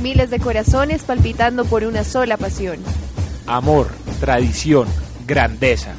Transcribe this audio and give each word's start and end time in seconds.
Miles 0.00 0.30
de 0.30 0.38
corazones 0.38 1.02
palpitando 1.02 1.64
por 1.64 1.84
una 1.84 2.04
sola 2.04 2.36
pasión. 2.36 2.78
Amor, 3.46 3.88
tradición, 4.20 4.86
grandeza. 5.26 5.94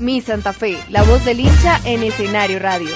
Mi 0.00 0.20
Santa 0.20 0.52
Fe, 0.52 0.78
la 0.88 1.02
voz 1.02 1.24
del 1.24 1.40
hincha 1.40 1.80
en 1.84 2.02
escenario 2.02 2.58
radio. 2.58 2.90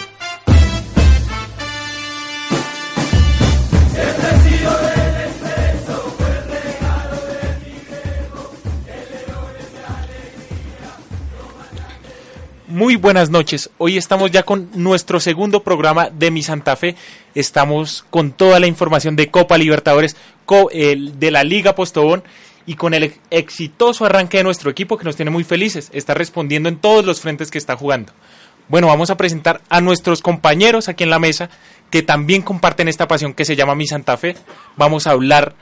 Muy 12.73 12.97
buenas 12.97 13.29
noches. 13.29 13.69
Hoy 13.77 13.99
estamos 13.99 14.31
ya 14.31 14.45
con 14.45 14.71
nuestro 14.75 15.21
segundo 15.21 15.63
programa 15.63 16.09
de 16.09 16.31
Mi 16.31 16.43
Santa 16.43 16.75
Fe. 16.75 16.97
Estamos 17.35 18.07
con 18.09 18.33
toda 18.33 18.59
la 18.61 18.67
información 18.67 19.15
de 19.15 19.31
Copa 19.31 19.59
Libertadores, 19.59 20.17
de 20.49 21.31
la 21.31 21.45
Liga 21.45 21.75
Postobón 21.75 22.25
y 22.65 22.77
con 22.77 22.95
el 22.95 23.03
ex- 23.03 23.21
exitoso 23.31 24.07
arranque 24.07 24.39
de 24.39 24.45
nuestro 24.45 24.71
equipo 24.71 24.97
que 24.97 25.05
nos 25.05 25.17
tiene 25.17 25.31
muy 25.31 25.45
felices. 25.45 25.91
Está 25.93 26.15
respondiendo 26.15 26.71
en 26.71 26.79
todos 26.79 27.05
los 27.05 27.21
frentes 27.21 27.51
que 27.51 27.59
está 27.59 27.77
jugando. 27.77 28.15
Bueno, 28.69 28.87
vamos 28.87 29.11
a 29.11 29.19
presentar 29.19 29.61
a 29.69 29.83
nuestros 29.83 30.23
compañeros 30.23 30.89
aquí 30.89 31.05
en 31.05 31.11
la 31.11 31.19
mesa 31.19 31.51
que 31.91 32.01
también 32.03 32.41
comparten 32.41 32.89
esta 32.89 33.07
pasión 33.07 33.35
que 33.35 33.45
se 33.45 33.55
llama 33.55 33.75
Mi 33.75 33.87
Santa 33.87 34.17
Fe. 34.17 34.35
Vamos 34.79 35.07
a 35.07 35.11
hablar 35.11 35.57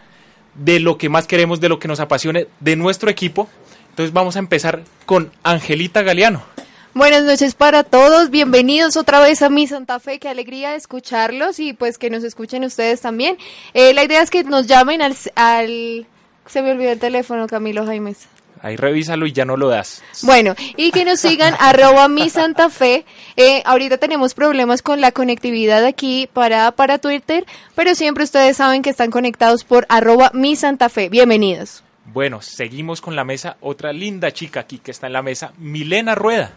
de 0.55 0.79
lo 0.79 0.97
que 0.97 1.09
más 1.09 1.27
queremos, 1.27 1.59
de 1.61 1.71
lo 1.71 1.81
que 1.81 1.89
nos 1.89 1.99
apasione, 1.99 2.47
de 2.61 2.77
nuestro 2.77 3.11
equipo. 3.11 3.49
Entonces 3.89 4.13
vamos 4.13 4.37
a 4.37 4.39
empezar 4.39 4.85
con 5.07 5.33
Angelita 5.43 6.03
Galeano. 6.03 6.45
Buenas 6.93 7.23
noches 7.23 7.55
para 7.55 7.85
todos, 7.85 8.31
bienvenidos 8.31 8.97
otra 8.97 9.21
vez 9.21 9.43
a 9.43 9.49
Mi 9.49 9.65
Santa 9.69 10.01
Fe, 10.01 10.19
qué 10.19 10.29
alegría 10.29 10.75
escucharlos 10.75 11.61
y 11.61 11.73
pues 11.73 11.99
que 11.99 12.11
nos 12.11 12.25
escuchen 12.25 12.65
ustedes 12.65 13.01
también. 13.01 13.39
Eh, 13.75 13.95
la 13.95 14.03
idea 14.03 14.21
es 14.21 14.29
que 14.29 14.43
nos 14.43 14.67
llamen 14.67 15.01
al, 15.01 15.15
al... 15.37 16.07
Se 16.47 16.63
me 16.63 16.73
olvidó 16.73 16.91
el 16.91 16.99
teléfono, 16.99 17.47
Camilo 17.47 17.87
Jaimes. 17.87 18.27
Ahí 18.61 18.75
revísalo 18.75 19.27
y 19.27 19.33
ya 19.33 19.45
no 19.45 19.57
lo 19.57 19.69
das. 19.69 20.03
Bueno, 20.23 20.57
y 20.77 20.91
que 20.91 21.05
nos 21.05 21.21
sigan 21.21 21.55
arroba 21.61 22.09
mi 22.09 22.29
Santa 22.29 22.71
Fe. 22.71 23.05
Eh, 23.37 23.63
ahorita 23.67 23.99
tenemos 23.99 24.35
problemas 24.35 24.83
con 24.83 25.01
la 25.01 25.13
conectividad 25.13 25.85
aquí 25.85 26.29
para, 26.33 26.73
para 26.73 26.99
Twitter, 26.99 27.47
pero 27.77 27.95
siempre 27.95 28.25
ustedes 28.25 28.57
saben 28.57 28.83
que 28.83 28.91
están 28.91 29.13
conectados 29.13 29.63
por 29.63 29.87
arroba 29.89 30.33
mi 30.35 30.57
Santa 30.57 30.89
Fe. 30.89 31.09
Bienvenidos. 31.09 31.85
Bueno, 32.07 32.41
seguimos 32.43 33.01
con 33.01 33.15
la 33.15 33.25
mesa. 33.25 33.57
Otra 33.61 33.93
linda 33.93 34.33
chica 34.33 34.61
aquí 34.61 34.79
que 34.79 34.91
está 34.91 35.07
en 35.07 35.13
la 35.13 35.23
mesa, 35.23 35.53
Milena 35.59 36.15
Rueda. 36.15 36.53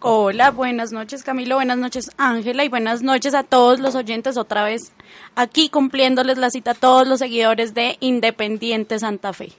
Hola, 0.00 0.50
buenas 0.50 0.92
noches 0.92 1.22
Camilo, 1.22 1.54
buenas 1.56 1.78
noches 1.78 2.10
Ángela 2.18 2.62
y 2.64 2.68
buenas 2.68 3.00
noches 3.02 3.34
a 3.34 3.44
todos 3.44 3.80
los 3.80 3.94
oyentes 3.94 4.36
otra 4.36 4.62
vez 4.62 4.92
aquí 5.36 5.70
cumpliéndoles 5.70 6.36
la 6.36 6.50
cita 6.50 6.72
a 6.72 6.74
todos 6.74 7.08
los 7.08 7.18
seguidores 7.20 7.72
de 7.72 7.96
Independiente 8.00 8.98
Santa 8.98 9.32
Fe. 9.32 9.52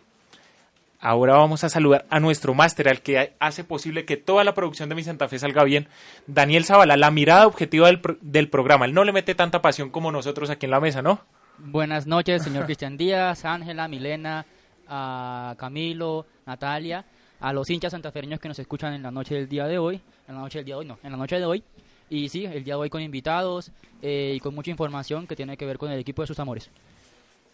Ahora 0.99 1.33
vamos 1.37 1.63
a 1.63 1.69
saludar 1.69 2.05
a 2.11 2.19
nuestro 2.19 2.53
máster, 2.53 2.87
al 2.87 3.01
que 3.01 3.33
hace 3.39 3.63
posible 3.63 4.05
que 4.05 4.15
toda 4.15 4.43
la 4.43 4.53
producción 4.53 4.89
de 4.89 4.95
Mi 4.95 5.03
Santa 5.03 5.27
Fe 5.27 5.39
salga 5.39 5.63
bien, 5.63 5.87
Daniel 6.27 6.65
Zavala, 6.65 6.97
la 6.97 7.09
mirada 7.09 7.47
objetiva 7.47 7.87
del, 7.87 7.99
pro- 7.99 8.17
del 8.21 8.47
programa. 8.47 8.85
Él 8.85 8.93
no 8.93 9.03
le 9.03 9.13
mete 9.13 9.33
tanta 9.33 9.61
pasión 9.63 9.89
como 9.89 10.11
nosotros 10.11 10.51
aquí 10.51 10.67
en 10.67 10.71
la 10.71 10.79
mesa, 10.79 11.01
¿no? 11.01 11.19
Buenas 11.57 12.05
noches, 12.05 12.43
señor 12.43 12.65
Cristian 12.65 12.95
Díaz, 12.97 13.43
Ángela, 13.43 13.87
Milena, 13.87 14.45
a 14.89 15.55
Camilo, 15.57 16.25
Natalia, 16.45 17.03
a 17.39 17.53
los 17.53 17.69
hinchas 17.69 17.91
santafereños 17.91 18.39
que 18.39 18.47
nos 18.47 18.59
escuchan 18.59 18.93
en 18.93 19.03
la 19.03 19.11
noche 19.11 19.35
del 19.35 19.47
día 19.47 19.65
de 19.65 19.77
hoy, 19.77 20.01
en 20.27 20.35
la 20.35 20.41
noche 20.41 20.59
del 20.59 20.65
día 20.65 20.75
de 20.75 20.79
hoy, 20.79 20.85
no, 20.85 20.97
en 21.03 21.11
la 21.11 21.17
noche 21.17 21.37
de 21.37 21.45
hoy. 21.45 21.63
Y 22.09 22.29
sí, 22.29 22.45
el 22.45 22.63
día 22.63 22.75
de 22.75 22.79
hoy 22.79 22.89
con 22.89 23.01
invitados 23.01 23.71
eh, 24.01 24.33
y 24.35 24.39
con 24.39 24.55
mucha 24.55 24.71
información 24.71 25.27
que 25.27 25.35
tiene 25.35 25.57
que 25.57 25.65
ver 25.65 25.77
con 25.77 25.91
el 25.91 25.99
equipo 25.99 26.21
de 26.21 26.27
sus 26.27 26.39
amores. 26.39 26.69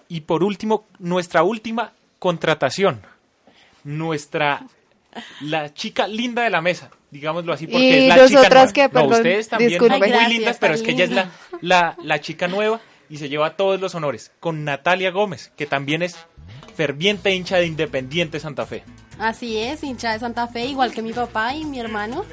Y 0.10 0.22
por 0.22 0.44
último, 0.44 0.86
nuestra 1.00 1.44
última 1.44 1.92
contratación. 2.20 3.02
Nuestra, 3.84 4.66
la 5.42 5.74
chica 5.74 6.08
linda 6.08 6.44
de 6.44 6.50
la 6.50 6.62
mesa, 6.62 6.90
digámoslo 7.12 7.52
así, 7.52 7.68
porque 7.68 7.84
Y 7.84 7.94
es 7.94 8.08
la 8.08 8.28
chica 8.28 8.50
nueva. 8.50 8.72
que, 8.72 8.84
no, 8.84 8.90
perdón, 8.92 9.12
ustedes 9.14 9.50
también 9.50 9.70
disculpe. 9.72 9.98
muy 9.98 10.06
Ay, 10.06 10.12
gracias, 10.12 10.32
lindas, 10.32 10.58
pero 10.60 10.74
es 10.76 10.82
que 10.84 10.92
ella 10.92 11.04
es 11.04 11.12
la, 11.12 11.32
la, 11.62 11.98
la 12.02 12.22
chica 12.22 12.48
nueva 12.48 12.80
y 13.10 13.18
se 13.18 13.28
lleva 13.30 13.56
todos 13.58 13.82
los 13.82 13.94
honores. 13.96 14.32
Con 14.40 14.64
Natalia 14.64 15.12
Gómez, 15.12 15.52
que 15.58 15.66
también 15.66 16.02
es 16.04 16.26
ferviente 16.74 17.34
hincha 17.34 17.58
de 17.58 17.68
Independiente 17.68 18.40
Santa 18.40 18.66
Fe. 18.66 18.84
Así 19.20 19.58
es, 19.58 19.84
hincha 19.84 20.14
de 20.14 20.20
Santa 20.20 20.48
Fe, 20.48 20.66
igual 20.66 20.92
que 20.92 21.02
mi 21.02 21.14
papá 21.14 21.56
y 21.56 21.66
mi 21.66 21.80
hermano 21.80 22.26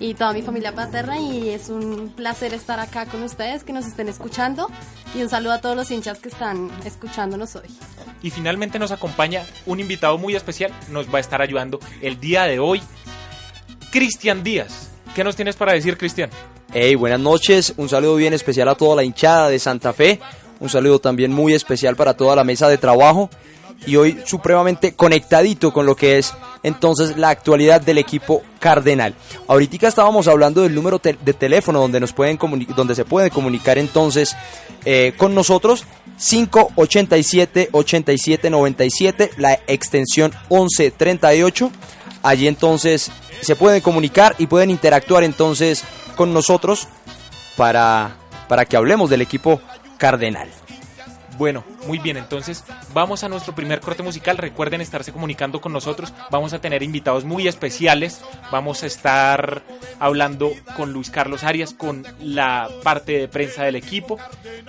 y 0.00 0.14
toda 0.14 0.32
mi 0.32 0.42
familia 0.42 0.74
paterna 0.74 1.20
y 1.20 1.50
es 1.50 1.68
un 1.68 2.12
placer 2.16 2.54
estar 2.54 2.80
acá 2.80 3.06
con 3.06 3.22
ustedes, 3.22 3.62
que 3.62 3.72
nos 3.72 3.86
estén 3.86 4.08
escuchando 4.08 4.68
y 5.14 5.22
un 5.22 5.28
saludo 5.28 5.52
a 5.52 5.60
todos 5.60 5.76
los 5.76 5.90
hinchas 5.90 6.18
que 6.18 6.28
están 6.28 6.70
escuchándonos 6.84 7.54
hoy. 7.54 7.68
Y 8.22 8.30
finalmente 8.30 8.78
nos 8.78 8.90
acompaña 8.90 9.44
un 9.66 9.78
invitado 9.78 10.18
muy 10.18 10.34
especial, 10.34 10.72
nos 10.88 11.12
va 11.12 11.18
a 11.18 11.20
estar 11.20 11.42
ayudando 11.42 11.78
el 12.00 12.18
día 12.18 12.44
de 12.44 12.58
hoy, 12.58 12.82
Cristian 13.90 14.42
Díaz. 14.42 14.90
¿Qué 15.14 15.22
nos 15.22 15.36
tienes 15.36 15.56
para 15.56 15.72
decir, 15.72 15.98
Cristian? 15.98 16.30
Hey, 16.72 16.94
buenas 16.94 17.20
noches, 17.20 17.74
un 17.76 17.88
saludo 17.88 18.16
bien 18.16 18.32
especial 18.32 18.68
a 18.68 18.74
toda 18.74 18.96
la 18.96 19.04
hinchada 19.04 19.50
de 19.50 19.58
Santa 19.58 19.92
Fe, 19.92 20.18
un 20.58 20.70
saludo 20.70 20.98
también 20.98 21.30
muy 21.30 21.52
especial 21.52 21.94
para 21.94 22.14
toda 22.14 22.34
la 22.34 22.44
mesa 22.44 22.68
de 22.68 22.78
trabajo 22.78 23.28
y 23.86 23.96
hoy 23.96 24.22
supremamente 24.24 24.94
conectadito 24.94 25.72
con 25.72 25.86
lo 25.86 25.96
que 25.96 26.18
es 26.18 26.34
entonces 26.62 27.16
la 27.16 27.30
actualidad 27.30 27.80
del 27.80 27.98
equipo 27.98 28.42
cardenal. 28.60 29.14
Ahorita 29.48 29.88
estábamos 29.88 30.28
hablando 30.28 30.62
del 30.62 30.74
número 30.74 31.00
de 31.02 31.34
teléfono 31.34 31.80
donde 31.80 32.00
nos 32.00 32.12
pueden 32.12 32.38
donde 32.76 32.94
se 32.94 33.04
puede 33.04 33.30
comunicar 33.30 33.78
entonces 33.78 34.36
eh, 34.84 35.12
con 35.16 35.34
nosotros 35.34 35.84
587 36.18 37.70
87 37.72 38.50
97 38.50 39.30
la 39.38 39.58
extensión 39.66 40.32
1138 40.50 41.70
allí 42.22 42.46
entonces 42.46 43.10
se 43.40 43.56
pueden 43.56 43.80
comunicar 43.80 44.34
y 44.38 44.46
pueden 44.46 44.70
interactuar 44.70 45.24
entonces 45.24 45.84
con 46.16 46.32
nosotros 46.32 46.86
para, 47.56 48.16
para 48.48 48.64
que 48.64 48.76
hablemos 48.76 49.10
del 49.10 49.22
equipo 49.22 49.60
cardenal. 49.98 50.48
Bueno, 51.42 51.64
muy 51.88 51.98
bien, 51.98 52.16
entonces 52.18 52.62
vamos 52.94 53.24
a 53.24 53.28
nuestro 53.28 53.52
primer 53.52 53.80
corte 53.80 54.04
musical. 54.04 54.38
Recuerden 54.38 54.80
estarse 54.80 55.10
comunicando 55.10 55.60
con 55.60 55.72
nosotros. 55.72 56.14
Vamos 56.30 56.52
a 56.52 56.60
tener 56.60 56.84
invitados 56.84 57.24
muy 57.24 57.48
especiales. 57.48 58.20
Vamos 58.52 58.84
a 58.84 58.86
estar 58.86 59.64
hablando 59.98 60.52
con 60.76 60.92
Luis 60.92 61.10
Carlos 61.10 61.42
Arias, 61.42 61.74
con 61.74 62.04
la 62.20 62.70
parte 62.84 63.18
de 63.18 63.26
prensa 63.26 63.64
del 63.64 63.74
equipo. 63.74 64.20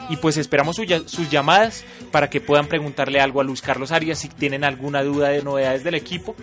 Y 0.09 0.17
pues 0.17 0.35
esperamos 0.37 0.77
sus 1.05 1.29
llamadas 1.29 1.85
para 2.11 2.31
que 2.31 2.41
puedan 2.41 2.65
preguntarle 2.65 3.21
algo 3.21 3.39
a 3.39 3.43
Luis 3.43 3.61
Carlos 3.61 3.91
Arias 3.91 4.17
si 4.17 4.29
tienen 4.29 4.63
alguna 4.63 5.03
duda 5.03 5.29
de 5.29 5.43
novedades 5.43 5.83
del 5.83 5.93
equipo. 5.93 6.35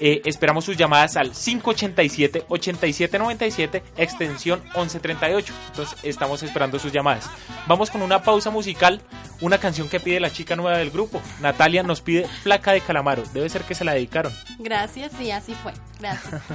Eh, 0.00 0.22
esperamos 0.24 0.64
sus 0.64 0.76
llamadas 0.76 1.16
al 1.16 1.32
587-8797, 1.32 3.82
extensión 3.96 4.60
1138. 4.74 5.52
Entonces 5.68 5.98
estamos 6.02 6.42
esperando 6.42 6.78
sus 6.78 6.92
llamadas. 6.92 7.30
Vamos 7.66 7.90
con 7.90 8.02
una 8.02 8.22
pausa 8.22 8.50
musical, 8.50 9.00
una 9.40 9.58
canción 9.58 9.88
que 9.88 10.00
pide 10.00 10.20
la 10.20 10.30
chica 10.30 10.56
nueva 10.56 10.78
del 10.78 10.90
grupo. 10.90 11.20
Natalia 11.40 11.82
nos 11.82 12.00
pide 12.00 12.26
Placa 12.42 12.72
de 12.72 12.80
Calamaro. 12.80 13.22
Debe 13.32 13.48
ser 13.48 13.62
que 13.62 13.74
se 13.74 13.84
la 13.84 13.94
dedicaron. 13.94 14.32
Gracias 14.58 15.12
y 15.20 15.30
así 15.30 15.54
fue. 15.54 15.72
Gracias. 16.00 16.42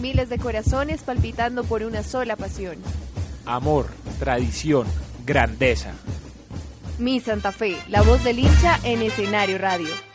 Miles 0.00 0.28
de 0.28 0.38
corazones 0.38 1.02
palpitando 1.02 1.64
por 1.64 1.82
una 1.82 2.04
sola 2.04 2.36
pasión. 2.36 2.76
Amor, 3.44 3.88
tradición, 4.20 4.86
grandeza. 5.28 5.92
Mi 6.98 7.20
Santa 7.20 7.52
Fe, 7.52 7.76
la 7.88 8.00
voz 8.00 8.24
del 8.24 8.38
hincha 8.38 8.80
en 8.82 9.02
escenario 9.02 9.58
radio. 9.58 10.07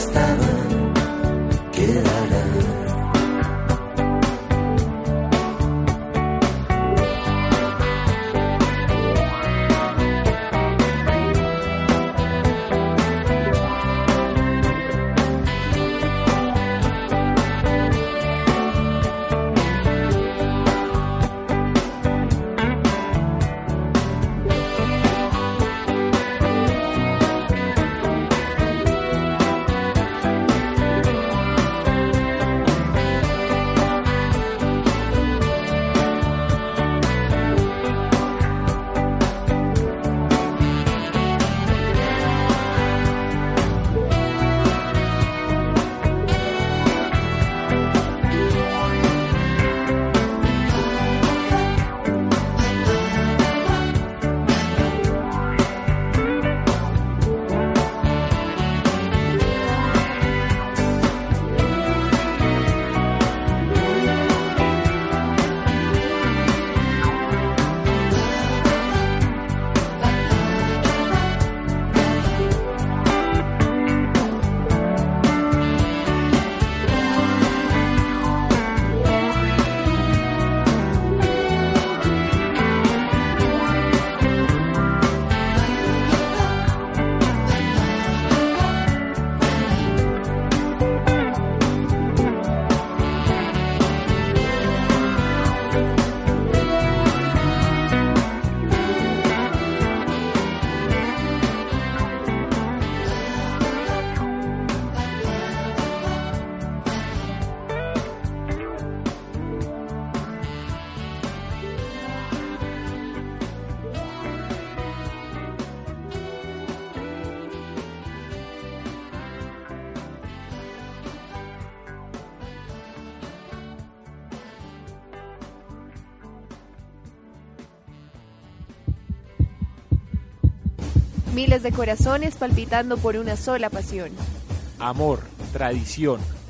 estaban 0.00 0.89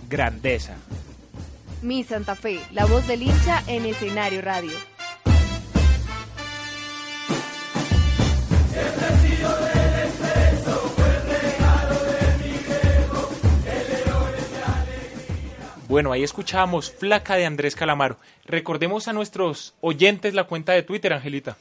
grandeza. 0.09 0.77
Mi 1.83 2.05
Santa 2.05 2.37
Fe, 2.37 2.61
la 2.73 2.85
voz 2.85 3.07
del 3.09 3.23
hincha 3.23 3.63
en 3.67 3.87
escenario 3.87 4.41
radio. 4.43 4.73
Bueno, 15.89 16.13
ahí 16.13 16.23
escuchábamos 16.23 16.93
Flaca 16.93 17.35
de 17.35 17.47
Andrés 17.47 17.75
Calamaro. 17.75 18.17
Recordemos 18.45 19.09
a 19.09 19.13
nuestros 19.13 19.75
oyentes 19.81 20.35
la 20.35 20.45
cuenta 20.45 20.73
de 20.73 20.85
Twitter, 20.85 21.13
Angelita. 21.13 21.57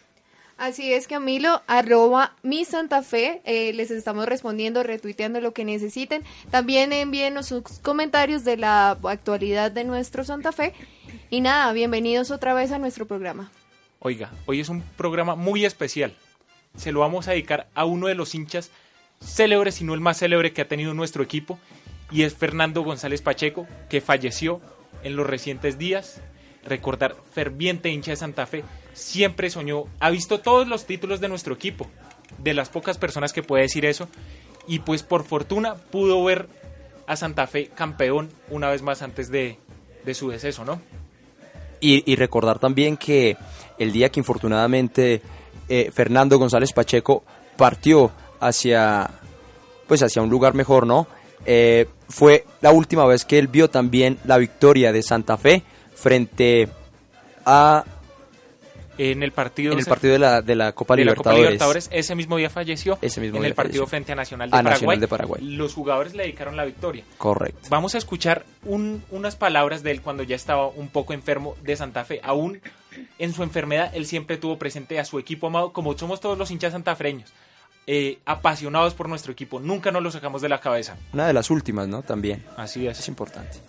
Así 0.59 0.91
es, 0.91 1.07
Camilo, 1.07 1.61
arroba 1.67 2.35
mi 2.43 2.65
Santa 2.65 3.01
Fe, 3.01 3.41
eh, 3.45 3.71
les 3.71 3.91
estamos 3.91 4.25
respondiendo, 4.25 4.83
retuiteando 4.83 5.39
lo 5.39 5.53
que 5.53 5.63
necesiten. 5.63 6.21
También 6.51 6.91
envíenos 6.91 7.45
sus 7.45 7.63
comentarios 7.81 8.43
de 8.43 8.57
la 8.57 8.91
actualidad 8.91 9.71
de 9.71 9.85
nuestro 9.85 10.25
Santa 10.25 10.51
Fe. 10.51 10.73
Y 11.29 11.39
nada, 11.39 11.71
bienvenidos 11.71 12.29
otra 12.29 12.53
vez 12.53 12.73
a 12.73 12.77
nuestro 12.77 13.07
programa. 13.07 13.49
Oiga, 13.99 14.33
hoy 14.47 14.59
es 14.59 14.67
un 14.67 14.81
programa 14.81 15.35
muy 15.35 15.63
especial. 15.63 16.13
Se 16.75 16.91
lo 16.91 16.99
vamos 16.99 17.29
a 17.29 17.31
dedicar 17.31 17.69
a 17.73 17.85
uno 17.85 18.07
de 18.07 18.15
los 18.15 18.35
hinchas 18.35 18.69
célebres, 19.23 19.75
si 19.75 19.85
no 19.85 19.93
el 19.93 20.01
más 20.01 20.19
célebre 20.19 20.51
que 20.51 20.61
ha 20.61 20.67
tenido 20.67 20.93
nuestro 20.93 21.23
equipo, 21.23 21.57
y 22.11 22.23
es 22.23 22.35
Fernando 22.35 22.81
González 22.81 23.21
Pacheco, 23.21 23.65
que 23.89 24.01
falleció 24.01 24.59
en 25.03 25.15
los 25.15 25.25
recientes 25.25 25.77
días. 25.77 26.21
Recordar, 26.65 27.15
ferviente 27.31 27.89
hincha 27.89 28.11
de 28.11 28.17
Santa 28.17 28.45
Fe, 28.45 28.63
siempre 28.93 29.49
soñó, 29.49 29.85
ha 29.99 30.09
visto 30.09 30.39
todos 30.39 30.67
los 30.67 30.85
títulos 30.85 31.19
de 31.19 31.29
nuestro 31.29 31.53
equipo, 31.53 31.87
de 32.37 32.53
las 32.53 32.69
pocas 32.69 32.97
personas 32.97 33.33
que 33.33 33.43
puede 33.43 33.63
decir 33.63 33.85
eso, 33.85 34.07
y 34.67 34.79
pues 34.79 35.03
por 35.03 35.23
fortuna 35.23 35.75
pudo 35.75 36.23
ver 36.23 36.47
a 37.07 37.15
Santa 37.15 37.47
Fe 37.47 37.67
campeón 37.73 38.29
una 38.49 38.69
vez 38.69 38.81
más 38.81 39.01
antes 39.01 39.31
de, 39.31 39.57
de 40.05 40.13
su 40.13 40.29
deceso, 40.29 40.65
¿no? 40.65 40.79
Y, 41.81 42.15
recordar 42.17 42.59
también 42.59 42.97
que 42.97 43.37
el 43.77 43.93
día 43.93 44.09
que 44.09 44.19
infortunadamente 44.19 45.21
eh, 45.69 45.91
Fernando 45.93 46.37
González 46.37 46.73
Pacheco 46.73 47.23
partió 47.55 48.11
hacia, 48.41 49.09
pues 49.87 50.03
hacia 50.03 50.21
un 50.21 50.29
lugar 50.29 50.55
mejor, 50.55 50.85
¿no? 50.85 51.07
Eh, 51.45 51.87
fue 52.09 52.45
la 52.59 52.71
última 52.71 53.05
vez 53.05 53.23
que 53.23 53.39
él 53.39 53.47
vio 53.47 53.69
también 53.69 54.19
la 54.25 54.37
victoria 54.37 54.91
de 54.91 55.01
Santa 55.01 55.37
Fe 55.37 55.63
frente 56.01 56.67
a 57.45 57.83
En 58.97 59.23
el 59.23 59.31
partido, 59.31 59.71
en 59.73 59.79
el 59.79 59.85
partido 59.85 60.13
de 60.13 60.19
la, 60.19 60.41
de 60.41 60.55
la 60.55 60.73
Copa 60.73 60.95
de 60.95 61.05
la 61.05 61.15
Copa 61.15 61.31
Libertadores. 61.31 61.51
Libertadores, 61.51 61.89
ese 61.91 62.15
mismo 62.15 62.35
día 62.37 62.49
falleció 62.49 62.97
Ese 63.01 63.21
mismo 63.21 63.37
en 63.37 63.43
día 63.43 63.49
el 63.49 63.55
partido 63.55 63.85
falleció. 63.85 63.87
frente 63.87 64.11
a 64.11 64.15
Nacional 64.15 64.49
de, 64.49 64.57
A 64.57 64.59
Paraguay. 64.59 64.73
Nacional 64.73 64.99
de 64.99 65.07
Paraguay. 65.07 65.41
Los 65.43 65.73
jugadores 65.73 66.13
le 66.15 66.23
dedicaron 66.23 66.57
la 66.57 66.65
victoria. 66.65 67.05
Correcto. 67.17 67.67
Vamos 67.69 67.95
a 67.95 67.97
escuchar 67.97 68.45
un- 68.65 69.03
unas 69.11 69.35
palabras 69.37 69.83
de 69.83 69.91
él 69.91 70.01
cuando 70.01 70.23
ya 70.23 70.35
estaba 70.35 70.67
un 70.67 70.89
poco 70.89 71.13
enfermo 71.13 71.55
de 71.63 71.75
Santa 71.77 72.03
Fe. 72.03 72.19
Aún 72.23 72.59
en 73.19 73.33
su 73.33 73.43
enfermedad, 73.43 73.91
él 73.95 74.05
siempre 74.05 74.35
tuvo 74.37 74.57
presente 74.59 74.99
a 74.99 75.05
su 75.05 75.17
equipo 75.19 75.47
amado, 75.47 75.71
como 75.71 75.97
somos 75.97 76.19
todos 76.19 76.37
los 76.37 76.51
hinchas 76.51 76.73
santafreños, 76.73 77.31
eh, 77.87 78.19
apasionados 78.25 78.93
por 78.95 79.07
nuestro 79.07 79.31
equipo. 79.31 79.59
Nunca 79.61 79.91
nos 79.91 80.03
lo 80.03 80.11
sacamos 80.11 80.41
de 80.41 80.49
la 80.49 80.59
cabeza. 80.59 80.97
Una 81.13 81.25
de 81.25 81.33
las 81.33 81.49
últimas, 81.49 81.87
¿no? 81.87 82.01
También. 82.03 82.43
Así 82.57 82.85
es. 82.85 82.99
Es 82.99 83.07
importante. 83.07 83.59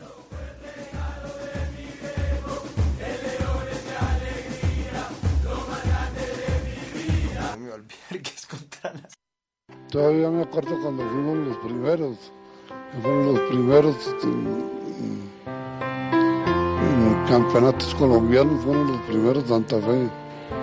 Todavía 9.90 10.30
me 10.30 10.42
acuerdo 10.42 10.80
cuando 10.82 11.02
fuimos 11.08 11.48
los 11.48 11.56
primeros, 11.58 12.16
que 12.92 12.98
fueron 13.02 13.26
los 13.34 13.40
primeros 13.48 13.96
en, 14.22 14.70
en 16.82 17.26
campeonatos 17.28 17.94
colombianos, 17.96 18.62
fueron 18.64 18.86
los 18.86 19.00
primeros 19.02 19.44
Santa 19.48 19.80
Fe. 19.80 20.08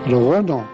Pero 0.06 0.20
bueno, 0.22 0.66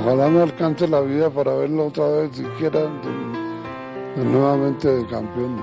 ojalá 0.00 0.28
me 0.28 0.40
alcance 0.42 0.88
la 0.88 1.00
vida 1.02 1.28
para 1.28 1.52
verlo 1.54 1.86
otra 1.88 2.08
vez 2.08 2.34
siquiera 2.36 2.80
de- 2.80 4.20
de 4.20 4.24
nuevamente 4.24 4.88
de 4.88 5.06
campeón. 5.06 5.62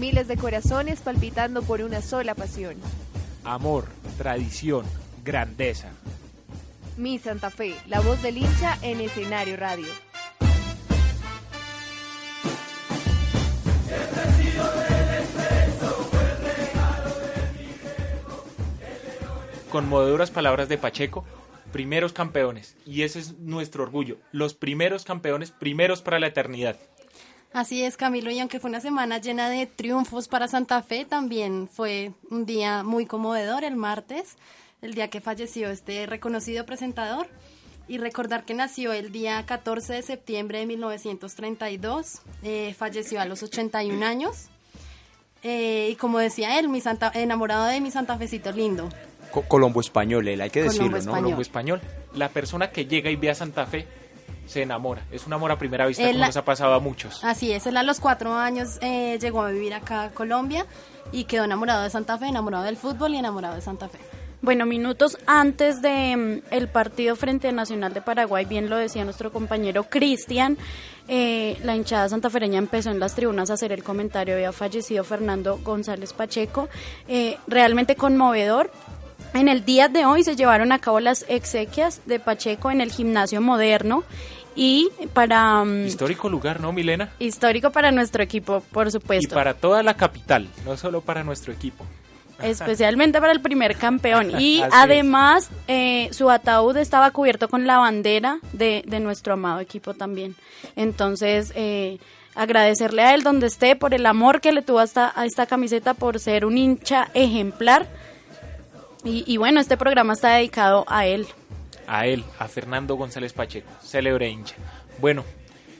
Miles 0.00 0.26
de 0.26 0.36
corazones 0.36 1.00
palpitando 1.00 1.62
por 1.62 1.80
una 1.80 2.02
sola 2.02 2.34
pasión. 2.34 2.74
Amor, 3.44 3.84
tradición, 4.18 4.84
grandeza. 5.24 5.88
Mi 6.96 7.18
Santa 7.18 7.50
Fe, 7.50 7.74
la 7.86 8.00
voz 8.00 8.22
del 8.22 8.36
hincha 8.36 8.78
en 8.82 9.00
escenario 9.00 9.56
radio. 9.56 9.86
Conmovedoras 19.70 20.30
palabras 20.30 20.68
de 20.68 20.76
Pacheco, 20.76 21.24
primeros 21.72 22.12
campeones. 22.12 22.76
Y 22.84 23.02
ese 23.02 23.20
es 23.20 23.38
nuestro 23.38 23.84
orgullo. 23.84 24.18
Los 24.30 24.52
primeros 24.52 25.04
campeones, 25.04 25.50
primeros 25.50 26.02
para 26.02 26.20
la 26.20 26.26
eternidad. 26.26 26.78
Así 27.54 27.82
es, 27.82 27.96
Camilo, 27.96 28.30
y 28.30 28.38
aunque 28.38 28.60
fue 28.60 28.70
una 28.70 28.80
semana 28.80 29.18
llena 29.18 29.50
de 29.50 29.66
triunfos 29.66 30.28
para 30.28 30.48
Santa 30.48 30.82
Fe, 30.82 31.04
también 31.04 31.68
fue 31.68 32.12
un 32.30 32.46
día 32.46 32.82
muy 32.82 33.04
conmovedor 33.06 33.64
el 33.64 33.76
martes, 33.76 34.36
el 34.82 34.94
día 34.94 35.08
que 35.08 35.20
falleció 35.20 35.70
este 35.70 36.06
reconocido 36.06 36.66
presentador. 36.66 37.26
Y 37.88 37.98
recordar 37.98 38.44
que 38.44 38.54
nació 38.54 38.92
el 38.92 39.10
día 39.10 39.44
14 39.44 39.94
de 39.94 40.02
septiembre 40.02 40.58
de 40.60 40.66
1932, 40.66 42.20
eh, 42.42 42.74
falleció 42.78 43.20
a 43.20 43.24
los 43.24 43.42
81 43.42 44.04
años. 44.06 44.46
Eh, 45.42 45.88
y 45.92 45.96
como 45.96 46.18
decía 46.18 46.58
él, 46.60 46.68
mi 46.68 46.80
santa, 46.80 47.10
enamorado 47.14 47.64
de 47.64 47.80
mi 47.80 47.90
santafecito 47.90 48.52
lindo. 48.52 48.88
Co- 49.32 49.42
Colombo 49.42 49.80
español, 49.80 50.28
él, 50.28 50.40
hay 50.40 50.50
que 50.50 50.64
Colombo 50.64 50.94
decirlo, 50.96 51.12
¿no? 51.16 51.20
Colombo 51.22 51.42
español. 51.42 51.80
La 52.14 52.28
persona 52.28 52.70
que 52.70 52.86
llega 52.86 53.10
y 53.10 53.16
ve 53.16 53.30
a 53.30 53.34
Santa 53.34 53.66
Fe 53.66 53.86
se 54.46 54.62
enamora. 54.62 55.02
Es 55.10 55.26
un 55.26 55.32
amor 55.32 55.50
a 55.50 55.58
primera 55.58 55.84
vista, 55.86 56.04
Él 56.04 56.12
como 56.14 56.26
nos 56.26 56.36
ha 56.36 56.44
pasado 56.44 56.74
a 56.74 56.78
muchos. 56.80 57.22
Así 57.24 57.50
es, 57.52 57.66
él 57.66 57.76
a 57.76 57.82
los 57.82 57.98
cuatro 57.98 58.32
años 58.34 58.78
eh, 58.80 59.18
llegó 59.20 59.42
a 59.42 59.50
vivir 59.50 59.74
acá 59.74 60.04
a 60.04 60.10
Colombia 60.10 60.66
y 61.10 61.24
quedó 61.24 61.44
enamorado 61.44 61.82
de 61.82 61.90
Santa 61.90 62.16
Fe, 62.16 62.26
enamorado 62.26 62.64
del 62.64 62.76
fútbol 62.76 63.14
y 63.14 63.18
enamorado 63.18 63.56
de 63.56 63.60
Santa 63.60 63.88
Fe. 63.88 63.98
Bueno, 64.42 64.66
minutos 64.66 65.18
antes 65.26 65.82
de 65.82 66.16
mm, 66.16 66.52
el 66.52 66.66
partido 66.68 67.14
frente 67.14 67.48
a 67.48 67.52
Nacional 67.52 67.94
de 67.94 68.02
Paraguay, 68.02 68.44
bien 68.44 68.68
lo 68.68 68.76
decía 68.76 69.04
nuestro 69.04 69.30
compañero 69.32 69.84
Cristian, 69.84 70.58
eh, 71.06 71.56
la 71.62 71.76
hinchada 71.76 72.08
santafereña 72.08 72.58
empezó 72.58 72.90
en 72.90 72.98
las 72.98 73.14
tribunas 73.14 73.50
a 73.50 73.54
hacer 73.54 73.70
el 73.72 73.84
comentario, 73.84 74.34
había 74.34 74.50
fallecido 74.52 75.04
Fernando 75.04 75.58
González 75.62 76.12
Pacheco, 76.12 76.68
eh, 77.06 77.38
realmente 77.46 77.94
conmovedor. 77.94 78.72
En 79.32 79.48
el 79.48 79.64
día 79.64 79.88
de 79.88 80.04
hoy 80.04 80.24
se 80.24 80.34
llevaron 80.36 80.72
a 80.72 80.78
cabo 80.80 80.98
las 81.00 81.24
exequias 81.28 82.02
de 82.06 82.18
Pacheco 82.18 82.70
en 82.70 82.80
el 82.80 82.90
gimnasio 82.90 83.40
moderno 83.40 84.02
y 84.56 84.90
para... 85.14 85.64
mm, 85.64 85.86
Histórico 85.86 86.28
lugar, 86.28 86.60
¿no, 86.60 86.72
Milena? 86.72 87.10
histórico 87.20 87.70
para 87.70 87.92
nuestro 87.92 88.22
equipo, 88.24 88.60
por 88.72 88.88
Y 88.88 88.90
supuesto. 88.90 89.34
para 89.36 89.54
toda 89.54 89.82
la 89.84 89.94
capital, 89.94 90.48
no 90.66 90.76
solo 90.76 91.00
para 91.00 91.22
nuestro 91.22 91.52
equipo. 91.52 91.86
especialmente 92.48 93.20
para 93.20 93.32
el 93.32 93.40
primer 93.40 93.76
campeón. 93.76 94.40
Y 94.40 94.60
Así 94.62 94.70
además, 94.72 95.50
eh, 95.68 96.08
su 96.12 96.30
ataúd 96.30 96.76
estaba 96.76 97.10
cubierto 97.10 97.48
con 97.48 97.66
la 97.66 97.78
bandera 97.78 98.38
de, 98.52 98.82
de 98.86 99.00
nuestro 99.00 99.34
amado 99.34 99.60
equipo 99.60 99.94
también. 99.94 100.34
Entonces, 100.76 101.52
eh, 101.54 101.98
agradecerle 102.34 103.02
a 103.02 103.14
él 103.14 103.22
donde 103.22 103.46
esté 103.46 103.76
por 103.76 103.94
el 103.94 104.06
amor 104.06 104.40
que 104.40 104.52
le 104.52 104.62
tuvo 104.62 104.78
hasta 104.78 105.12
a 105.14 105.26
esta 105.26 105.46
camiseta, 105.46 105.94
por 105.94 106.18
ser 106.18 106.44
un 106.44 106.58
hincha 106.58 107.08
ejemplar. 107.14 107.86
Y, 109.04 109.24
y 109.26 109.36
bueno, 109.36 109.60
este 109.60 109.76
programa 109.76 110.12
está 110.12 110.34
dedicado 110.34 110.84
a 110.88 111.06
él. 111.06 111.26
A 111.86 112.06
él, 112.06 112.24
a 112.38 112.48
Fernando 112.48 112.94
González 112.94 113.32
Pacheco, 113.32 113.70
célebre 113.82 114.28
hincha. 114.28 114.54
Bueno, 114.98 115.24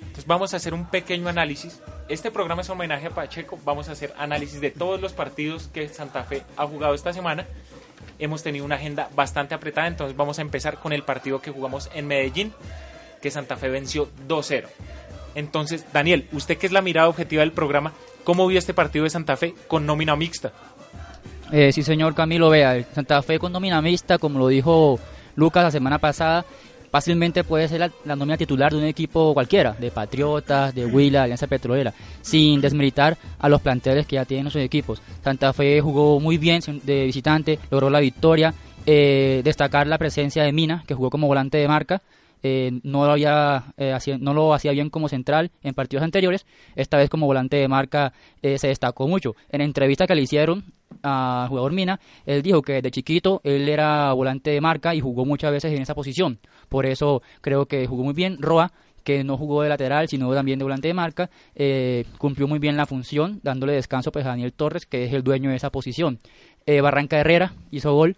entonces 0.00 0.26
vamos 0.26 0.52
a 0.52 0.56
hacer 0.56 0.74
un 0.74 0.86
pequeño 0.86 1.28
análisis. 1.28 1.80
Este 2.08 2.30
programa 2.30 2.62
es 2.62 2.70
homenaje 2.70 3.06
a 3.06 3.10
Pacheco. 3.10 3.58
Vamos 3.64 3.88
a 3.88 3.92
hacer 3.92 4.12
análisis 4.18 4.60
de 4.60 4.70
todos 4.70 5.00
los 5.00 5.12
partidos 5.12 5.68
que 5.68 5.88
Santa 5.88 6.24
Fe 6.24 6.42
ha 6.56 6.66
jugado 6.66 6.94
esta 6.94 7.12
semana. 7.12 7.46
Hemos 8.18 8.42
tenido 8.42 8.64
una 8.64 8.74
agenda 8.74 9.08
bastante 9.14 9.54
apretada, 9.54 9.86
entonces 9.86 10.16
vamos 10.16 10.38
a 10.38 10.42
empezar 10.42 10.78
con 10.78 10.92
el 10.92 11.02
partido 11.02 11.40
que 11.40 11.50
jugamos 11.50 11.90
en 11.94 12.06
Medellín, 12.06 12.52
que 13.20 13.30
Santa 13.30 13.56
Fe 13.56 13.68
venció 13.68 14.08
2-0. 14.28 14.66
Entonces, 15.34 15.86
Daniel, 15.92 16.28
usted 16.32 16.58
que 16.58 16.66
es 16.66 16.72
la 16.72 16.82
mirada 16.82 17.08
objetiva 17.08 17.40
del 17.40 17.52
programa, 17.52 17.92
¿cómo 18.24 18.46
vio 18.46 18.58
este 18.58 18.74
partido 18.74 19.04
de 19.04 19.10
Santa 19.10 19.36
Fe 19.36 19.54
con 19.66 19.86
nómina 19.86 20.14
mixta? 20.14 20.52
Eh, 21.50 21.72
sí, 21.72 21.82
señor 21.82 22.14
Camilo, 22.14 22.50
vea, 22.50 22.84
Santa 22.94 23.22
Fe 23.22 23.38
con 23.38 23.52
nómina 23.52 23.80
mixta, 23.80 24.18
como 24.18 24.38
lo 24.38 24.48
dijo 24.48 24.98
Lucas 25.36 25.64
la 25.64 25.70
semana 25.70 25.98
pasada, 25.98 26.44
fácilmente 26.92 27.42
puede 27.42 27.66
ser 27.66 27.80
la, 27.80 27.90
la 28.04 28.14
nómina 28.14 28.36
titular 28.36 28.70
de 28.70 28.78
un 28.78 28.84
equipo 28.84 29.34
cualquiera, 29.34 29.72
de 29.72 29.90
Patriotas, 29.90 30.72
de 30.74 30.86
Huila, 30.86 31.24
Alianza 31.24 31.48
Petrolera, 31.48 31.92
sin 32.20 32.60
desmeritar 32.60 33.16
a 33.40 33.48
los 33.48 33.60
planteles 33.60 34.06
que 34.06 34.14
ya 34.16 34.24
tienen 34.24 34.52
sus 34.52 34.62
equipos. 34.62 35.02
Santa 35.24 35.52
Fe 35.52 35.80
jugó 35.80 36.20
muy 36.20 36.38
bien 36.38 36.60
de 36.84 37.06
visitante, 37.06 37.58
logró 37.70 37.90
la 37.90 37.98
victoria 38.00 38.54
Eh, 38.84 39.42
destacar 39.44 39.86
la 39.86 39.96
presencia 39.96 40.42
de 40.42 40.50
Mina, 40.50 40.82
que 40.88 40.94
jugó 40.94 41.08
como 41.08 41.28
volante 41.28 41.56
de 41.56 41.68
marca. 41.68 42.02
Eh, 42.42 42.80
no, 42.82 43.06
lo 43.06 43.12
había, 43.12 43.66
eh, 43.76 43.92
hacía- 43.92 44.18
no 44.18 44.34
lo 44.34 44.52
hacía 44.52 44.72
bien 44.72 44.90
como 44.90 45.08
central 45.08 45.52
en 45.62 45.72
partidos 45.72 46.02
anteriores. 46.02 46.44
Esta 46.74 46.96
vez 46.96 47.08
como 47.08 47.26
volante 47.26 47.56
de 47.58 47.68
marca 47.68 48.12
eh, 48.42 48.58
se 48.58 48.66
destacó 48.66 49.06
mucho. 49.06 49.36
En 49.50 49.60
entrevista 49.60 50.08
que 50.08 50.16
le 50.16 50.22
hicieron 50.22 50.64
al 51.02 51.48
jugador 51.48 51.72
Mina, 51.72 52.00
él 52.26 52.42
dijo 52.42 52.62
que 52.62 52.74
desde 52.74 52.90
chiquito 52.90 53.40
él 53.44 53.68
era 53.68 54.12
volante 54.12 54.50
de 54.50 54.60
marca 54.60 54.94
y 54.94 55.00
jugó 55.00 55.24
muchas 55.24 55.52
veces 55.52 55.72
en 55.72 55.82
esa 55.82 55.94
posición. 55.94 56.38
Por 56.68 56.86
eso 56.86 57.22
creo 57.40 57.66
que 57.66 57.86
jugó 57.86 58.04
muy 58.04 58.14
bien. 58.14 58.38
Roa, 58.40 58.72
que 59.02 59.24
no 59.24 59.36
jugó 59.36 59.62
de 59.62 59.68
lateral, 59.68 60.08
sino 60.08 60.32
también 60.34 60.58
de 60.58 60.64
volante 60.64 60.88
de 60.88 60.94
marca, 60.94 61.30
eh, 61.54 62.04
cumplió 62.18 62.48
muy 62.48 62.58
bien 62.58 62.76
la 62.76 62.86
función, 62.86 63.40
dándole 63.42 63.74
descanso 63.74 64.12
pues, 64.12 64.24
a 64.24 64.30
Daniel 64.30 64.52
Torres, 64.52 64.86
que 64.86 65.04
es 65.04 65.12
el 65.12 65.22
dueño 65.22 65.50
de 65.50 65.56
esa 65.56 65.70
posición. 65.70 66.18
Eh, 66.66 66.80
Barranca 66.80 67.18
Herrera 67.18 67.54
hizo 67.70 67.92
gol, 67.94 68.16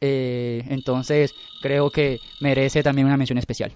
eh, 0.00 0.64
entonces 0.68 1.34
creo 1.62 1.90
que 1.90 2.18
merece 2.40 2.82
también 2.82 3.06
una 3.06 3.16
mención 3.16 3.38
especial. 3.38 3.72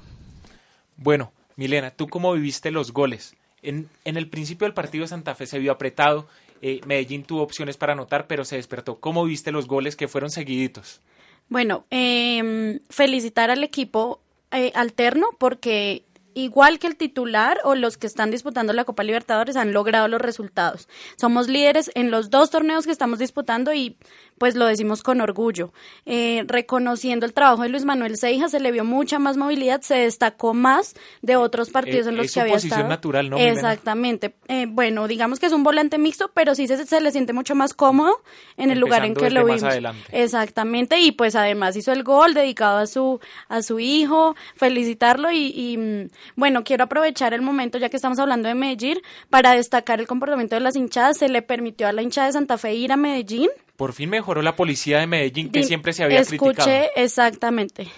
Bueno, 0.96 1.32
Milena, 1.56 1.90
¿tú 1.90 2.08
cómo 2.08 2.32
viviste 2.34 2.70
los 2.70 2.92
goles? 2.92 3.34
En, 3.62 3.88
en 4.04 4.16
el 4.16 4.28
principio 4.28 4.66
del 4.66 4.74
partido 4.74 5.06
Santa 5.06 5.34
Fe 5.34 5.46
se 5.46 5.58
vio 5.58 5.72
apretado, 5.72 6.28
eh, 6.62 6.80
Medellín 6.86 7.24
tuvo 7.24 7.42
opciones 7.42 7.76
para 7.76 7.94
anotar, 7.94 8.26
pero 8.26 8.44
se 8.44 8.56
despertó. 8.56 9.00
¿Cómo 9.00 9.24
viste 9.24 9.52
los 9.52 9.66
goles 9.66 9.96
que 9.96 10.08
fueron 10.08 10.30
seguiditos? 10.30 11.00
Bueno, 11.48 11.84
em, 11.90 12.80
felicitar 12.88 13.50
al 13.50 13.64
equipo 13.64 14.20
eh, 14.52 14.72
alterno 14.74 15.28
porque 15.38 16.04
igual 16.34 16.78
que 16.78 16.86
el 16.86 16.96
titular 16.96 17.58
o 17.64 17.74
los 17.74 17.96
que 17.96 18.06
están 18.06 18.30
disputando 18.30 18.72
la 18.72 18.84
Copa 18.84 19.02
Libertadores 19.02 19.56
han 19.56 19.72
logrado 19.72 20.08
los 20.08 20.20
resultados. 20.20 20.88
Somos 21.16 21.48
líderes 21.48 21.90
en 21.94 22.10
los 22.10 22.30
dos 22.30 22.50
torneos 22.50 22.86
que 22.86 22.92
estamos 22.92 23.18
disputando 23.18 23.72
y 23.72 23.96
pues 24.38 24.54
lo 24.54 24.64
decimos 24.66 25.02
con 25.02 25.20
orgullo. 25.20 25.72
Eh, 26.06 26.44
reconociendo 26.46 27.26
el 27.26 27.34
trabajo 27.34 27.62
de 27.62 27.68
Luis 27.68 27.84
Manuel 27.84 28.16
Seija, 28.16 28.48
se 28.48 28.58
le 28.58 28.72
vio 28.72 28.84
mucha 28.84 29.18
más 29.18 29.36
movilidad, 29.36 29.82
se 29.82 29.96
destacó 29.96 30.54
más 30.54 30.94
de 31.20 31.36
otros 31.36 31.68
partidos 31.70 32.06
Eh, 32.06 32.10
en 32.10 32.16
los 32.16 32.26
es 32.26 32.30
que 32.32 32.34
su 32.34 32.40
había 32.40 32.54
posición 32.54 32.72
estado. 32.80 32.88
natural, 32.88 33.28
¿no? 33.30 33.36
Exactamente. 33.36 34.34
Eh, 34.48 34.66
bueno, 34.68 35.08
digamos 35.08 35.40
que 35.40 35.46
es 35.46 35.52
un 35.52 35.62
volante 35.62 35.98
mixto, 35.98 36.30
pero 36.32 36.54
sí 36.54 36.66
se, 36.68 36.86
se 36.86 37.00
le 37.02 37.12
siente 37.12 37.32
mucho 37.34 37.54
más 37.54 37.74
cómodo 37.74 38.22
en 38.56 38.70
el 38.70 38.78
lugar 38.78 39.04
en 39.04 39.14
que 39.14 39.30
lo 39.30 39.44
vimos. 39.44 39.62
adelante. 39.62 40.02
Exactamente, 40.12 40.98
y 41.00 41.12
pues 41.12 41.34
además 41.34 41.76
hizo 41.76 41.92
el 41.92 42.02
gol 42.02 42.32
dedicado 42.32 42.78
a 42.78 42.86
su, 42.86 43.20
a 43.48 43.62
su 43.62 43.78
hijo, 43.78 44.36
felicitarlo 44.56 45.30
y, 45.30 45.52
y, 45.54 45.76
mm, 45.76 46.08
bueno, 46.36 46.64
quiero 46.64 46.84
aprovechar 46.84 47.34
el 47.34 47.42
momento, 47.42 47.78
ya 47.78 47.88
que 47.88 47.96
estamos 47.96 48.18
hablando 48.18 48.48
de 48.48 48.54
Medellín, 48.54 48.98
para 49.28 49.52
destacar 49.52 50.00
el 50.00 50.06
comportamiento 50.06 50.56
de 50.56 50.60
las 50.60 50.76
hinchadas. 50.76 51.18
Se 51.18 51.28
le 51.28 51.42
permitió 51.42 51.88
a 51.88 51.92
la 51.92 52.02
hinchada 52.02 52.28
de 52.28 52.32
Santa 52.34 52.58
Fe 52.58 52.74
ir 52.74 52.92
a 52.92 52.96
Medellín. 52.96 53.48
Por 53.76 53.92
fin 53.92 54.10
mejoró 54.10 54.42
la 54.42 54.56
policía 54.56 54.98
de 54.98 55.06
Medellín, 55.06 55.50
que 55.50 55.62
siempre 55.62 55.92
se 55.92 56.04
había 56.04 56.20
Escuché 56.20 56.54
criticado. 56.54 56.90
exactamente. 56.96 57.88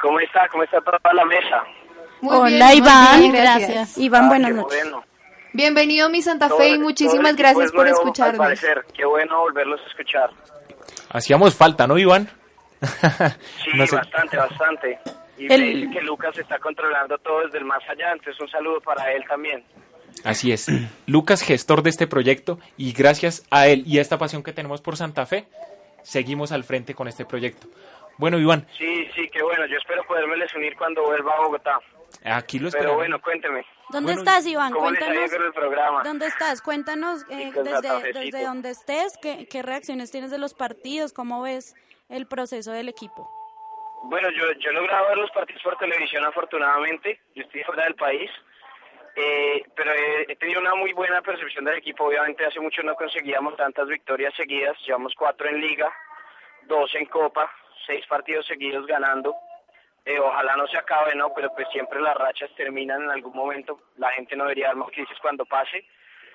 ¿Cómo 0.00 0.20
está? 0.20 0.46
¿Cómo 0.48 0.62
está 0.62 0.80
toda 0.80 1.12
la 1.14 1.24
mesa? 1.24 1.62
Muy 2.20 2.36
Hola 2.36 2.48
bien, 2.48 2.66
muy 2.66 2.76
Iván, 2.76 3.20
bien, 3.20 3.32
gracias. 3.32 3.98
Iván, 3.98 4.24
Ah, 4.24 4.28
buenas 4.28 4.52
noches. 4.54 4.80
bueno. 4.82 5.04
Bienvenido 5.52 6.06
a 6.06 6.08
mi 6.08 6.22
Santa 6.22 6.48
Todo- 6.48 6.58
Fe 6.58 6.68
y 6.70 6.78
muchísimas 6.78 7.34
gracias 7.34 7.72
por 7.72 7.82
nuevo, 7.84 7.98
Al 8.00 8.06
escucharnos. 8.06 8.38
parecer, 8.38 8.84
qué 8.94 9.04
bueno 9.04 9.40
volverlos 9.40 9.80
a 9.84 9.88
escuchar. 9.88 10.30
Hacíamos 11.10 11.54
falta, 11.56 11.86
¿no, 11.86 11.98
Iván? 11.98 12.28
Sí, 12.80 13.70
No 13.76 13.86
sé. 13.86 13.96
bastante, 13.96 14.36
bastante. 14.36 14.98
Y 15.36 15.52
El- 15.52 15.60
me 15.60 15.66
dice 15.68 15.90
que 15.92 16.00
Lucas 16.02 16.36
está 16.38 16.58
controlando 16.58 17.16
todo 17.18 17.44
desde 17.44 17.58
el 17.58 17.64
más 17.64 17.82
allá, 17.88 18.12
entonces 18.12 18.40
un 18.40 18.48
saludo 18.48 18.80
para 18.80 19.12
él 19.12 19.24
también. 19.28 19.64
Así 20.24 20.52
es. 20.52 20.66
Lucas, 21.06 21.42
gestor 21.42 21.82
de 21.82 21.90
este 21.90 22.06
proyecto, 22.06 22.58
y 22.76 22.92
gracias 22.92 23.44
a 23.50 23.66
él 23.68 23.84
y 23.86 23.98
a 23.98 24.02
esta 24.02 24.18
pasión 24.18 24.42
que 24.42 24.52
tenemos 24.52 24.80
por 24.80 24.96
Santa 24.96 25.26
Fe, 25.26 25.46
seguimos 26.02 26.52
al 26.52 26.64
frente 26.64 26.94
con 26.94 27.08
este 27.08 27.24
proyecto. 27.24 27.68
Bueno, 28.16 28.38
Iván, 28.38 28.66
Sí, 28.76 29.06
sí, 29.14 29.28
qué 29.32 29.42
bueno. 29.42 29.64
Yo 29.66 29.76
espero 29.76 30.02
podérmeles 30.04 30.52
unir 30.56 30.74
cuando 30.76 31.02
vuelva 31.04 31.34
a 31.34 31.40
Bogotá. 31.40 31.78
aquí 32.24 32.58
lo 32.58 32.64
Pero 32.70 32.78
esperamos. 32.78 32.96
bueno, 32.96 33.20
cuénteme. 33.20 33.64
¿Dónde 33.90 34.12
Bueno, 34.14 34.20
estás, 34.28 34.44
Iván? 34.46 34.72
¿Cómo 34.72 34.86
Cuéntanos. 34.86 35.32
el 35.32 35.52
programa? 35.52 36.02
¿Dónde 36.02 36.26
estás? 36.26 36.60
Cuéntanos 36.60 37.22
eh, 37.30 37.52
desde, 37.54 38.12
desde 38.12 38.44
donde 38.44 38.70
estés, 38.70 39.16
qué, 39.22 39.46
qué 39.48 39.62
reacciones 39.62 40.10
tienes 40.10 40.30
de 40.32 40.38
los 40.38 40.52
partidos, 40.52 41.12
cómo 41.12 41.42
ves 41.42 41.74
el 42.08 42.26
proceso 42.26 42.72
del 42.72 42.88
equipo. 42.88 43.30
Bueno, 44.04 44.30
yo, 44.30 44.52
yo 44.52 44.70
he 44.70 44.74
logrado 44.74 45.08
ver 45.08 45.18
los 45.18 45.30
partidos 45.32 45.62
por 45.62 45.76
televisión, 45.76 46.24
afortunadamente. 46.24 47.20
Yo 47.34 47.42
estoy 47.42 47.62
fuera 47.64 47.84
del 47.84 47.94
país. 47.94 48.30
Eh, 49.16 49.64
pero 49.74 49.92
he, 49.92 50.36
tenido 50.36 50.60
una 50.60 50.76
muy 50.76 50.92
buena 50.92 51.20
percepción 51.22 51.64
del 51.64 51.78
equipo. 51.78 52.04
Obviamente, 52.04 52.46
hace 52.46 52.60
mucho 52.60 52.82
no 52.82 52.94
conseguíamos 52.94 53.56
tantas 53.56 53.88
victorias 53.88 54.32
seguidas. 54.34 54.76
Llevamos 54.86 55.12
cuatro 55.16 55.48
en 55.48 55.60
Liga, 55.60 55.92
dos 56.62 56.94
en 56.94 57.06
Copa, 57.06 57.50
seis 57.86 58.06
partidos 58.06 58.46
seguidos 58.46 58.86
ganando. 58.86 59.34
Eh, 60.04 60.20
ojalá 60.20 60.56
no 60.56 60.66
se 60.68 60.78
acabe, 60.78 61.14
¿no? 61.16 61.34
Pero 61.34 61.52
pues 61.52 61.66
siempre 61.72 62.00
las 62.00 62.16
rachas 62.16 62.50
terminan 62.56 63.02
en 63.02 63.10
algún 63.10 63.34
momento. 63.34 63.80
La 63.96 64.10
gente 64.12 64.36
no 64.36 64.44
debería 64.44 64.68
dar 64.68 64.76
más 64.76 64.90
crisis 64.90 65.18
cuando 65.20 65.44
pase. 65.44 65.84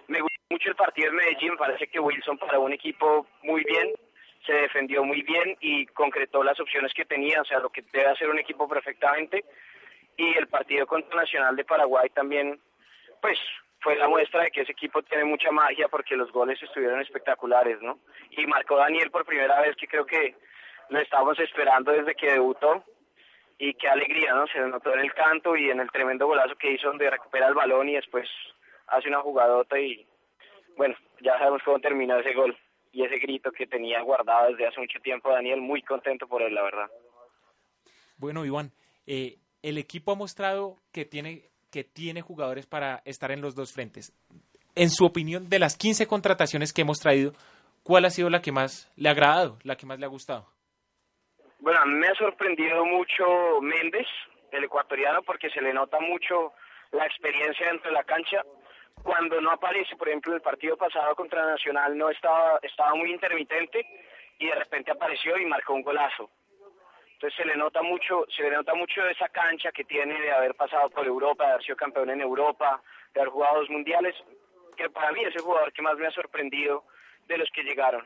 Me 0.08 0.20
gusta 0.20 0.42
mucho 0.50 0.70
el 0.70 0.76
partido 0.76 1.10
de 1.10 1.18
Medellín. 1.18 1.56
Parece 1.58 1.88
que 1.88 2.00
Wilson 2.00 2.38
para 2.38 2.60
un 2.60 2.74
equipo 2.74 3.26
muy 3.44 3.64
bien 3.64 3.94
se 4.46 4.54
defendió 4.54 5.04
muy 5.04 5.22
bien 5.22 5.56
y 5.60 5.86
concretó 5.88 6.44
las 6.44 6.60
opciones 6.60 6.94
que 6.94 7.06
tenía, 7.06 7.42
o 7.42 7.46
sea, 7.46 7.60
lo 7.60 7.70
que 7.70 7.84
debe 7.94 8.08
hacer 8.08 8.30
un 8.30 8.40
equipo 8.40 8.68
perfectamente. 8.68 9.46
Y 10.18 10.38
el 10.38 10.48
partido 10.48 10.86
contra 10.86 11.22
Nacional 11.22 11.56
de 11.56 11.66
Paraguay 11.66 12.10
también, 12.10 12.60
pues, 13.22 13.40
fue 13.80 13.96
la 13.96 14.08
muestra 14.08 14.44
de 14.44 14.52
que 14.52 14.62
ese 14.62 14.72
equipo 14.72 15.02
tiene 15.02 15.26
mucha 15.26 15.52
magia 15.52 15.88
porque 15.88 16.16
los 16.16 16.32
goles 16.32 16.62
estuvieron 16.62 17.02
espectaculares, 17.02 17.82
¿no? 17.82 18.00
Y 18.32 18.46
marcó 18.46 18.78
Daniel 18.78 19.12
por 19.12 19.26
primera 19.26 19.60
vez, 19.62 19.76
que 19.76 19.88
creo 19.88 20.06
que 20.06 20.36
lo 20.90 21.00
estábamos 21.00 21.40
esperando 21.40 21.92
desde 21.92 22.16
que 22.16 22.32
debutó. 22.32 22.84
Y 23.58 23.74
qué 23.76 23.88
alegría, 23.88 24.34
¿no? 24.34 24.48
Se 24.48 24.60
notó 24.60 24.94
en 24.94 25.02
el 25.02 25.14
canto 25.14 25.56
y 25.56 25.70
en 25.70 25.80
el 25.80 25.92
tremendo 25.92 26.28
golazo 26.28 26.56
que 26.56 26.72
hizo 26.72 26.88
donde 26.88 27.10
recupera 27.10 27.48
el 27.48 27.54
balón 27.54 27.88
y 27.90 27.96
después 27.96 28.28
hace 28.88 29.08
una 29.08 29.22
jugadota 29.22 29.80
y, 29.80 30.06
bueno, 30.76 30.96
ya 31.22 31.38
sabemos 31.38 31.62
cómo 31.64 31.80
terminó 31.80 32.18
ese 32.18 32.34
gol 32.34 32.58
y 32.94 33.04
ese 33.04 33.18
grito 33.18 33.52
que 33.52 33.66
tenía 33.66 34.02
guardado 34.02 34.52
desde 34.52 34.68
hace 34.68 34.80
mucho 34.80 35.00
tiempo 35.00 35.32
Daniel, 35.32 35.60
muy 35.60 35.82
contento 35.82 36.28
por 36.28 36.44
él, 36.44 36.54
la 36.54 36.62
verdad. 36.62 36.90
Bueno, 38.18 38.46
Iván, 38.46 38.72
eh, 39.08 39.38
el 39.64 39.80
equipo 39.80 40.12
ha 40.12 40.16
mostrado 40.16 40.78
que 40.92 41.04
tiene, 41.04 41.50
que 41.72 41.84
tiene 41.84 42.22
jugadores 42.22 42.68
para 42.68 43.02
estar 43.04 43.32
en 43.32 43.42
los 43.42 43.56
dos 43.56 43.74
frentes. 43.74 44.14
En 44.76 44.90
su 44.90 45.06
opinión, 45.06 45.50
de 45.50 45.60
las 45.60 45.76
15 45.76 46.06
contrataciones 46.08 46.72
que 46.72 46.82
hemos 46.82 47.00
traído, 47.00 47.34
¿cuál 47.82 48.06
ha 48.06 48.12
sido 48.12 48.30
la 48.30 48.42
que 48.42 48.52
más 48.52 48.92
le 48.96 49.10
ha 49.10 49.12
agradado, 49.12 49.58
la 49.64 49.76
que 49.76 49.88
más 49.88 50.00
le 50.00 50.06
ha 50.06 50.10
gustado? 50.10 50.48
Bueno, 51.60 51.80
a 51.80 51.86
mí 51.86 51.94
me 51.94 52.08
ha 52.08 52.16
sorprendido 52.16 52.86
mucho 52.86 53.60
Méndez, 53.62 54.08
el 54.52 54.66
ecuatoriano, 54.66 55.24
porque 55.24 55.50
se 55.50 55.62
le 55.62 55.74
nota 55.74 56.00
mucho 56.00 56.54
la 56.92 57.06
experiencia 57.06 57.68
dentro 57.68 57.90
de 57.90 57.96
la 57.96 58.04
cancha. 58.04 58.44
Cuando 59.02 59.42
no 59.42 59.52
aparece, 59.52 59.96
por 59.96 60.08
ejemplo, 60.08 60.36
el 60.36 60.42
partido 60.42 60.78
pasado 60.78 61.16
contra 61.16 61.46
Nacional 61.46 61.98
no 61.98 62.10
estaba, 62.10 62.60
estaba 62.62 62.96
muy 62.96 63.12
intermitente 63.12 63.86
y 64.40 64.48
de 64.48 64.56
repente 64.56 64.92
apareció 64.92 65.38
y 65.38 65.46
marcó 65.46 65.74
un 65.74 65.82
golazo. 65.82 66.30
Entonces 67.14 67.38
se 67.38 67.46
le 67.46 67.56
nota 67.56 67.82
mucho, 67.82 68.26
se 68.36 68.44
le 68.44 68.52
nota 68.52 68.74
mucho 68.74 69.06
esa 69.08 69.30
cancha 69.30 69.72
que 69.72 69.84
tiene 69.86 70.20
de 70.20 70.32
haber 70.32 70.56
pasado 70.56 70.90
por 70.90 71.06
Europa, 71.06 71.46
de 71.46 71.52
haber 71.52 71.64
sido 71.64 71.78
campeón 71.78 72.10
en 72.10 72.22
Europa, 72.22 72.82
de 73.14 73.22
haber 73.22 73.32
jugado 73.32 73.60
dos 73.60 73.70
mundiales, 73.70 74.16
que 74.76 74.90
para 74.90 75.12
mí 75.12 75.24
es 75.24 75.36
el 75.36 75.42
jugador 75.42 75.72
que 75.72 75.82
más 75.82 75.98
me 75.98 76.08
ha 76.08 76.12
sorprendido 76.12 76.84
de 77.28 77.38
los 77.38 77.50
que 77.52 77.64
llegaron. 77.64 78.06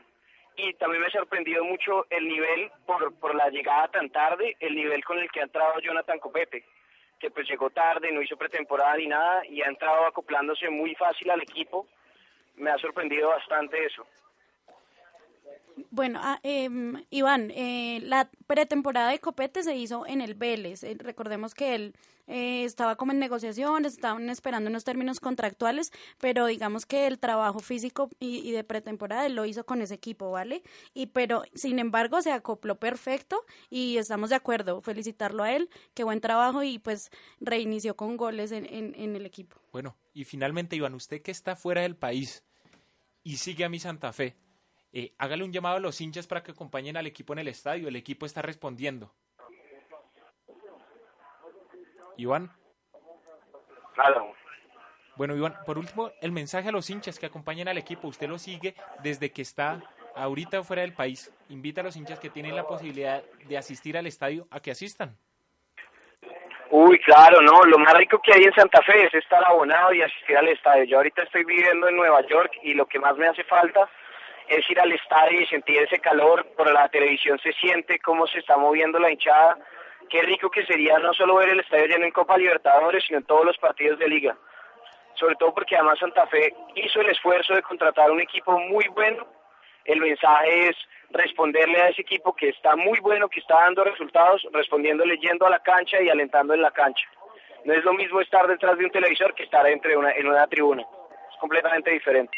Y 0.56 0.74
también 0.74 1.00
me 1.00 1.08
ha 1.08 1.10
sorprendido 1.10 1.64
mucho 1.64 2.06
el 2.10 2.28
nivel, 2.28 2.70
por, 2.86 3.14
por 3.18 3.34
la 3.34 3.48
llegada 3.48 3.88
tan 3.88 4.10
tarde, 4.10 4.56
el 4.60 4.74
nivel 4.74 5.04
con 5.04 5.18
el 5.18 5.30
que 5.30 5.40
ha 5.40 5.44
entrado 5.44 5.80
Jonathan 5.80 6.18
Copete, 6.18 6.64
que 7.18 7.30
pues 7.30 7.48
llegó 7.48 7.70
tarde, 7.70 8.12
no 8.12 8.22
hizo 8.22 8.36
pretemporada 8.36 8.96
ni 8.96 9.06
nada, 9.06 9.44
y 9.46 9.62
ha 9.62 9.66
entrado 9.66 10.06
acoplándose 10.06 10.70
muy 10.70 10.94
fácil 10.94 11.30
al 11.30 11.42
equipo, 11.42 11.86
me 12.56 12.70
ha 12.70 12.78
sorprendido 12.78 13.28
bastante 13.28 13.84
eso. 13.84 14.06
Bueno, 15.90 16.20
ah, 16.22 16.40
em, 16.42 17.04
Iván, 17.10 17.50
eh, 17.50 18.00
la 18.02 18.30
pretemporada 18.46 19.10
de 19.10 19.18
Copete 19.18 19.62
se 19.62 19.76
hizo 19.76 20.06
en 20.06 20.20
el 20.20 20.34
Vélez. 20.34 20.82
Eh, 20.82 20.96
recordemos 20.98 21.54
que 21.54 21.74
él 21.74 21.94
eh, 22.26 22.64
estaba 22.64 22.96
como 22.96 23.12
en 23.12 23.18
negociaciones, 23.18 23.94
estaban 23.94 24.28
esperando 24.28 24.68
unos 24.68 24.84
términos 24.84 25.18
contractuales, 25.20 25.92
pero 26.18 26.46
digamos 26.46 26.84
que 26.84 27.06
el 27.06 27.18
trabajo 27.18 27.60
físico 27.60 28.10
y, 28.20 28.46
y 28.46 28.52
de 28.52 28.64
pretemporada 28.64 29.24
él 29.26 29.34
lo 29.34 29.46
hizo 29.46 29.64
con 29.64 29.80
ese 29.80 29.94
equipo, 29.94 30.30
¿vale? 30.30 30.62
Y 30.94 31.06
pero, 31.06 31.44
sin 31.54 31.78
embargo, 31.78 32.20
se 32.20 32.32
acopló 32.32 32.78
perfecto 32.78 33.44
y 33.70 33.96
estamos 33.96 34.30
de 34.30 34.36
acuerdo. 34.36 34.80
Felicitarlo 34.82 35.42
a 35.42 35.52
él, 35.52 35.70
qué 35.94 36.04
buen 36.04 36.20
trabajo 36.20 36.62
y 36.62 36.78
pues 36.78 37.10
reinició 37.40 37.96
con 37.96 38.16
goles 38.16 38.52
en, 38.52 38.66
en, 38.66 38.94
en 38.94 39.16
el 39.16 39.24
equipo. 39.24 39.56
Bueno, 39.72 39.96
y 40.12 40.24
finalmente, 40.24 40.76
Iván, 40.76 40.94
usted 40.94 41.22
que 41.22 41.30
está 41.30 41.56
fuera 41.56 41.82
del 41.82 41.96
país 41.96 42.44
y 43.22 43.36
sigue 43.38 43.64
a 43.64 43.68
mi 43.68 43.78
Santa 43.78 44.12
Fe, 44.12 44.36
eh, 44.92 45.12
hágale 45.18 45.44
un 45.44 45.52
llamado 45.52 45.76
a 45.76 45.80
los 45.80 46.00
hinchas 46.00 46.26
para 46.26 46.42
que 46.42 46.52
acompañen 46.52 46.96
al 46.96 47.06
equipo 47.06 47.32
en 47.32 47.40
el 47.40 47.48
estadio. 47.48 47.88
El 47.88 47.96
equipo 47.96 48.26
está 48.26 48.42
respondiendo. 48.42 49.12
Iván. 52.16 52.50
Claro. 53.94 54.34
Bueno, 55.16 55.36
Iván, 55.36 55.56
por 55.66 55.78
último, 55.78 56.10
el 56.20 56.32
mensaje 56.32 56.68
a 56.68 56.72
los 56.72 56.88
hinchas 56.90 57.18
que 57.18 57.26
acompañen 57.26 57.68
al 57.68 57.78
equipo. 57.78 58.08
Usted 58.08 58.28
lo 58.28 58.38
sigue 58.38 58.74
desde 59.02 59.30
que 59.30 59.42
está 59.42 59.82
ahorita 60.14 60.62
fuera 60.62 60.82
del 60.82 60.94
país. 60.94 61.32
Invita 61.48 61.80
a 61.80 61.84
los 61.84 61.96
hinchas 61.96 62.18
que 62.18 62.30
tienen 62.30 62.56
la 62.56 62.66
posibilidad 62.66 63.22
de 63.46 63.58
asistir 63.58 63.96
al 63.96 64.06
estadio 64.06 64.46
a 64.50 64.60
que 64.60 64.70
asistan. 64.70 65.16
Uy, 66.70 66.98
claro, 67.00 67.40
no, 67.40 67.62
lo 67.62 67.78
más 67.78 67.94
rico 67.94 68.20
que 68.22 68.34
hay 68.34 68.44
en 68.44 68.52
Santa 68.52 68.82
Fe 68.82 69.06
es 69.06 69.14
estar 69.14 69.42
abonado 69.44 69.92
y 69.94 70.02
asistir 70.02 70.36
al 70.36 70.48
estadio. 70.48 70.84
Yo 70.84 70.98
ahorita 70.98 71.22
estoy 71.22 71.44
viviendo 71.44 71.88
en 71.88 71.96
Nueva 71.96 72.20
York 72.26 72.52
y 72.62 72.74
lo 72.74 72.86
que 72.86 72.98
más 72.98 73.16
me 73.16 73.26
hace 73.26 73.42
falta 73.44 73.88
es 74.48 74.68
ir 74.70 74.80
al 74.80 74.92
estadio 74.92 75.40
y 75.40 75.46
sentir 75.46 75.78
ese 75.82 75.98
calor. 75.98 76.46
Por 76.56 76.72
la 76.72 76.88
televisión 76.88 77.38
se 77.38 77.52
siente 77.52 77.98
cómo 77.98 78.26
se 78.26 78.38
está 78.38 78.56
moviendo 78.56 78.98
la 78.98 79.10
hinchada. 79.10 79.58
Qué 80.08 80.22
rico 80.22 80.50
que 80.50 80.64
sería 80.64 80.98
no 80.98 81.12
solo 81.12 81.36
ver 81.36 81.50
el 81.50 81.60
estadio 81.60 81.86
lleno 81.86 82.06
en 82.06 82.12
Copa 82.12 82.38
Libertadores, 82.38 83.04
sino 83.04 83.18
en 83.18 83.24
todos 83.24 83.44
los 83.44 83.58
partidos 83.58 83.98
de 83.98 84.08
liga. 84.08 84.36
Sobre 85.14 85.36
todo 85.36 85.52
porque 85.52 85.76
además 85.76 85.98
Santa 85.98 86.26
Fe 86.26 86.54
hizo 86.76 87.00
el 87.00 87.10
esfuerzo 87.10 87.54
de 87.54 87.62
contratar 87.62 88.10
un 88.10 88.20
equipo 88.20 88.58
muy 88.58 88.86
bueno. 88.88 89.26
El 89.84 90.00
mensaje 90.00 90.68
es 90.68 90.76
responderle 91.10 91.80
a 91.80 91.88
ese 91.88 92.02
equipo 92.02 92.34
que 92.34 92.50
está 92.50 92.76
muy 92.76 92.98
bueno, 93.00 93.28
que 93.28 93.40
está 93.40 93.62
dando 93.62 93.84
resultados, 93.84 94.46
respondiéndole 94.52 95.18
yendo 95.18 95.46
a 95.46 95.50
la 95.50 95.60
cancha 95.60 96.00
y 96.00 96.08
alentando 96.08 96.54
en 96.54 96.62
la 96.62 96.70
cancha. 96.70 97.06
No 97.64 97.74
es 97.74 97.84
lo 97.84 97.92
mismo 97.92 98.20
estar 98.20 98.46
detrás 98.46 98.78
de 98.78 98.84
un 98.84 98.90
televisor 98.90 99.34
que 99.34 99.42
estar 99.42 99.66
entre 99.66 99.96
una, 99.96 100.12
en 100.12 100.28
una 100.28 100.46
tribuna. 100.46 100.82
Es 100.82 101.36
completamente 101.38 101.90
diferente. 101.90 102.32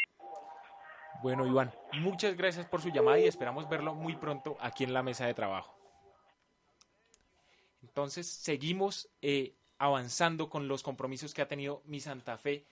Bueno, 1.21 1.45
Iván, 1.45 1.71
muchas 1.93 2.35
gracias 2.35 2.65
por 2.65 2.81
su 2.81 2.89
llamada 2.89 3.19
y 3.19 3.27
esperamos 3.27 3.69
verlo 3.69 3.93
muy 3.93 4.15
pronto 4.15 4.57
aquí 4.59 4.83
en 4.83 4.93
la 4.93 5.03
mesa 5.03 5.27
de 5.27 5.35
trabajo. 5.35 5.75
Entonces, 7.83 8.27
seguimos 8.27 9.07
eh, 9.21 9.53
avanzando 9.77 10.49
con 10.49 10.67
los 10.67 10.81
compromisos 10.81 11.33
que 11.33 11.43
ha 11.43 11.47
tenido 11.47 11.83
mi 11.85 11.99
Santa 11.99 12.37
Fe 12.37 12.65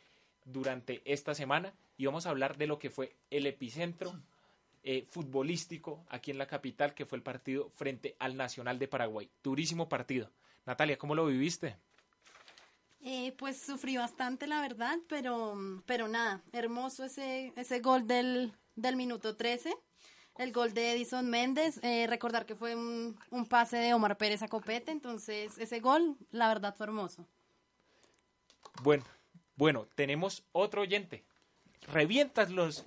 durante 0.45 1.01
esta 1.05 1.35
semana 1.35 1.73
y 1.95 2.07
vamos 2.07 2.25
a 2.25 2.31
hablar 2.31 2.57
de 2.57 2.65
lo 2.65 2.79
que 2.79 2.89
fue 2.89 3.15
el 3.29 3.45
epicentro 3.45 4.13
eh, 4.83 5.05
futbolístico 5.09 6.03
aquí 6.09 6.31
en 6.31 6.39
la 6.39 6.47
capital, 6.47 6.95
que 6.95 7.05
fue 7.05 7.17
el 7.17 7.23
partido 7.23 7.69
frente 7.75 8.15
al 8.17 8.35
Nacional 8.35 8.79
de 8.79 8.87
Paraguay. 8.87 9.29
Durísimo 9.43 9.89
partido. 9.89 10.31
Natalia, 10.65 10.97
¿cómo 10.97 11.13
lo 11.13 11.27
viviste? 11.27 11.75
Eh, 13.01 13.33
pues 13.37 13.61
sufrí 13.61 13.95
bastante, 13.95 14.45
la 14.45 14.61
verdad, 14.61 14.97
pero, 15.07 15.55
pero 15.85 16.07
nada, 16.07 16.41
hermoso 16.51 17.05
ese, 17.05 17.53
ese 17.55 17.79
gol 17.79 18.05
del, 18.07 18.53
del 18.75 18.97
minuto 18.97 19.37
13, 19.37 19.73
el 20.35 20.51
gol 20.51 20.73
de 20.73 20.91
Edison 20.91 21.29
Méndez, 21.29 21.79
eh, 21.81 22.07
recordar 22.07 22.45
que 22.45 22.55
fue 22.55 22.75
un, 22.75 23.17
un 23.29 23.45
pase 23.45 23.77
de 23.77 23.93
Omar 23.93 24.17
Pérez 24.17 24.41
a 24.41 24.49
Copete, 24.49 24.91
entonces 24.91 25.57
ese 25.57 25.79
gol, 25.79 26.17
la 26.31 26.49
verdad, 26.49 26.75
fue 26.75 26.87
hermoso. 26.87 27.25
Bueno, 28.83 29.05
bueno, 29.55 29.87
tenemos 29.95 30.43
otro 30.51 30.81
oyente. 30.81 31.23
Revientas 31.87 32.51
los... 32.51 32.85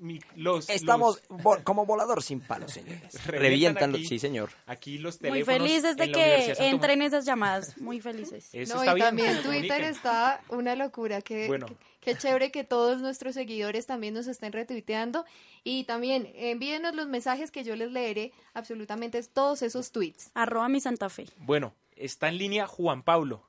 Estamos 0.69 1.21
los- 1.29 1.41
vo- 1.41 1.63
como 1.65 1.87
volador 1.87 2.23
sin 2.23 2.41
palos, 2.41 2.73
señores. 2.73 3.25
Revientan 3.27 3.91
los... 3.93 4.07
Sí, 4.07 4.19
señor. 4.19 4.51
Aquí 4.67 4.99
los 4.99 5.21
Muy 5.21 5.31
teléfonos 5.31 5.59
felices 5.69 5.97
de 5.97 6.05
en 6.05 6.13
que 6.13 6.55
entren 6.69 7.03
esas 7.03 7.25
llamadas, 7.25 7.77
muy 7.79 8.01
felices. 8.01 8.49
Eso 8.53 8.75
no, 8.77 8.81
está 8.83 8.93
y 8.93 8.95
bien, 8.95 9.07
también 9.09 9.43
Twitter 9.43 9.83
está 9.85 10.41
una 10.51 10.77
locura. 10.77 11.21
Que, 11.21 11.49
Bueno. 11.49 11.67
que- 12.01 12.17
chévere 12.17 12.53
que 12.53 12.63
todos 12.63 13.01
nuestros 13.01 13.35
seguidores 13.35 13.87
también 13.87 14.15
nos 14.15 14.27
estén 14.29 14.53
retuiteando. 14.53 15.25
Y 15.65 15.85
también 15.85 16.31
envíenos 16.35 16.95
los 16.95 17.09
mensajes 17.09 17.51
que 17.51 17.65
yo 17.65 17.75
les 17.75 17.91
leeré 17.91 18.33
absolutamente 18.55 19.21
todos 19.25 19.63
esos 19.63 19.91
tweets. 19.91 20.31
Arroba 20.35 20.69
mi 20.69 20.81
Santa 20.81 21.09
Fe. 21.09 21.27
Bueno, 21.39 21.75
está 21.97 22.29
en 22.29 22.39
línea 22.39 22.67
Juan 22.69 23.03
Pablo. 23.03 23.43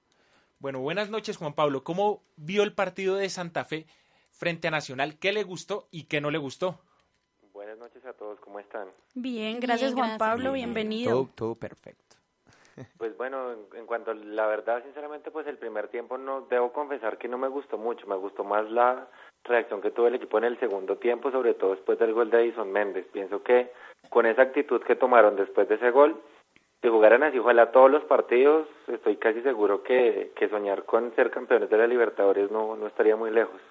Bueno, 0.60 0.80
buenas 0.80 1.10
noches 1.10 1.38
Juan 1.38 1.54
Pablo. 1.54 1.84
¿Cómo 1.84 2.24
vio 2.38 2.64
el 2.64 2.74
partido 2.74 3.18
de 3.18 3.30
Santa 3.30 3.66
Fe 3.66 3.86
frente 4.34 4.68
a 4.68 4.72
Nacional? 4.72 5.18
¿Qué 5.20 5.32
le 5.32 5.44
gustó 5.44 5.88
y 5.92 6.06
qué 6.06 6.20
no 6.20 6.32
le 6.32 6.38
gustó? 6.38 6.80
Buenas 7.54 7.78
noches 7.78 8.06
a 8.06 8.14
todos, 8.14 8.40
¿cómo 8.40 8.60
están? 8.60 8.88
Bien, 9.14 9.60
gracias 9.60 9.94
Juan 9.94 10.18
gracias. 10.18 10.20
Pablo, 10.20 10.54
bienvenido. 10.54 11.12
Todo, 11.12 11.30
todo 11.36 11.56
perfecto. 11.56 12.02
Pues 12.98 13.16
bueno, 13.18 13.52
en, 13.52 13.60
en 13.78 13.86
cuanto 13.86 14.10
a 14.10 14.16
la 14.16 14.48
verdad, 14.48 14.82
sinceramente, 14.84 15.30
pues 15.30 15.46
el 15.46 15.60
primer 15.60 15.90
tiempo 15.90 16.18
no 16.18 16.42
debo 16.50 16.74
confesar 16.74 17.20
que 17.20 17.28
no 17.28 17.38
me 17.38 17.48
gustó 17.48 17.78
mucho, 17.78 18.08
me 18.08 18.16
gustó 18.16 18.44
más 18.44 18.68
la 18.72 19.08
reacción 19.44 19.80
que 19.80 19.92
tuvo 19.92 20.08
el 20.08 20.16
equipo 20.16 20.40
en 20.40 20.46
el 20.46 20.60
segundo 20.60 20.98
tiempo, 20.98 21.30
sobre 21.30 21.54
todo 21.54 21.76
después 21.76 22.00
del 22.00 22.14
gol 22.14 22.32
de 22.32 22.42
Edison 22.42 22.72
Méndez. 22.72 23.06
Pienso 23.12 23.44
que 23.44 23.72
con 24.10 24.26
esa 24.26 24.42
actitud 24.42 24.82
que 24.82 24.96
tomaron 24.96 25.36
después 25.36 25.70
de 25.70 25.76
ese 25.76 25.92
gol, 25.92 26.20
si 26.82 26.90
jugaran 26.90 27.24
así, 27.24 27.40
ojalá 27.40 27.72
todos 27.72 27.92
los 27.92 28.04
partidos, 28.06 28.68
estoy 28.88 29.18
casi 29.18 29.42
seguro 29.42 29.84
que, 29.84 30.32
que 30.36 30.50
soñar 30.50 30.84
con 30.84 31.14
ser 31.16 31.32
campeones 31.32 31.70
de 31.70 31.78
la 31.78 31.88
Libertadores 31.88 32.52
no, 32.52 32.76
no 32.76 32.88
estaría 32.88 33.16
muy 33.16 33.32
lejos. 33.32 33.62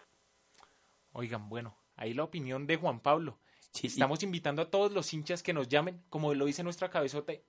Oigan, 1.12 1.48
bueno, 1.48 1.77
ahí 1.96 2.14
la 2.14 2.25
opinión 2.25 2.66
de 2.66 2.77
Juan 2.77 3.01
Pablo. 3.01 3.38
Sí, 3.72 3.87
y- 3.87 3.90
Estamos 3.90 4.22
invitando 4.22 4.62
a 4.62 4.70
todos 4.70 4.92
los 4.92 5.12
hinchas 5.12 5.42
que 5.42 5.53
nos 5.53 5.68
llamen, 5.68 6.01
como 6.11 6.35
lo 6.35 6.44
dice 6.46 6.62
nuestra 6.62 6.90
cabezote. 6.90 7.42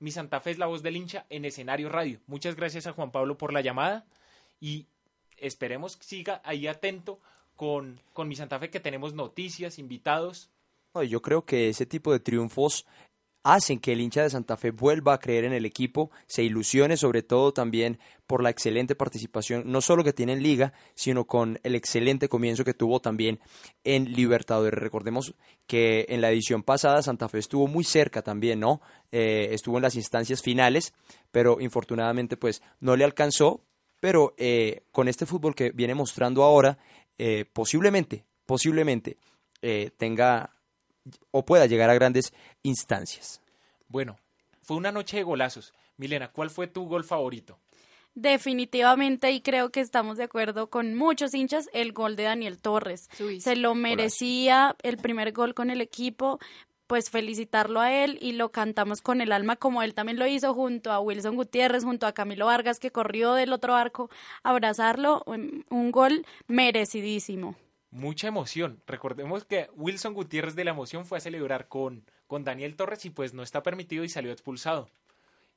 Mi 0.00 0.10
Santa 0.10 0.40
Fe 0.40 0.50
es 0.52 0.58
la 0.58 0.66
voz 0.66 0.82
del 0.82 0.96
hincha 0.96 1.26
en 1.30 1.44
escenario 1.44 1.88
radio. 1.88 2.20
Muchas 2.26 2.56
gracias 2.56 2.86
a 2.86 2.92
Juan 2.92 3.12
Pablo 3.12 3.38
por 3.38 3.52
la 3.52 3.60
llamada 3.60 4.04
y 4.60 4.86
esperemos 5.36 5.96
que 5.96 6.04
siga 6.04 6.40
ahí 6.44 6.66
atento 6.66 7.20
con, 7.56 8.00
con 8.12 8.26
mi 8.28 8.34
Santa 8.34 8.58
Fe 8.58 8.70
que 8.70 8.80
tenemos 8.80 9.14
noticias, 9.14 9.78
invitados. 9.78 10.50
No, 10.94 11.02
yo 11.04 11.22
creo 11.22 11.44
que 11.44 11.68
ese 11.68 11.86
tipo 11.86 12.12
de 12.12 12.20
triunfos 12.20 12.84
hacen 13.42 13.78
que 13.78 13.92
el 13.92 14.00
hincha 14.00 14.22
de 14.22 14.30
Santa 14.30 14.56
Fe 14.56 14.70
vuelva 14.70 15.14
a 15.14 15.18
creer 15.18 15.44
en 15.44 15.52
el 15.52 15.64
equipo, 15.64 16.10
se 16.26 16.42
ilusione 16.42 16.96
sobre 16.96 17.22
todo 17.22 17.52
también 17.52 17.98
por 18.26 18.42
la 18.42 18.50
excelente 18.50 18.94
participación, 18.94 19.64
no 19.66 19.80
solo 19.80 20.04
que 20.04 20.12
tiene 20.12 20.32
en 20.32 20.42
liga, 20.42 20.72
sino 20.94 21.26
con 21.26 21.58
el 21.62 21.74
excelente 21.74 22.28
comienzo 22.28 22.64
que 22.64 22.74
tuvo 22.74 23.00
también 23.00 23.40
en 23.84 24.12
Libertadores. 24.12 24.80
Recordemos 24.80 25.34
que 25.66 26.06
en 26.08 26.20
la 26.20 26.30
edición 26.30 26.62
pasada 26.62 27.02
Santa 27.02 27.28
Fe 27.28 27.38
estuvo 27.38 27.66
muy 27.66 27.84
cerca 27.84 28.22
también, 28.22 28.60
¿no? 28.60 28.80
Eh, 29.10 29.48
estuvo 29.52 29.76
en 29.76 29.82
las 29.82 29.96
instancias 29.96 30.40
finales, 30.40 30.94
pero 31.30 31.60
infortunadamente 31.60 32.36
pues 32.36 32.62
no 32.80 32.96
le 32.96 33.04
alcanzó, 33.04 33.64
pero 34.00 34.34
eh, 34.36 34.84
con 34.90 35.08
este 35.08 35.26
fútbol 35.26 35.54
que 35.54 35.70
viene 35.70 35.94
mostrando 35.94 36.42
ahora, 36.42 36.78
eh, 37.18 37.44
posiblemente, 37.52 38.24
posiblemente 38.46 39.18
eh, 39.60 39.90
tenga 39.96 40.50
o 41.30 41.44
pueda 41.44 41.66
llegar 41.66 41.90
a 41.90 41.94
grandes 41.94 42.32
instancias. 42.62 43.40
Bueno, 43.88 44.16
fue 44.62 44.76
una 44.76 44.92
noche 44.92 45.18
de 45.18 45.22
golazos. 45.22 45.72
Milena, 45.96 46.28
¿cuál 46.32 46.50
fue 46.50 46.66
tu 46.66 46.86
gol 46.86 47.04
favorito? 47.04 47.58
Definitivamente, 48.14 49.30
y 49.30 49.40
creo 49.40 49.70
que 49.70 49.80
estamos 49.80 50.18
de 50.18 50.24
acuerdo 50.24 50.68
con 50.68 50.94
muchos 50.94 51.32
hinchas, 51.32 51.70
el 51.72 51.92
gol 51.92 52.14
de 52.14 52.24
Daniel 52.24 52.60
Torres. 52.60 53.08
Uy, 53.20 53.40
Se 53.40 53.56
lo 53.56 53.74
merecía 53.74 54.76
el 54.82 54.98
primer 54.98 55.32
gol 55.32 55.54
con 55.54 55.70
el 55.70 55.80
equipo, 55.80 56.38
pues 56.86 57.08
felicitarlo 57.08 57.80
a 57.80 57.90
él 58.04 58.18
y 58.20 58.32
lo 58.32 58.50
cantamos 58.52 59.00
con 59.00 59.22
el 59.22 59.32
alma 59.32 59.56
como 59.56 59.82
él 59.82 59.94
también 59.94 60.18
lo 60.18 60.26
hizo 60.26 60.52
junto 60.52 60.92
a 60.92 61.00
Wilson 61.00 61.36
Gutiérrez, 61.36 61.84
junto 61.84 62.06
a 62.06 62.12
Camilo 62.12 62.46
Vargas 62.46 62.78
que 62.78 62.90
corrió 62.90 63.32
del 63.32 63.54
otro 63.54 63.74
arco 63.74 64.10
a 64.42 64.50
abrazarlo, 64.50 65.22
un 65.24 65.64
un 65.70 65.90
gol 65.90 66.26
merecidísimo. 66.48 67.56
Mucha 67.92 68.26
emoción. 68.26 68.82
Recordemos 68.86 69.44
que 69.44 69.68
Wilson 69.74 70.14
Gutiérrez 70.14 70.54
de 70.54 70.64
la 70.64 70.70
emoción 70.70 71.04
fue 71.04 71.18
a 71.18 71.20
celebrar 71.20 71.68
con, 71.68 72.06
con 72.26 72.42
Daniel 72.42 72.74
Torres 72.74 73.04
y 73.04 73.10
pues 73.10 73.34
no 73.34 73.42
está 73.42 73.62
permitido 73.62 74.02
y 74.02 74.08
salió 74.08 74.32
expulsado. 74.32 74.88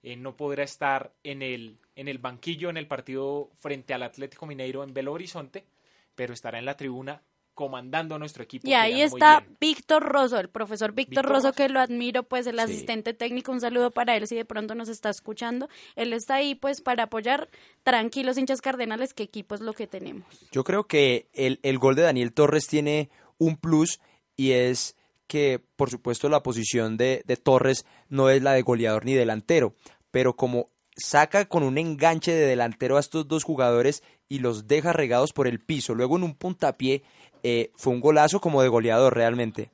Eh, 0.04 0.18
no 0.18 0.36
podrá 0.36 0.64
estar 0.64 1.14
en 1.24 1.42
el, 1.42 1.80
en 1.96 2.10
el 2.10 2.18
banquillo 2.18 2.70
en 2.70 2.76
el 2.76 2.88
partido 2.88 3.52
frente 3.62 3.94
al 3.94 4.04
Atlético 4.04 4.48
Mineiro 4.48 4.84
en 4.84 4.94
Belo 4.94 5.14
Horizonte, 5.14 5.66
pero 6.14 6.34
estará 6.34 6.60
en 6.60 6.66
la 6.66 6.76
tribuna 6.76 7.22
comandando 7.56 8.14
a 8.16 8.20
nuestro 8.20 8.44
equipo. 8.44 8.68
Y 8.68 8.72
que 8.72 8.76
ahí 8.76 9.02
está. 9.02 9.44
Víctor 9.60 10.04
Rosso, 10.04 10.38
el 10.40 10.50
profesor 10.50 10.92
Víctor 10.94 11.24
Víctor 11.24 11.26
Rosso, 11.26 11.48
Rosso. 11.48 11.54
que 11.58 11.70
lo 11.70 11.80
admiro, 11.80 12.24
pues 12.24 12.46
el 12.48 12.56
Sí. 12.58 12.62
asistente 12.62 13.14
técnico, 13.14 13.52
un 13.52 13.62
saludo 13.62 13.90
para 13.92 14.16
él 14.16 14.28
si 14.28 14.36
de 14.36 14.46
pronto 14.46 14.76
nos 14.76 14.90
está 14.90 15.10
escuchando. 15.10 15.68
Él 15.96 16.14
está 16.14 16.36
ahí 16.36 16.54
pues 16.54 16.82
para 16.82 17.04
apoyar 17.04 17.50
tranquilos 17.84 18.38
hinchas 18.38 18.62
cardenales, 18.62 19.14
qué 19.14 19.24
equipo 19.24 19.56
es 19.56 19.62
lo 19.62 19.74
que 19.74 19.88
tenemos. 19.88 20.26
Yo 20.52 20.64
creo 20.64 20.84
que 20.86 21.28
el, 21.34 21.60
el 21.64 21.80
gol 21.80 21.96
de 21.96 22.04
Daniel 22.04 22.34
Torres 22.34 22.68
tiene 22.68 23.10
un 23.38 23.58
plus 23.58 24.00
y 24.38 24.52
es 24.52 24.96
que 25.28 25.60
por 25.76 25.90
supuesto 25.90 26.30
la 26.30 26.44
posición 26.44 26.98
de, 26.98 27.24
de 27.26 27.38
Torres 27.38 27.86
no 28.10 28.30
es 28.30 28.44
la 28.44 28.52
de 28.54 28.62
goleador 28.62 29.06
ni 29.06 29.14
delantero, 29.14 29.74
pero 30.12 30.36
como 30.36 30.70
saca 30.98 31.46
con 31.46 31.64
un 31.64 31.78
enganche 31.78 32.32
de 32.32 32.46
delantero 32.46 32.98
a 32.98 33.00
estos 33.00 33.28
dos 33.28 33.44
jugadores 33.44 34.04
y 34.30 34.40
los 34.40 34.66
deja 34.68 34.94
regados 34.94 35.34
por 35.34 35.48
el 35.48 35.60
piso. 35.60 35.94
Luego 35.94 36.16
en 36.18 36.24
un 36.24 36.36
puntapié 36.36 37.04
eh, 37.48 37.72
fue 37.76 37.94
un 37.94 38.02
golazo 38.02 38.42
como 38.42 38.64
de 38.64 38.70
goleador 38.70 39.14
realmente. 39.14 39.70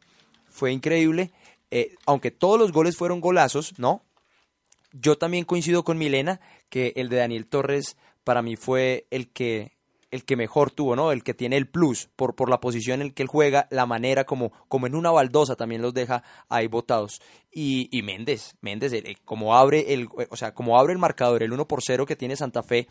Fue 0.49 0.73
increíble. 0.73 1.31
Eh, 1.71 1.95
aunque 2.05 2.29
todos 2.29 2.59
los 2.59 2.73
goles 2.73 2.97
fueron 2.97 3.21
golazos, 3.21 3.79
¿no? 3.79 4.03
Yo 4.91 5.17
también 5.17 5.45
coincido 5.45 5.85
con 5.85 5.97
Milena 5.97 6.41
que 6.67 6.91
el 6.97 7.07
de 7.07 7.15
Daniel 7.15 7.47
Torres 7.47 7.95
para 8.25 8.41
mí 8.41 8.57
fue 8.57 9.07
el 9.09 9.29
que 9.31 9.71
el 10.11 10.25
que 10.25 10.35
mejor 10.35 10.69
tuvo, 10.71 10.97
¿no? 10.97 11.13
El 11.13 11.23
que 11.23 11.33
tiene 11.33 11.55
el 11.55 11.69
plus 11.69 12.09
por, 12.17 12.35
por 12.35 12.49
la 12.49 12.59
posición 12.59 13.01
en 13.01 13.11
que 13.11 13.23
él 13.23 13.29
juega, 13.29 13.69
la 13.71 13.85
manera 13.85 14.25
como, 14.25 14.51
como 14.67 14.85
en 14.85 14.93
una 14.93 15.09
baldosa 15.09 15.55
también 15.55 15.81
los 15.81 15.93
deja 15.93 16.23
ahí 16.49 16.67
botados. 16.67 17.21
Y, 17.53 17.87
y 17.97 18.01
Méndez, 18.01 18.57
Méndez, 18.59 18.91
como 19.23 19.55
abre 19.55 19.93
el, 19.93 20.09
o 20.29 20.35
sea, 20.35 20.53
como 20.53 20.77
abre 20.77 20.91
el 20.91 20.99
marcador, 20.99 21.41
el 21.41 21.53
1 21.53 21.65
por 21.69 21.81
0 21.81 22.05
que 22.05 22.17
tiene 22.17 22.35
Santa 22.35 22.63
Fe, 22.63 22.89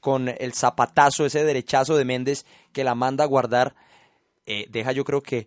con 0.00 0.28
el 0.28 0.52
zapatazo, 0.52 1.24
ese 1.24 1.44
derechazo 1.44 1.96
de 1.96 2.04
Méndez 2.04 2.44
que 2.72 2.84
la 2.84 2.94
manda 2.94 3.24
a 3.24 3.28
guardar, 3.28 3.74
eh, 4.48 4.66
deja 4.70 4.92
yo 4.92 5.04
creo 5.04 5.22
que 5.22 5.46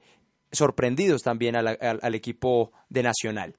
sorprendidos 0.51 1.23
también 1.23 1.55
al, 1.55 1.77
al, 1.81 2.15
equipo 2.15 2.71
de 2.89 3.03
Nacional 3.03 3.55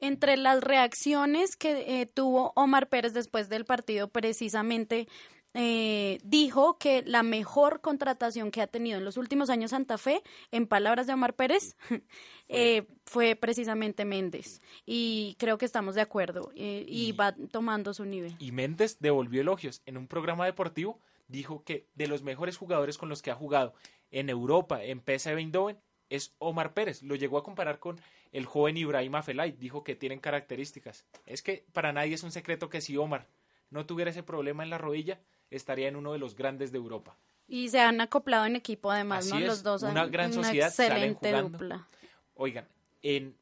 entre 0.00 0.36
las 0.36 0.60
reacciones 0.60 1.56
que 1.56 2.00
eh, 2.02 2.06
tuvo 2.06 2.52
Omar 2.56 2.88
Pérez 2.88 3.14
después 3.14 3.48
del 3.48 3.64
partido, 3.64 4.08
precisamente 4.08 5.06
eh, 5.54 6.18
dijo 6.24 6.78
que 6.78 7.02
la 7.02 7.22
mejor 7.22 7.82
contratación 7.82 8.50
que 8.50 8.62
ha 8.62 8.66
tenido 8.66 8.98
en 8.98 9.04
los 9.04 9.18
últimos 9.18 9.50
años 9.50 9.72
Santa 9.72 9.98
Fe, 9.98 10.22
en 10.50 10.66
palabras 10.66 11.06
de 11.06 11.12
Omar 11.12 11.34
Pérez, 11.34 11.76
eh, 12.48 12.86
fue 13.04 13.36
precisamente 13.36 14.04
Méndez. 14.04 14.62
Y 14.86 15.36
creo 15.38 15.58
que 15.58 15.66
estamos 15.66 15.94
de 15.94 16.00
acuerdo. 16.00 16.50
Eh, 16.54 16.84
y, 16.88 17.12
va 17.12 17.34
tomando 17.50 17.92
su 17.92 18.04
nivel. 18.06 18.34
Y 18.38 18.52
Méndez 18.52 18.96
devolvió 18.98 19.42
elogios. 19.42 19.82
En 19.84 19.98
un 19.98 20.06
programa 20.06 20.46
deportivo 20.46 21.00
dijo 21.28 21.64
que 21.64 21.88
de 21.94 22.06
los 22.06 22.22
mejores 22.22 22.56
jugadores 22.56 22.98
con 22.98 23.08
los 23.08 23.22
que 23.22 23.30
ha 23.30 23.34
jugado 23.34 23.74
en 24.10 24.28
Europa, 24.28 24.82
en 24.84 25.00
PSV 25.00 25.38
Eindhoven, 25.38 25.78
es 26.10 26.34
Omar 26.38 26.74
Pérez. 26.74 27.02
Lo 27.02 27.14
llegó 27.14 27.38
a 27.38 27.42
comparar 27.42 27.78
con 27.78 27.98
el 28.32 28.44
joven 28.44 28.76
Ibrahim 28.76 29.14
Afelay. 29.14 29.52
Dijo 29.52 29.82
que 29.82 29.96
tienen 29.96 30.20
características. 30.20 31.06
Es 31.26 31.42
que 31.42 31.64
para 31.72 31.92
nadie 31.92 32.14
es 32.14 32.22
un 32.22 32.32
secreto 32.32 32.68
que 32.68 32.80
si 32.82 32.96
Omar 32.96 33.26
no 33.70 33.86
tuviera 33.86 34.10
ese 34.10 34.22
problema 34.22 34.62
en 34.62 34.70
la 34.70 34.78
rodilla, 34.78 35.20
estaría 35.50 35.88
en 35.88 35.96
uno 35.96 36.12
de 36.12 36.18
los 36.18 36.36
grandes 36.36 36.70
de 36.70 36.78
Europa. 36.78 37.16
Y 37.48 37.68
se 37.70 37.80
han 37.80 38.00
acoplado 38.00 38.44
en 38.46 38.56
equipo 38.56 38.90
además, 38.90 39.26
¿no? 39.26 39.40
los 39.40 39.62
dos. 39.62 39.82
Una 39.82 40.06
gran 40.06 40.32
sociedad. 40.32 40.68
Excelente 40.68 41.32
dupla. 41.32 41.88
Oigan, 42.34 42.66
en, 43.02 43.34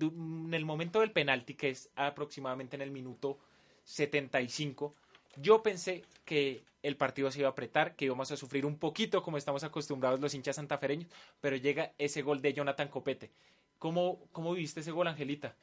en 0.00 0.54
el 0.54 0.64
momento 0.64 1.00
del 1.00 1.12
penalti, 1.12 1.54
que 1.54 1.70
es 1.70 1.90
aproximadamente 1.96 2.76
en 2.76 2.82
el 2.82 2.90
minuto 2.90 3.38
75, 3.84 4.94
yo 5.40 5.62
pensé 5.62 6.04
que 6.24 6.62
el 6.82 6.96
partido 6.96 7.30
se 7.30 7.40
iba 7.40 7.48
a 7.48 7.52
apretar, 7.52 7.96
que 7.96 8.04
íbamos 8.04 8.30
a 8.30 8.36
sufrir 8.36 8.64
un 8.64 8.78
poquito 8.78 9.22
como 9.22 9.38
estamos 9.38 9.64
acostumbrados 9.64 10.20
los 10.20 10.34
hinchas 10.34 10.56
santafereños, 10.56 11.08
pero 11.40 11.56
llega 11.56 11.92
ese 11.98 12.22
gol 12.22 12.40
de 12.40 12.52
Jonathan 12.52 12.88
Copete. 12.88 13.30
¿Cómo, 13.78 14.18
cómo 14.32 14.54
viviste 14.54 14.80
ese 14.80 14.92
gol, 14.92 15.08
Angelita? 15.08 15.54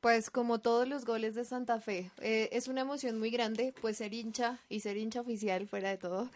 Pues 0.00 0.30
como 0.30 0.58
todos 0.58 0.88
los 0.88 1.04
goles 1.04 1.36
de 1.36 1.44
Santa 1.44 1.78
Fe, 1.78 2.10
eh, 2.20 2.48
es 2.50 2.66
una 2.66 2.80
emoción 2.80 3.20
muy 3.20 3.30
grande, 3.30 3.72
pues 3.80 3.98
ser 3.98 4.12
hincha 4.12 4.58
y 4.68 4.80
ser 4.80 4.96
hincha 4.96 5.20
oficial 5.20 5.68
fuera 5.68 5.90
de 5.90 5.96
todo. 5.96 6.28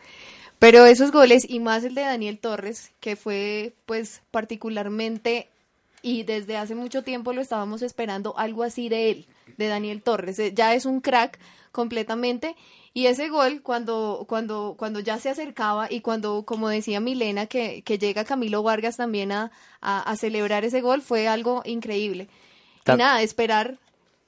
Pero 0.60 0.86
esos 0.86 1.10
goles 1.10 1.44
y 1.48 1.58
más 1.58 1.82
el 1.82 1.96
de 1.96 2.02
Daniel 2.02 2.38
Torres, 2.38 2.92
que 3.00 3.16
fue 3.16 3.72
pues 3.84 4.22
particularmente 4.30 5.48
y 6.00 6.22
desde 6.22 6.56
hace 6.56 6.76
mucho 6.76 7.02
tiempo 7.02 7.32
lo 7.32 7.40
estábamos 7.40 7.82
esperando 7.82 8.38
algo 8.38 8.62
así 8.62 8.88
de 8.88 9.10
él, 9.10 9.26
de 9.56 9.68
Daniel 9.68 10.02
Torres. 10.02 10.38
Eh, 10.38 10.52
ya 10.54 10.74
es 10.74 10.86
un 10.86 11.00
crack 11.00 11.38
completamente 11.72 12.56
y 12.94 13.06
ese 13.06 13.28
gol 13.28 13.60
cuando 13.62 14.24
cuando 14.26 14.74
cuando 14.78 15.00
ya 15.00 15.18
se 15.18 15.28
acercaba 15.28 15.88
y 15.90 16.00
cuando 16.00 16.44
como 16.44 16.68
decía 16.70 17.00
Milena 17.00 17.46
que, 17.46 17.82
que 17.82 17.98
llega 17.98 18.24
Camilo 18.24 18.62
Vargas 18.62 18.96
también 18.96 19.32
a, 19.32 19.50
a 19.80 20.16
celebrar 20.16 20.64
ese 20.64 20.80
gol 20.80 21.02
fue 21.02 21.28
algo 21.28 21.62
increíble. 21.66 22.28
Y 22.86 22.96
nada, 22.96 23.20
esperar, 23.22 23.78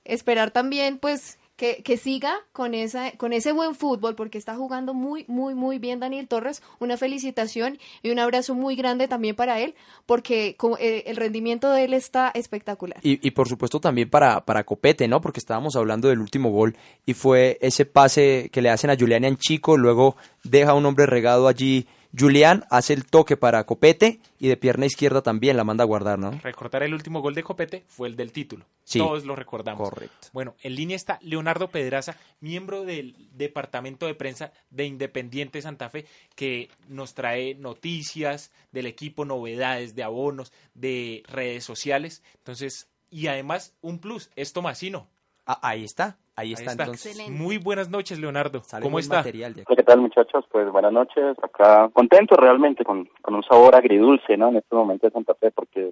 esperar 0.04 0.50
también 0.50 0.98
pues 0.98 1.38
que, 1.59 1.83
que, 1.83 1.97
siga 1.97 2.37
con, 2.53 2.73
esa, 2.73 3.11
con 3.18 3.33
ese 3.33 3.51
buen 3.51 3.75
fútbol, 3.75 4.14
porque 4.14 4.38
está 4.38 4.55
jugando 4.55 4.94
muy, 4.94 5.25
muy, 5.27 5.55
muy 5.55 5.81
bien 5.81 5.99
Daniel 5.99 6.29
Torres. 6.29 6.62
Una 6.79 6.97
felicitación 6.97 7.79
y 8.01 8.11
un 8.11 8.21
abrazo 8.21 8.55
muy 8.55 8.77
grande 8.77 9.09
también 9.09 9.35
para 9.35 9.59
él, 9.59 9.75
porque 10.07 10.57
eh, 10.79 11.03
el 11.07 11.16
rendimiento 11.16 11.71
de 11.73 11.85
él 11.85 11.94
está 11.94 12.31
espectacular. 12.33 13.01
Y, 13.03 13.27
y, 13.27 13.33
por 13.33 13.49
supuesto 13.49 13.81
también 13.81 14.09
para, 14.09 14.44
para 14.44 14.62
Copete, 14.62 15.09
¿no? 15.09 15.21
Porque 15.21 15.40
estábamos 15.40 15.75
hablando 15.75 16.09
del 16.09 16.21
último 16.21 16.51
gol 16.51 16.77
y 17.05 17.14
fue 17.14 17.59
ese 17.61 17.85
pase 17.85 18.51
que 18.53 18.62
le 18.62 18.71
hacen 18.71 18.90
a 18.90 18.97
Julián 18.97 19.37
Chico, 19.37 19.77
luego 19.77 20.16
deja 20.44 20.75
un 20.75 20.87
hombre 20.87 21.07
regado 21.07 21.49
allí 21.49 21.88
Julián 22.18 22.64
hace 22.70 22.94
el 22.94 23.07
toque 23.07 23.37
para 23.37 23.64
Copete 23.64 24.20
y 24.38 24.48
de 24.48 24.57
pierna 24.57 24.87
izquierda 24.87 25.22
también 25.22 25.57
la 25.57 25.64
manda 25.64 25.85
a 25.85 25.87
guardar, 25.87 26.18
¿no? 26.18 26.33
Recordar 26.42 26.83
el 26.83 26.94
último 26.94 27.20
gol 27.20 27.35
de 27.35 27.42
Copete 27.42 27.85
fue 27.87 28.09
el 28.09 28.16
del 28.16 28.33
título. 28.33 28.66
Todos 28.92 29.24
lo 29.24 29.37
recordamos. 29.37 29.88
Correcto. 29.88 30.28
Bueno, 30.33 30.54
en 30.62 30.74
línea 30.74 30.96
está 30.96 31.18
Leonardo 31.22 31.68
Pedraza, 31.68 32.16
miembro 32.40 32.85
del 32.85 33.14
departamento 33.33 34.07
de 34.07 34.14
prensa 34.14 34.52
de 34.70 34.87
Independiente 34.87 35.62
Santa 35.62 35.90
Fe, 35.90 36.07
que 36.35 36.70
nos 36.88 37.14
trae 37.14 37.54
noticias 37.54 38.50
del 38.72 38.87
equipo, 38.87 39.24
novedades 39.24 39.94
de 39.94 40.02
abonos, 40.02 40.52
de 40.74 41.22
redes 41.28 41.64
sociales. 41.64 42.22
Entonces, 42.38 42.88
y 43.11 43.26
además 43.26 43.74
un 43.81 43.98
plus, 43.98 44.31
es 44.37 44.52
Tomasino. 44.52 45.09
Ah, 45.46 45.61
ahí 45.62 45.85
está. 45.85 46.18
Ahí 46.38 46.53
está, 46.53 46.70
entonces. 46.70 47.29
Muy 47.29 47.59
buenas 47.59 47.90
noches, 47.90 48.16
Leonardo. 48.20 48.62
¿Cómo 48.81 49.01
está? 49.01 49.24
¿Qué 49.24 49.83
tal, 49.85 50.01
muchachos? 50.01 50.44
Pues 50.53 50.70
buenas 50.70 50.92
noches. 50.92 51.37
Acá 51.42 51.90
contento 51.92 52.37
realmente, 52.37 52.85
con, 52.85 53.09
con 53.22 53.35
un 53.35 53.42
sabor 53.42 53.74
agridulce, 53.74 54.37
¿no? 54.37 54.51
En 54.51 54.59
este 54.59 54.77
momento 54.77 55.09
de 55.09 55.12
Santa 55.12 55.35
Fe, 55.35 55.51
porque 55.51 55.90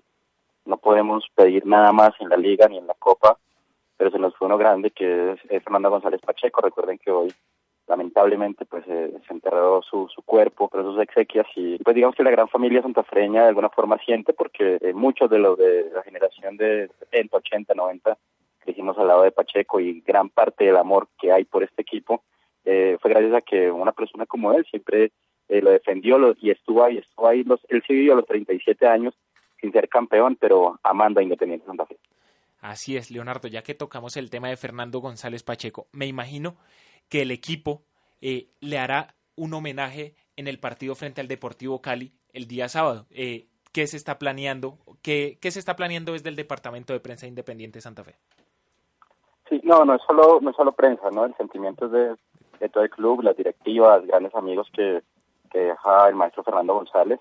no 0.65 0.77
podemos 0.77 1.25
pedir 1.35 1.67
nada 1.67 1.91
más 1.91 2.13
en 2.21 2.29
la 2.29 2.37
liga 2.37 2.69
ni 2.69 2.79
en 2.79 2.87
la 2.87 2.95
copa, 2.95 3.37
pero 3.97 4.13
se 4.13 4.21
nos 4.21 4.37
fue 4.37 4.47
uno 4.47 4.57
grande 4.57 4.93
que 4.93 5.33
es, 5.33 5.65
Fernando 5.65 5.91
González 5.91 6.21
Pacheco. 6.21 6.61
Recuerden 6.61 6.99
que 6.99 7.11
hoy, 7.11 7.35
lamentablemente, 7.89 8.67
pues 8.67 8.85
eh, 8.87 9.15
se 9.27 9.35
enterró 9.35 9.83
su, 9.83 10.09
su 10.15 10.23
cuerpo, 10.23 10.69
pero 10.69 10.85
sus 10.85 11.03
exequias 11.03 11.49
y 11.57 11.77
pues 11.79 11.97
digamos 11.97 12.15
que 12.15 12.23
la 12.23 12.31
gran 12.31 12.47
familia 12.47 12.83
santafreña 12.83 13.43
de 13.43 13.49
alguna 13.49 13.71
forma 13.71 13.99
siente 13.99 14.33
porque 14.33 14.79
eh, 14.81 14.93
muchos 14.93 15.29
de 15.29 15.41
los 15.41 15.59
de 15.59 15.91
la 15.93 16.05
generación 16.05 16.57
de 16.57 16.89
70, 17.01 17.37
80, 17.37 17.75
90 17.75 18.17
hicimos 18.73 18.99
al 18.99 19.09
lado 19.09 19.23
de 19.23 19.33
Pacheco 19.33 19.81
y 19.81 20.01
gran 20.01 20.29
parte 20.31 20.65
del 20.65 20.77
amor 20.77 21.09
que 21.19 21.33
hay 21.33 21.45
por 21.45 21.63
este 21.63 21.83
equipo 21.83 22.23
eh, 22.67 22.99
fue 23.01 23.13
gracias 23.13 23.33
a 23.33 23.41
que 23.43 23.71
una 23.71 23.93
persona 23.93 24.27
como 24.27 24.53
él 24.53 24.67
siempre 24.69 25.13
eh, 25.49 25.63
lo 25.63 25.71
defendió 25.71 26.19
y 26.41 26.51
estuvo 26.51 26.83
ahí, 26.83 26.99
estuvo 26.99 27.29
ahí, 27.29 27.45
los, 27.45 27.61
él 27.69 27.83
sí 27.87 28.11
a 28.11 28.15
los 28.17 28.27
37 28.27 28.87
años 28.89 29.15
sin 29.61 29.73
ser 29.73 29.89
campeón, 29.89 30.37
pero 30.39 30.79
amando 30.83 31.21
a 31.21 31.23
Independiente 31.23 31.65
Santa 31.65 31.87
Fe. 31.87 31.97
Así 32.61 32.97
es, 32.97 33.13
Leonardo, 33.13 33.47
ya 33.47 33.63
que 33.63 33.75
tocamos 33.75 34.17
el 34.17 34.31
tema 34.31 34.49
de 34.49 34.57
Fernando 34.57 34.99
González 34.99 35.45
Pacheco, 35.45 35.87
me 35.93 36.07
imagino 36.07 36.57
que 37.09 37.23
el 37.23 37.31
equipo 37.31 37.85
eh, 38.21 38.49
le 38.61 38.79
hará 38.79 39.15
un 39.37 39.55
homenaje 39.55 40.17
en 40.35 40.49
el 40.49 40.59
partido 40.59 40.97
frente 40.97 41.21
al 41.21 41.29
Deportivo 41.29 41.81
Cali 41.81 42.13
el 42.33 42.49
día 42.49 42.69
sábado. 42.69 43.07
¿Qué 43.77 43.87
se 43.87 43.97
está 43.97 44.19
planeando? 44.19 44.79
¿Qué, 45.03 45.39
¿Qué 45.41 45.51
se 45.53 45.61
está 45.61 45.77
planeando 45.77 46.15
desde 46.15 46.31
el 46.31 46.37
Departamento 46.37 46.93
de 46.93 47.01
Prensa 47.01 47.27
Independiente 47.29 47.81
Santa 47.81 48.03
Fe? 48.03 48.17
No, 49.67 49.85
no 49.85 49.95
es 49.95 50.03
solo, 50.03 50.39
no 50.41 50.51
es 50.51 50.57
solo 50.57 50.71
prensa, 50.71 51.11
¿no? 51.11 51.25
El 51.25 51.35
sentimiento 51.35 51.87
es 51.87 51.91
de, 52.61 52.69
todo 52.69 52.85
el 52.85 52.91
club, 52.91 53.23
las 53.23 53.37
directivas, 53.37 54.07
grandes 54.07 54.33
amigos 54.37 54.69
que, 54.73 55.03
que 55.51 55.59
deja 55.59 56.09
el 56.09 56.15
maestro 56.15 56.45
Fernando 56.45 56.75
González. 56.75 57.19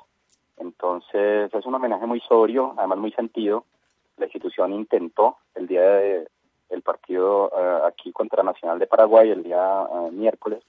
Entonces 0.58 1.52
es 1.52 1.66
un 1.66 1.74
homenaje 1.74 2.06
muy 2.06 2.20
sobrio, 2.20 2.76
además 2.78 3.00
muy 3.00 3.12
sentido. 3.14 3.66
La 4.18 4.26
institución 4.26 4.74
intentó 4.74 5.38
el 5.56 5.66
día 5.66 5.82
de, 5.82 6.28
el 6.70 6.84
partido 6.84 7.52
eh, 7.52 7.80
aquí 7.88 8.12
contra 8.12 8.44
Nacional 8.44 8.78
de 8.78 8.86
Paraguay, 8.86 9.32
el 9.32 9.42
día 9.42 9.88
eh, 9.92 10.12
miércoles, 10.12 10.62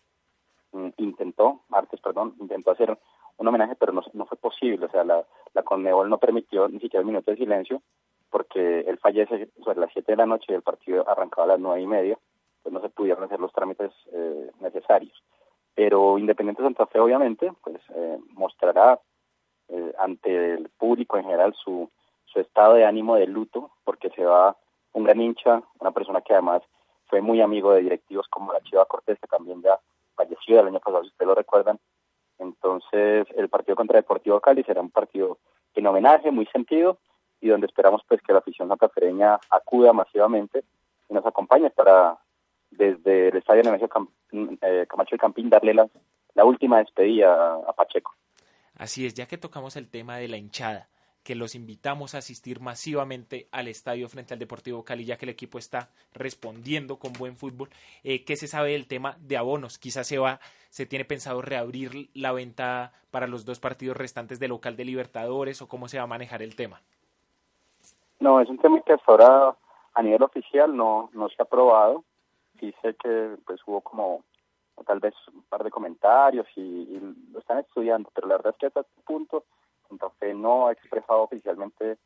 mm, 0.72 0.88
intentó, 0.96 1.60
martes, 1.68 2.00
perdón, 2.00 2.36
intentó 2.40 2.70
hacer 2.70 2.96
un 3.36 3.48
homenaje, 3.48 3.74
pero 3.78 3.92
no, 3.92 4.00
no 4.14 4.24
fue 4.24 4.38
posible. 4.38 4.86
O 4.86 4.90
sea, 4.90 5.04
la, 5.04 5.22
la 5.52 5.62
Conmebol 5.62 6.08
no 6.08 6.16
permitió 6.16 6.68
ni 6.68 6.80
siquiera 6.80 7.02
un 7.02 7.08
minuto 7.08 7.30
de 7.30 7.36
silencio 7.36 7.82
porque 8.30 8.80
él 8.80 8.98
fallece 8.98 9.48
sobre 9.62 9.80
las 9.80 9.92
7 9.92 10.12
de 10.12 10.16
la 10.16 10.26
noche 10.26 10.46
y 10.48 10.54
el 10.54 10.62
partido 10.62 11.08
arrancaba 11.08 11.44
a 11.44 11.48
las 11.48 11.60
nueve 11.60 11.80
y 11.82 11.86
media, 11.86 12.18
pues 12.62 12.72
no 12.72 12.80
se 12.80 12.88
pudieron 12.88 13.24
hacer 13.24 13.40
los 13.40 13.52
trámites 13.52 13.92
eh, 14.12 14.50
necesarios. 14.60 15.22
Pero 15.74 16.18
Independiente 16.18 16.62
Santa 16.62 16.86
Fe, 16.86 16.98
obviamente, 16.98 17.52
pues 17.62 17.76
eh, 17.94 18.18
mostrará 18.30 18.98
eh, 19.68 19.92
ante 19.98 20.54
el 20.54 20.68
público 20.70 21.16
en 21.16 21.24
general 21.24 21.54
su, 21.54 21.90
su 22.24 22.40
estado 22.40 22.74
de 22.74 22.84
ánimo 22.84 23.16
de 23.16 23.26
luto, 23.26 23.70
porque 23.84 24.10
se 24.10 24.24
va 24.24 24.56
un 24.92 25.04
gran 25.04 25.20
hincha, 25.20 25.62
una 25.78 25.90
persona 25.90 26.22
que 26.22 26.32
además 26.32 26.62
fue 27.08 27.20
muy 27.20 27.40
amigo 27.40 27.72
de 27.72 27.82
directivos 27.82 28.26
como 28.28 28.52
la 28.52 28.60
Chiva 28.62 28.86
Cortés, 28.86 29.18
que 29.20 29.26
también 29.26 29.62
ya 29.62 29.78
falleció 30.14 30.60
el 30.60 30.68
año 30.68 30.80
pasado, 30.80 31.02
si 31.02 31.10
ustedes 31.10 31.28
lo 31.28 31.34
recuerdan, 31.34 31.78
Entonces, 32.38 33.26
el 33.36 33.48
partido 33.48 33.76
contra 33.76 33.96
Deportivo 33.96 34.40
Cali 34.40 34.62
será 34.62 34.80
un 34.80 34.90
partido 34.90 35.38
en 35.74 35.86
homenaje, 35.86 36.30
muy 36.30 36.46
sentido, 36.46 36.98
y 37.40 37.48
donde 37.48 37.66
esperamos 37.66 38.02
pues 38.08 38.20
que 38.22 38.32
la 38.32 38.38
afición 38.40 38.68
santafereña 38.68 39.38
acuda 39.50 39.92
masivamente 39.92 40.64
y 41.08 41.14
nos 41.14 41.24
acompañe 41.26 41.70
para 41.70 42.18
desde 42.70 43.28
el 43.28 43.36
estadio 43.36 43.62
Nemesio 43.62 43.88
Cam- 43.88 44.08
eh, 44.32 44.86
Camacho 44.88 45.14
y 45.14 45.18
Campín 45.18 45.48
darle 45.48 45.74
la, 45.74 45.88
la 46.34 46.44
última 46.44 46.78
despedida 46.78 47.32
a, 47.32 47.54
a 47.68 47.72
Pacheco. 47.72 48.14
Así 48.74 49.06
es, 49.06 49.14
ya 49.14 49.26
que 49.26 49.38
tocamos 49.38 49.76
el 49.76 49.88
tema 49.88 50.18
de 50.18 50.28
la 50.28 50.36
hinchada, 50.36 50.88
que 51.22 51.34
los 51.34 51.54
invitamos 51.54 52.14
a 52.14 52.18
asistir 52.18 52.60
masivamente 52.60 53.48
al 53.50 53.68
estadio 53.68 54.08
frente 54.08 54.34
al 54.34 54.38
Deportivo 54.38 54.84
Cali, 54.84 55.04
ya 55.04 55.16
que 55.16 55.24
el 55.24 55.30
equipo 55.30 55.58
está 55.58 55.90
respondiendo 56.12 56.98
con 56.98 57.12
buen 57.14 57.36
fútbol. 57.36 57.70
Eh, 58.04 58.24
¿Qué 58.24 58.36
se 58.36 58.46
sabe 58.48 58.72
del 58.72 58.86
tema 58.86 59.16
de 59.20 59.36
abonos? 59.36 59.78
Quizás 59.78 60.06
se 60.06 60.18
va, 60.18 60.40
se 60.68 60.86
tiene 60.86 61.04
pensado 61.04 61.40
reabrir 61.40 62.10
la 62.14 62.32
venta 62.32 62.92
para 63.10 63.26
los 63.26 63.44
dos 63.44 63.58
partidos 63.58 63.96
restantes 63.96 64.38
de 64.38 64.48
local 64.48 64.76
de 64.76 64.84
Libertadores 64.84 65.62
o 65.62 65.68
cómo 65.68 65.88
se 65.88 65.98
va 65.98 66.04
a 66.04 66.08
manejar 66.08 66.42
el 66.42 66.54
tema. 66.54 66.82
No, 68.20 68.40
es 68.40 68.48
un 68.48 68.58
tema 68.58 68.80
que 68.80 68.94
hasta 68.94 69.12
ahora 69.12 69.56
a 69.94 70.02
nivel 70.02 70.22
oficial 70.22 70.76
no, 70.76 71.10
no 71.12 71.28
se 71.28 71.36
ha 71.38 71.44
aprobado. 71.44 72.04
Sí 72.60 72.74
sé 72.82 72.94
que 72.94 73.36
pues 73.46 73.60
hubo 73.66 73.80
como 73.82 74.24
tal 74.86 75.00
vez 75.00 75.14
un 75.32 75.42
par 75.44 75.64
de 75.64 75.70
comentarios 75.70 76.46
y, 76.56 76.98
lo 77.32 77.38
están 77.38 77.58
estudiando, 77.58 78.10
pero 78.14 78.28
la 78.28 78.36
verdad 78.36 78.52
es 78.52 78.58
que 78.58 78.66
hasta 78.66 78.80
este 78.80 79.02
punto 79.02 79.44
Santa 79.88 80.10
Fe 80.18 80.34
no 80.34 80.66
ha 80.66 80.72
expresado 80.72 81.22
oficialmente 81.22 81.98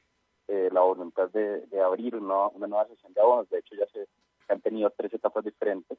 eh, 0.48 0.68
la 0.72 0.80
voluntad 0.80 1.30
de, 1.30 1.66
abrir 1.80 2.16
una, 2.16 2.50
nueva 2.56 2.86
sesión 2.86 3.12
de 3.12 3.20
abonos. 3.20 3.48
De 3.50 3.58
hecho, 3.58 3.74
ya 3.74 3.86
se, 3.86 4.06
han 4.48 4.60
tenido 4.60 4.90
tres 4.90 5.12
etapas 5.14 5.44
diferentes. 5.44 5.98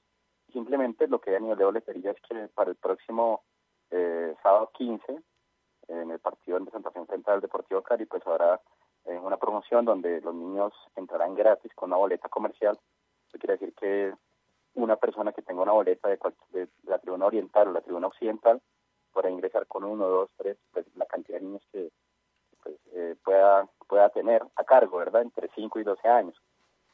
Simplemente 0.51 1.07
lo 1.07 1.19
que 1.19 1.35
a 1.35 1.39
nivel 1.39 1.57
de 1.57 1.65
boletería 1.65 2.11
es 2.11 2.21
que 2.21 2.49
para 2.53 2.71
el 2.71 2.75
próximo 2.75 3.43
eh, 3.89 4.35
sábado 4.43 4.69
15, 4.73 5.21
en 5.87 6.11
el 6.11 6.19
partido 6.19 6.59
de 6.59 6.71
Santa 6.71 6.91
Fe 6.91 6.99
enfrenta 6.99 7.33
al 7.33 7.41
Deportivo 7.41 7.81
Cali, 7.81 8.05
pues 8.05 8.25
habrá 8.27 8.59
eh, 9.05 9.17
una 9.17 9.37
promoción 9.37 9.85
donde 9.85 10.21
los 10.21 10.33
niños 10.33 10.73
entrarán 10.95 11.35
gratis 11.35 11.73
con 11.73 11.89
una 11.89 11.97
boleta 11.97 12.29
comercial. 12.29 12.77
Eso 13.27 13.37
quiere 13.37 13.53
decir 13.53 13.73
que 13.73 14.13
una 14.75 14.95
persona 14.95 15.33
que 15.33 15.41
tenga 15.41 15.61
una 15.61 15.73
boleta 15.73 16.09
de, 16.09 16.17
de 16.51 16.67
la 16.83 16.99
tribuna 16.99 17.25
oriental 17.25 17.67
o 17.67 17.71
la 17.71 17.81
tribuna 17.81 18.07
occidental 18.07 18.61
podrá 19.11 19.29
ingresar 19.29 19.67
con 19.67 19.83
uno, 19.83 20.07
dos, 20.07 20.29
tres, 20.37 20.57
pues 20.71 20.85
la 20.95 21.05
cantidad 21.05 21.39
de 21.39 21.45
niños 21.45 21.67
que 21.71 21.91
pues, 22.63 22.75
eh, 22.93 23.15
pueda 23.23 23.67
pueda 23.91 24.09
tener 24.09 24.41
a 24.55 24.63
cargo, 24.63 24.99
¿verdad? 24.99 25.21
Entre 25.21 25.49
5 25.53 25.79
y 25.79 25.83
12 25.83 26.07
años. 26.07 26.41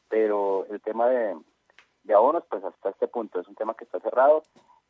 Pero 0.09 0.65
el 0.71 0.81
tema 0.81 1.07
de, 1.07 1.37
de 2.03 2.13
abonos, 2.15 2.43
pues 2.49 2.63
hasta 2.63 2.89
este 2.89 3.07
punto 3.07 3.39
es 3.39 3.47
un 3.47 3.53
tema 3.53 3.75
que 3.75 3.83
está 3.83 3.99
cerrado 3.99 4.41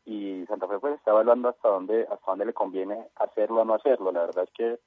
y 0.06 0.46
Santa 0.46 0.66
Fe 0.66 0.78
pues 0.78 0.94
está 0.94 1.10
evaluando 1.10 1.50
hasta 1.50 1.68
dónde 1.68 2.06
hasta 2.10 2.30
dónde 2.30 2.46
le 2.46 2.54
conviene 2.54 3.08
hacerlo 3.16 3.60
o 3.60 3.64
no 3.66 3.74
hacerlo. 3.74 4.10
La 4.10 4.20
verdad 4.20 4.44
es 4.44 4.50
que 4.52 4.78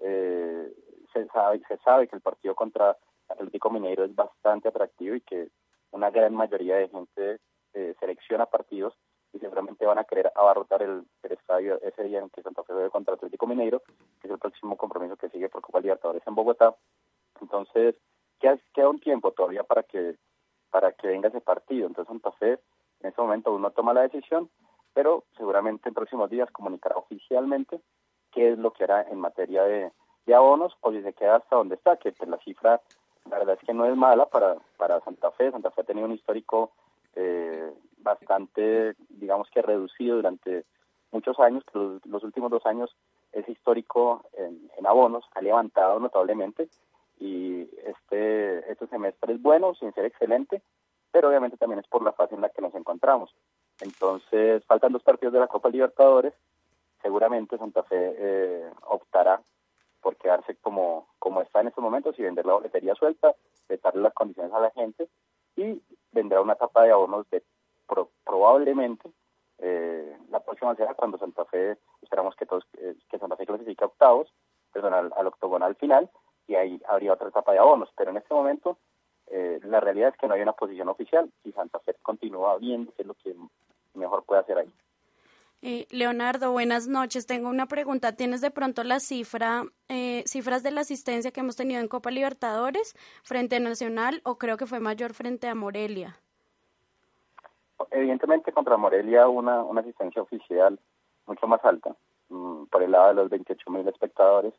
eh, 0.00 0.72
se 1.12 1.26
sabe 1.28 1.60
se 1.68 1.76
sabe 1.78 2.08
que 2.08 2.16
el 2.16 2.22
partido 2.22 2.54
contra 2.54 2.96
Atlético 3.28 3.70
Mineiro 3.70 4.04
es 4.04 4.14
bastante 4.14 4.68
atractivo 4.68 5.16
y 5.16 5.20
que 5.20 5.48
una 5.90 6.10
gran 6.10 6.34
mayoría 6.34 6.76
de 6.76 6.88
gente 6.88 7.38
eh, 7.74 7.94
selecciona 8.00 8.46
partidos 8.46 8.94
y 9.32 9.38
seguramente 9.38 9.86
van 9.86 9.98
a 9.98 10.04
querer 10.04 10.30
abarrotar 10.34 10.82
el, 10.82 11.06
estadio 11.22 11.80
ese 11.82 12.04
día 12.04 12.20
en 12.20 12.28
que 12.28 12.42
Santa 12.42 12.62
Fe 12.64 12.74
juegue 12.74 12.90
contra 12.90 13.14
Atlético 13.14 13.46
Mineiro, 13.46 13.80
que 14.20 14.28
es 14.28 14.30
el 14.30 14.38
próximo 14.38 14.76
compromiso 14.76 15.16
que 15.16 15.30
sigue 15.30 15.48
por 15.48 15.62
Copa 15.62 15.80
Libertadores 15.80 16.22
en 16.26 16.34
Bogotá. 16.34 16.76
Entonces, 17.40 17.96
queda, 18.38 18.58
queda 18.74 18.90
un 18.90 19.00
tiempo 19.00 19.32
todavía 19.32 19.64
para 19.64 19.82
que 19.82 20.16
para 20.70 20.92
que 20.92 21.06
venga 21.06 21.28
ese 21.28 21.40
partido. 21.40 21.86
Entonces, 21.86 22.08
Santa 22.08 22.32
Fe 22.32 22.58
en 23.00 23.08
ese 23.10 23.20
momento 23.20 23.50
aún 23.50 23.62
no 23.62 23.70
toma 23.70 23.94
la 23.94 24.02
decisión, 24.02 24.50
pero 24.92 25.24
seguramente 25.36 25.88
en 25.88 25.94
próximos 25.94 26.30
días 26.30 26.50
comunicará 26.50 26.96
oficialmente 26.96 27.80
qué 28.30 28.52
es 28.52 28.58
lo 28.58 28.72
que 28.72 28.84
hará 28.84 29.02
en 29.02 29.18
materia 29.18 29.64
de, 29.64 29.92
de 30.26 30.34
abonos 30.34 30.76
o 30.80 30.92
si 30.92 31.02
se 31.02 31.12
queda 31.12 31.36
hasta 31.36 31.56
donde 31.56 31.74
está, 31.74 31.96
que 31.96 32.12
pues, 32.12 32.28
la 32.28 32.38
cifra 32.38 32.80
la 33.30 33.38
verdad 33.38 33.56
es 33.60 33.66
que 33.66 33.74
no 33.74 33.86
es 33.86 33.96
mala 33.96 34.26
para, 34.26 34.56
para 34.76 35.00
Santa 35.00 35.30
Fe. 35.30 35.50
Santa 35.50 35.70
Fe 35.70 35.82
ha 35.82 35.84
tenido 35.84 36.06
un 36.06 36.12
histórico 36.12 36.72
eh, 37.14 37.72
bastante, 37.98 38.94
digamos 39.08 39.48
que 39.50 39.62
reducido 39.62 40.16
durante 40.16 40.64
muchos 41.12 41.38
años, 41.38 41.62
pero 41.70 41.92
los, 41.92 42.06
los 42.06 42.24
últimos 42.24 42.50
dos 42.50 42.64
años 42.66 42.94
ese 43.32 43.52
histórico 43.52 44.24
en, 44.32 44.70
en 44.76 44.86
abonos 44.86 45.24
ha 45.34 45.40
levantado 45.40 45.98
notablemente 46.00 46.68
y 47.18 47.62
este, 47.86 48.70
este 48.70 48.86
semestre 48.88 49.34
es 49.34 49.42
bueno, 49.42 49.74
sin 49.74 49.92
ser 49.92 50.04
excelente, 50.04 50.62
pero 51.10 51.28
obviamente 51.28 51.56
también 51.56 51.78
es 51.78 51.86
por 51.86 52.02
la 52.02 52.12
fase 52.12 52.34
en 52.34 52.40
la 52.40 52.48
que 52.48 52.62
nos 52.62 52.74
encontramos. 52.74 53.34
Entonces, 53.80 54.64
faltan 54.64 54.92
dos 54.92 55.02
partidos 55.02 55.32
de 55.32 55.40
la 55.40 55.46
Copa 55.46 55.68
Libertadores, 55.68 56.34
seguramente 57.00 57.58
Santa 57.58 57.82
Fe 57.84 58.14
eh, 58.18 58.70
optará 58.88 59.40
por 60.02 60.16
quedarse 60.16 60.56
como, 60.56 61.06
como 61.18 61.40
está 61.40 61.60
en 61.60 61.68
estos 61.68 61.82
momentos 61.82 62.18
y 62.18 62.22
vender 62.22 62.44
la 62.44 62.54
boletería 62.54 62.94
suelta, 62.94 63.34
darle 63.82 64.02
las 64.02 64.12
condiciones 64.12 64.52
a 64.52 64.60
la 64.60 64.70
gente 64.72 65.08
y 65.56 65.80
vendrá 66.10 66.40
una 66.42 66.52
etapa 66.54 66.82
de 66.82 66.92
abonos 66.92 67.28
de 67.30 67.42
pro- 67.86 68.10
probablemente 68.24 69.10
eh, 69.58 70.18
la 70.30 70.40
próxima 70.40 70.74
será 70.74 70.92
cuando 70.94 71.16
Santa 71.18 71.44
Fe, 71.46 71.78
esperamos 72.02 72.34
que 72.36 72.44
todos, 72.46 72.64
eh, 72.78 72.96
que 73.08 73.18
Santa 73.18 73.36
Fe 73.36 73.46
clasifique 73.46 73.84
a 73.84 73.86
octavos, 73.86 74.32
perdón, 74.72 74.92
al, 74.94 75.12
al 75.16 75.26
octogonal 75.28 75.74
final 75.76 76.10
y 76.48 76.56
ahí 76.56 76.82
habría 76.88 77.12
otra 77.12 77.28
etapa 77.28 77.52
de 77.52 77.58
abonos, 77.60 77.88
pero 77.96 78.10
en 78.10 78.16
este 78.18 78.34
momento 78.34 78.76
eh, 79.28 79.60
la 79.62 79.80
realidad 79.80 80.10
es 80.10 80.16
que 80.18 80.26
no 80.26 80.34
hay 80.34 80.42
una 80.42 80.52
posición 80.52 80.88
oficial 80.88 81.30
y 81.44 81.52
Santa 81.52 81.78
Fe 81.80 81.94
continúa 82.02 82.58
viendo 82.58 82.92
es 82.98 83.06
lo 83.06 83.14
que 83.14 83.34
mejor 83.94 84.24
puede 84.24 84.40
hacer 84.40 84.58
ahí. 84.58 84.72
Eh, 85.64 85.86
Leonardo, 85.90 86.50
buenas 86.50 86.88
noches. 86.88 87.24
Tengo 87.26 87.48
una 87.48 87.66
pregunta. 87.66 88.16
¿Tienes 88.16 88.40
de 88.40 88.50
pronto 88.50 88.82
la 88.82 88.98
cifra, 88.98 89.62
eh, 89.88 90.24
cifras 90.26 90.64
de 90.64 90.72
la 90.72 90.80
asistencia 90.80 91.30
que 91.30 91.38
hemos 91.38 91.54
tenido 91.54 91.80
en 91.80 91.86
Copa 91.86 92.10
Libertadores 92.10 92.96
frente 93.22 93.56
a 93.56 93.60
Nacional 93.60 94.20
o 94.24 94.38
creo 94.38 94.56
que 94.56 94.66
fue 94.66 94.80
mayor 94.80 95.14
frente 95.14 95.46
a 95.46 95.54
Morelia? 95.54 96.18
Evidentemente 97.92 98.50
contra 98.50 98.76
Morelia 98.76 99.28
una, 99.28 99.60
asistencia 99.78 100.20
oficial 100.20 100.80
mucho 101.26 101.46
más 101.46 101.64
alta, 101.64 101.94
mm, 102.28 102.64
por 102.64 102.82
el 102.82 102.90
lado 102.90 103.08
de 103.08 103.14
los 103.14 103.30
28 103.30 103.70
mil 103.70 103.86
espectadores 103.86 104.54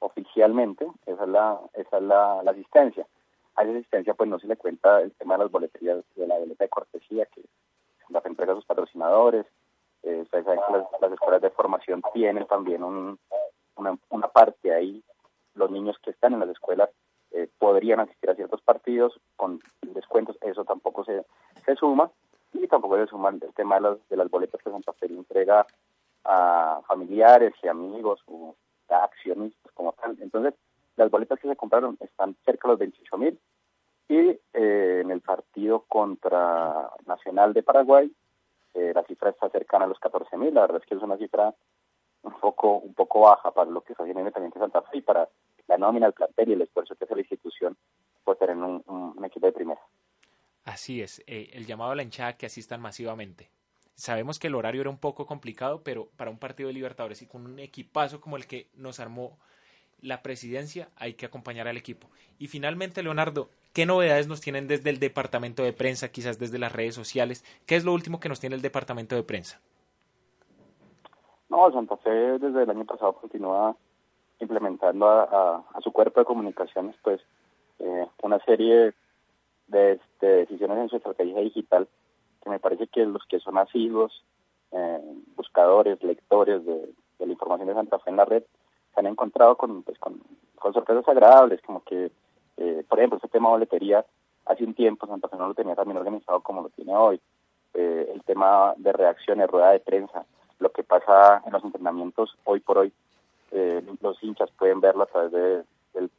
oficialmente, 0.00 0.84
esa 1.06 1.22
es 1.22 1.28
la, 1.28 1.60
esa 1.74 1.98
es 1.98 2.02
la 2.02 2.40
asistencia. 2.50 3.06
A 3.54 3.62
esa 3.62 3.72
asistencia 3.72 4.14
pues 4.14 4.28
no 4.28 4.40
se 4.40 4.48
le 4.48 4.56
cuenta 4.56 5.02
el 5.02 5.12
tema 5.12 5.34
de 5.34 5.44
las 5.44 5.52
boleterías, 5.52 6.04
de 6.16 6.26
la 6.26 6.36
boleta 6.36 6.64
de 6.64 6.70
cortesía 6.70 7.26
que 7.26 7.42
las 8.08 8.26
empresas, 8.26 8.56
sus 8.56 8.66
patrocinadores, 8.66 9.46
eh, 10.20 10.26
las, 10.32 11.00
las 11.00 11.12
escuelas 11.12 11.42
de 11.42 11.50
formación 11.50 12.02
tienen 12.12 12.46
también 12.46 12.82
un, 12.82 13.18
una, 13.76 13.98
una 14.10 14.28
parte 14.28 14.72
ahí, 14.72 15.02
los 15.54 15.70
niños 15.70 15.96
que 16.02 16.10
están 16.10 16.34
en 16.34 16.40
las 16.40 16.48
escuelas 16.48 16.90
eh, 17.32 17.48
podrían 17.58 18.00
asistir 18.00 18.30
a 18.30 18.34
ciertos 18.34 18.60
partidos 18.60 19.18
con 19.36 19.60
descuentos, 19.80 20.36
eso 20.42 20.64
tampoco 20.64 21.04
se, 21.04 21.24
suma, 21.76 22.10
y 22.52 22.66
tampoco 22.66 22.96
se 22.98 23.06
suma 23.06 23.30
el 23.30 23.40
tema 23.54 23.76
de 23.76 23.80
las, 23.80 24.08
de 24.08 24.16
las 24.16 24.30
boletas 24.30 24.60
que 24.62 24.70
Santa 24.70 24.92
Fe 24.92 25.06
entrega 25.06 25.66
a 26.24 26.80
familiares 26.86 27.54
y 27.62 27.68
amigos 27.68 28.20
o 28.26 28.54
a 28.90 29.04
accionistas 29.04 29.72
como 29.72 29.92
tal. 29.92 30.16
Entonces, 30.20 30.54
las 30.96 31.10
boletas 31.10 31.40
que 31.40 31.48
se 31.48 31.56
compraron 31.56 31.96
están 32.00 32.36
cerca 32.44 32.68
de 32.68 32.72
los 32.72 32.78
28 32.78 33.18
mil. 33.18 33.40
Y 34.08 34.38
eh, 34.52 35.00
en 35.02 35.10
el 35.10 35.22
partido 35.22 35.84
contra 35.88 36.90
Nacional 37.06 37.54
de 37.54 37.62
Paraguay 37.62 38.12
eh, 38.74 38.92
la 38.94 39.04
cifra 39.04 39.30
está 39.30 39.48
cercana 39.50 39.84
a 39.84 39.88
los 39.88 39.98
14 39.98 40.36
mil. 40.36 40.54
La 40.54 40.62
verdad 40.62 40.80
es 40.82 40.86
que 40.88 40.94
es 40.94 41.02
una 41.02 41.16
cifra 41.16 41.54
un 42.22 42.40
poco 42.40 42.76
un 42.78 42.94
poco 42.94 43.20
baja 43.20 43.50
para 43.50 43.70
lo 43.70 43.82
que 43.82 43.92
está 43.92 44.04
haciendo 44.04 44.20
Independiente 44.20 44.58
Santa 44.58 44.82
Fe 44.82 44.98
y 44.98 45.02
para 45.02 45.28
la 45.66 45.78
nómina, 45.78 46.06
el 46.06 46.12
plantel 46.12 46.50
y 46.50 46.52
el 46.52 46.62
esfuerzo 46.62 46.94
que 46.94 47.04
hace 47.04 47.14
la 47.14 47.20
institución 47.20 47.76
por 48.24 48.36
tener 48.36 48.56
un 48.56 49.24
equipo 49.24 49.46
de 49.46 49.52
primera. 49.52 49.80
Así 50.64 51.02
es, 51.02 51.22
eh, 51.26 51.50
el 51.54 51.66
llamado 51.66 51.90
a 51.90 51.96
la 51.96 52.02
hinchada 52.02 52.36
que 52.36 52.46
asistan 52.46 52.80
masivamente. 52.80 53.50
Sabemos 53.94 54.38
que 54.38 54.46
el 54.46 54.54
horario 54.54 54.80
era 54.80 54.90
un 54.90 54.98
poco 54.98 55.26
complicado, 55.26 55.82
pero 55.82 56.08
para 56.16 56.30
un 56.30 56.38
partido 56.38 56.68
de 56.68 56.72
Libertadores 56.72 57.20
y 57.22 57.26
con 57.26 57.44
un 57.44 57.58
equipazo 57.58 58.20
como 58.20 58.36
el 58.36 58.46
que 58.46 58.70
nos 58.74 59.00
armó 59.00 59.38
la 60.02 60.22
presidencia, 60.22 60.88
hay 60.96 61.14
que 61.14 61.26
acompañar 61.26 61.68
al 61.68 61.76
equipo. 61.76 62.08
Y 62.38 62.48
finalmente, 62.48 63.02
Leonardo, 63.02 63.48
¿qué 63.72 63.86
novedades 63.86 64.28
nos 64.28 64.40
tienen 64.40 64.68
desde 64.68 64.90
el 64.90 64.98
departamento 64.98 65.62
de 65.62 65.72
prensa, 65.72 66.10
quizás 66.10 66.38
desde 66.38 66.58
las 66.58 66.72
redes 66.72 66.94
sociales? 66.94 67.44
¿Qué 67.66 67.76
es 67.76 67.84
lo 67.84 67.92
último 67.92 68.20
que 68.20 68.28
nos 68.28 68.40
tiene 68.40 68.56
el 68.56 68.62
departamento 68.62 69.14
de 69.14 69.22
prensa? 69.22 69.60
No, 71.48 71.70
Santa 71.70 71.96
Fe 71.98 72.10
desde 72.10 72.62
el 72.62 72.70
año 72.70 72.84
pasado 72.84 73.14
continúa 73.14 73.76
implementando 74.40 75.06
a, 75.08 75.64
su 75.82 75.92
cuerpo 75.92 76.20
de 76.20 76.26
comunicaciones 76.26 76.96
pues 77.02 77.20
eh, 77.78 78.06
una 78.22 78.38
serie 78.40 78.92
de, 79.68 80.00
de, 80.20 80.28
decisiones 80.38 80.78
en 80.78 80.88
su 80.88 80.96
estrategia 80.96 81.40
digital 81.40 81.88
que 82.42 82.50
me 82.50 82.58
parece 82.58 82.88
que 82.88 83.06
los 83.06 83.24
que 83.26 83.38
son 83.38 83.56
asiduos, 83.56 84.24
eh, 84.72 85.00
buscadores, 85.36 86.02
lectores 86.02 86.64
de, 86.64 86.88
la 87.18 87.32
información 87.32 87.68
de 87.68 87.74
Santa 87.74 88.00
Fe 88.00 88.10
en 88.10 88.16
la 88.16 88.24
red 88.24 88.42
se 88.94 89.00
han 89.00 89.06
encontrado 89.06 89.56
con, 89.56 89.82
pues, 89.82 89.98
con, 89.98 90.20
sorpresas 90.72 91.06
agradables, 91.08 91.60
como 91.62 91.82
que, 91.82 92.10
eh, 92.56 92.84
por 92.88 92.98
ejemplo, 92.98 93.16
este 93.16 93.28
tema 93.28 93.48
de 93.48 93.54
boletería, 93.54 94.04
hace 94.46 94.64
un 94.64 94.74
tiempo 94.74 95.06
Santa 95.06 95.28
Fe 95.28 95.36
no 95.36 95.48
lo 95.48 95.54
tenía 95.54 95.74
tan 95.74 95.86
bien 95.86 95.98
organizado 95.98 96.40
como 96.40 96.62
lo 96.62 96.68
tiene 96.70 96.94
hoy. 96.94 97.20
Eh, 97.74 98.10
el 98.14 98.22
tema 98.22 98.74
de 98.76 98.92
reacciones, 98.92 99.48
rueda 99.48 99.70
de 99.70 99.80
prensa, 99.80 100.24
lo 100.58 100.70
que 100.70 100.82
pasa 100.82 101.42
en 101.44 101.52
los 101.52 101.64
entrenamientos 101.64 102.36
hoy 102.44 102.60
por 102.60 102.78
hoy, 102.78 102.92
eh, 103.50 103.82
los 104.00 104.22
hinchas 104.22 104.50
pueden 104.58 104.80
verlo 104.80 105.02
a 105.02 105.06
través 105.06 105.32
de, 105.32 105.64
del 105.94 106.10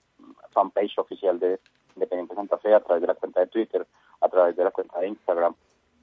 fanpage 0.51 0.97
oficial 0.97 1.39
de 1.39 1.59
Independiente 1.95 2.35
Santa 2.35 2.57
Fe, 2.57 2.73
a 2.73 2.79
través 2.79 3.01
de 3.01 3.07
la 3.07 3.15
cuenta 3.15 3.39
de 3.39 3.47
Twitter, 3.47 3.85
a 4.21 4.29
través 4.29 4.55
de 4.55 4.63
la 4.63 4.71
cuenta 4.71 4.99
de 4.99 5.07
Instagram. 5.07 5.55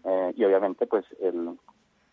Eh, 0.05 0.33
y 0.37 0.45
obviamente, 0.45 0.87
pues, 0.87 1.05
el, 1.21 1.59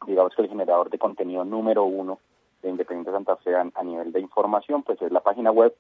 digamos 0.06 0.36
que 0.36 0.42
el 0.42 0.50
generador 0.50 0.90
de 0.90 1.00
contenido 1.00 1.46
número 1.46 1.84
uno 1.84 2.20
de 2.62 2.70
Independiente 2.70 3.12
Santa 3.12 3.36
Fe 3.38 3.56
a, 3.56 3.84
nivel 3.84 4.12
de 4.12 4.20
información, 4.20 4.84
pues 4.84 5.02
es 5.02 5.12
la 5.12 5.22
página 5.22 5.52
web 5.52 5.76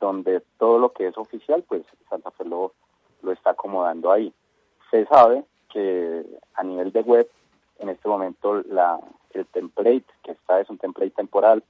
donde 0.00 0.42
todo 0.58 0.78
lo 0.78 0.92
que 0.92 1.08
es 1.08 1.16
oficial, 1.16 1.64
pues 1.66 1.82
Santa 2.08 2.30
Fe 2.32 2.44
lo, 2.44 2.72
lo 3.22 3.32
está 3.32 3.50
acomodando 3.50 4.12
ahí. 4.12 4.32
Se 4.90 5.06
sabe 5.06 5.44
que 5.70 6.24
a 6.54 6.62
nivel 6.62 6.92
de 6.92 7.00
web, 7.00 7.28
en 7.78 7.88
este 7.88 8.08
momento 8.08 8.62
la, 8.62 9.00
el 9.30 9.46
template 9.46 10.06
que 10.22 10.32
está 10.32 10.60
es 10.60 10.70
un 10.70 10.78
template 10.78 11.10
temporal 11.10 11.62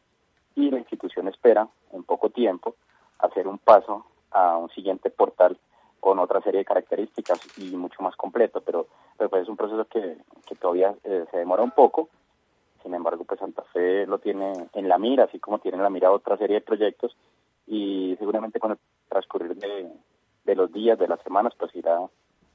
y 0.55 0.71
la 0.71 0.79
institución 0.79 1.29
espera 1.29 1.69
en 1.93 2.05
poco 2.05 2.31
tiempo 2.31 2.75
hacer 3.19 3.47
un 3.47 3.59
paso 3.59 4.07
a 4.31 4.57
un 4.57 4.71
siguiente 4.71 5.11
portal 5.11 5.57
con 6.01 6.19
otra 6.19 6.41
serie 6.41 6.59
de 6.59 6.65
características 6.65 7.41
y 7.59 7.77
mucho 7.77 8.03
más 8.03 8.15
completo, 8.17 8.61
pero, 8.61 8.87
pero 9.17 9.31
pues 9.31 9.43
es 9.43 9.49
un 9.49 9.57
proceso 9.57 9.85
que, 9.87 10.19
que 10.47 10.55
todavía 10.55 10.95
eh, 11.05 11.25
se 11.31 11.39
demora 11.39 11.63
un 11.63 11.73
poco. 11.73 12.09
Sin 12.87 12.95
embargo, 12.95 13.25
pues 13.25 13.41
Santa 13.41 13.65
Fe 13.73 14.07
lo 14.07 14.21
tiene 14.21 14.69
en 14.73 14.89
la 14.89 14.97
mira, 14.97 15.25
así 15.25 15.41
como 15.41 15.59
tiene 15.59 15.77
en 15.77 15.83
la 15.83 15.91
mira 15.91 16.13
otra 16.13 16.37
serie 16.37 16.55
de 16.55 16.61
proyectos 16.61 17.17
y 17.67 18.15
seguramente 18.17 18.61
con 18.61 18.71
el 18.71 18.79
transcurrir 19.09 19.57
de, 19.57 20.55
los 20.55 20.73
días, 20.73 20.97
de 20.97 21.09
las 21.09 21.21
semanas, 21.23 21.53
pues 21.59 21.75
irá, 21.75 21.99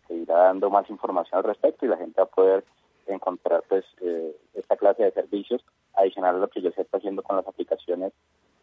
se 0.08 0.14
irá 0.14 0.44
dando 0.44 0.70
más 0.70 0.90
información 0.90 1.40
al 1.40 1.44
respecto 1.44 1.86
y 1.86 1.90
la 1.90 1.98
gente 1.98 2.22
va 2.22 2.24
a 2.24 2.34
poder 2.34 2.64
encontrar 3.08 3.62
pues 3.68 3.84
eh, 4.00 4.34
esta 4.54 4.78
clase 4.78 5.04
de 5.04 5.12
servicios 5.12 5.66
adicional 5.96 6.36
a 6.36 6.40
lo 6.40 6.48
que 6.48 6.62
yo 6.62 6.72
se 6.72 6.84
está 6.84 6.96
haciendo 6.96 7.24
con 7.24 7.36
las 7.36 7.46
aplicaciones 7.46 8.14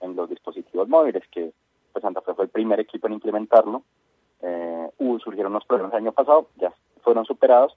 en 0.01 0.17
los 0.17 0.31
dispositivos 0.31 0.89
móviles, 0.89 1.25
que 1.31 1.53
pues 1.93 2.03
Santa 2.03 2.23
Fe 2.23 2.33
fue 2.33 2.45
el 2.47 2.51
primer 2.51 2.81
equipo 2.81 3.09
en 3.09 3.13
implementarlo. 3.13 3.83
Eh, 4.41 4.89
surgieron 5.23 5.53
unos 5.53 5.67
problemas 5.67 5.93
el 5.93 5.99
año 5.99 6.13
pasado, 6.13 6.49
ya 6.57 6.73
fueron 7.03 7.27
superados 7.27 7.77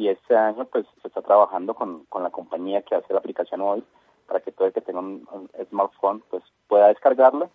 y 0.00 0.08
este 0.08 0.34
año 0.34 0.64
pues 0.64 0.86
se 1.02 1.08
está 1.08 1.20
trabajando 1.20 1.74
con, 1.74 2.06
con 2.06 2.22
la 2.22 2.30
compañía 2.30 2.80
que 2.80 2.94
hace 2.94 3.12
la 3.12 3.18
aplicación 3.18 3.60
hoy 3.60 3.84
para 4.26 4.40
que 4.40 4.50
todo 4.50 4.66
el 4.66 4.72
que 4.72 4.80
tenga 4.80 5.00
un, 5.00 5.28
smartphone 5.68 6.22
pues 6.30 6.42
pueda 6.68 6.88
descargarla 6.88 7.50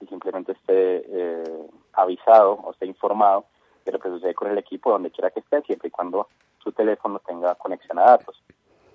y 0.00 0.06
simplemente 0.06 0.52
esté 0.52 1.02
eh, 1.08 1.68
avisado 1.94 2.52
o 2.52 2.70
esté 2.70 2.86
informado 2.86 3.46
de 3.84 3.90
lo 3.90 3.98
que 3.98 4.10
sucede 4.10 4.32
con 4.34 4.48
el 4.48 4.58
equipo 4.58 4.92
donde 4.92 5.10
quiera 5.10 5.30
que 5.32 5.40
esté, 5.40 5.60
siempre 5.62 5.88
y 5.88 5.90
cuando 5.90 6.28
su 6.62 6.70
teléfono 6.70 7.18
tenga 7.18 7.56
conexión 7.56 7.98
a 7.98 8.02
datos. 8.02 8.40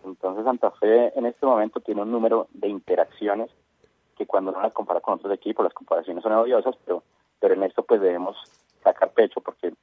Entonces 0.06 0.46
Santa 0.46 0.72
Fe 0.72 1.12
en 1.20 1.26
este 1.26 1.46
momento 1.46 1.82
tiene 1.82 2.04
un 2.04 2.12
número 2.12 2.48
de 2.54 2.70
interacciones 2.70 3.50
que 4.16 4.26
cuando 4.26 4.52
uno 4.52 4.62
las 4.62 4.72
compara 4.72 5.02
con 5.02 5.16
otros 5.16 5.34
equipos, 5.34 5.66
las 5.66 5.74
comparaciones 5.74 6.24
son 6.24 6.32
odiosas, 6.32 6.78
pero, 6.86 7.04
pero 7.38 7.54
en 7.54 7.64
esto 7.64 7.84
pues 7.84 8.00
debemos 8.00 8.38
sacar 8.82 9.12
pecho 9.12 9.42
porque 9.42 9.74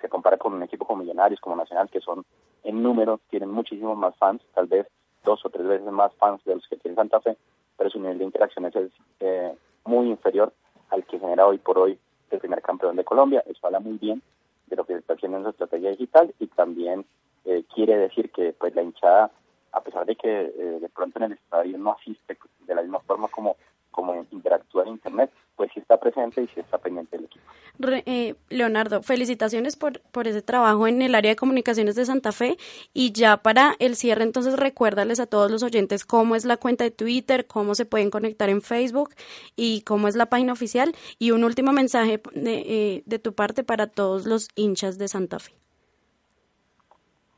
se 0.00 0.08
compara 0.08 0.36
con 0.36 0.52
un 0.52 0.62
equipo 0.62 0.84
como 0.84 1.02
Millonarios, 1.02 1.40
como 1.40 1.56
Nacional, 1.56 1.88
que 1.90 2.00
son 2.00 2.24
en 2.66 2.82
número, 2.82 3.20
tienen 3.30 3.50
muchísimos 3.50 3.96
más 3.96 4.16
fans, 4.16 4.42
tal 4.54 4.66
vez 4.66 4.86
dos 5.24 5.44
o 5.44 5.50
tres 5.50 5.66
veces 5.66 5.90
más 5.90 6.12
fans 6.14 6.42
de 6.44 6.54
los 6.54 6.66
que 6.68 6.76
tiene 6.76 6.96
Santa 6.96 7.20
Fe, 7.20 7.36
pero 7.76 7.90
su 7.90 7.98
nivel 7.98 8.18
de 8.18 8.24
interacciones 8.24 8.74
es 8.76 8.90
eh, 9.20 9.54
muy 9.84 10.08
inferior 10.08 10.52
al 10.90 11.04
que 11.04 11.18
genera 11.18 11.46
hoy 11.46 11.58
por 11.58 11.78
hoy 11.78 11.98
el 12.30 12.38
primer 12.38 12.62
campeón 12.62 12.96
de 12.96 13.04
Colombia. 13.04 13.42
Eso 13.46 13.66
habla 13.66 13.80
muy 13.80 13.98
bien 13.98 14.22
de 14.66 14.76
lo 14.76 14.84
que 14.84 14.94
está 14.94 15.14
haciendo 15.14 15.38
en 15.38 15.44
su 15.44 15.50
estrategia 15.50 15.90
digital 15.90 16.34
y 16.38 16.46
también 16.48 17.04
eh, 17.44 17.64
quiere 17.72 17.96
decir 17.96 18.30
que 18.30 18.52
pues 18.52 18.74
la 18.74 18.82
hinchada, 18.82 19.30
a 19.72 19.80
pesar 19.80 20.06
de 20.06 20.16
que 20.16 20.28
eh, 20.28 20.78
de 20.80 20.88
pronto 20.88 21.18
en 21.18 21.24
el 21.26 21.32
estadio 21.32 21.78
no 21.78 21.92
asiste 21.92 22.36
de 22.66 22.74
la 22.74 22.82
misma 22.82 23.00
forma 23.00 23.28
como 23.28 23.56
como 23.96 24.26
interactúa 24.30 24.82
en 24.82 24.90
internet, 24.90 25.30
pues 25.56 25.70
sí 25.72 25.80
está 25.80 25.98
presente 25.98 26.42
y 26.42 26.46
sí 26.48 26.60
está 26.60 26.76
pendiente 26.76 27.16
del 27.16 27.24
equipo. 27.24 27.44
Re, 27.78 28.02
eh, 28.04 28.34
Leonardo, 28.50 29.02
felicitaciones 29.02 29.76
por, 29.76 30.00
por 30.12 30.28
ese 30.28 30.42
trabajo 30.42 30.86
en 30.86 31.00
el 31.00 31.14
área 31.14 31.30
de 31.30 31.36
comunicaciones 31.36 31.96
de 31.96 32.04
Santa 32.04 32.30
Fe 32.30 32.58
y 32.92 33.12
ya 33.12 33.38
para 33.38 33.74
el 33.78 33.96
cierre 33.96 34.22
entonces 34.22 34.54
recuérdales 34.56 35.18
a 35.18 35.26
todos 35.26 35.50
los 35.50 35.62
oyentes 35.62 36.04
cómo 36.04 36.36
es 36.36 36.44
la 36.44 36.58
cuenta 36.58 36.84
de 36.84 36.90
Twitter, 36.90 37.46
cómo 37.46 37.74
se 37.74 37.86
pueden 37.86 38.10
conectar 38.10 38.50
en 38.50 38.60
Facebook 38.60 39.14
y 39.56 39.80
cómo 39.82 40.08
es 40.08 40.14
la 40.14 40.26
página 40.26 40.52
oficial 40.52 40.94
y 41.18 41.30
un 41.30 41.42
último 41.42 41.72
mensaje 41.72 42.20
de, 42.34 42.54
eh, 42.66 43.02
de 43.06 43.18
tu 43.18 43.34
parte 43.34 43.64
para 43.64 43.86
todos 43.86 44.26
los 44.26 44.48
hinchas 44.56 44.98
de 44.98 45.08
Santa 45.08 45.38
Fe. 45.38 45.52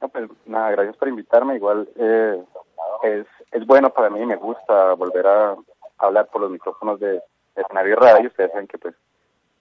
No, 0.00 0.08
pues, 0.08 0.28
nada, 0.46 0.72
gracias 0.72 0.96
por 0.96 1.08
invitarme. 1.08 1.56
Igual 1.56 1.88
eh, 1.96 2.44
es, 3.04 3.26
es 3.52 3.66
bueno 3.66 3.90
para 3.90 4.10
mí, 4.10 4.24
me 4.26 4.36
gusta 4.36 4.94
volver 4.94 5.26
a 5.26 5.56
hablar 5.98 6.28
por 6.28 6.42
los 6.42 6.50
micrófonos 6.50 7.00
de, 7.00 7.22
de 7.56 7.94
radio. 7.96 8.28
Ustedes 8.28 8.50
saben 8.52 8.66
que 8.66 8.78
pues 8.78 8.94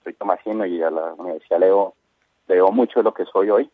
soy 0.04 0.14
tomasino 0.14 0.64
y 0.66 0.82
a 0.82 0.90
la 0.90 1.14
universidad 1.14 1.60
leo, 1.60 1.94
leo 2.46 2.70
mucho 2.70 3.00
de 3.00 3.04
lo 3.04 3.14
que 3.14 3.24
soy 3.26 3.50
hoy. 3.50 3.70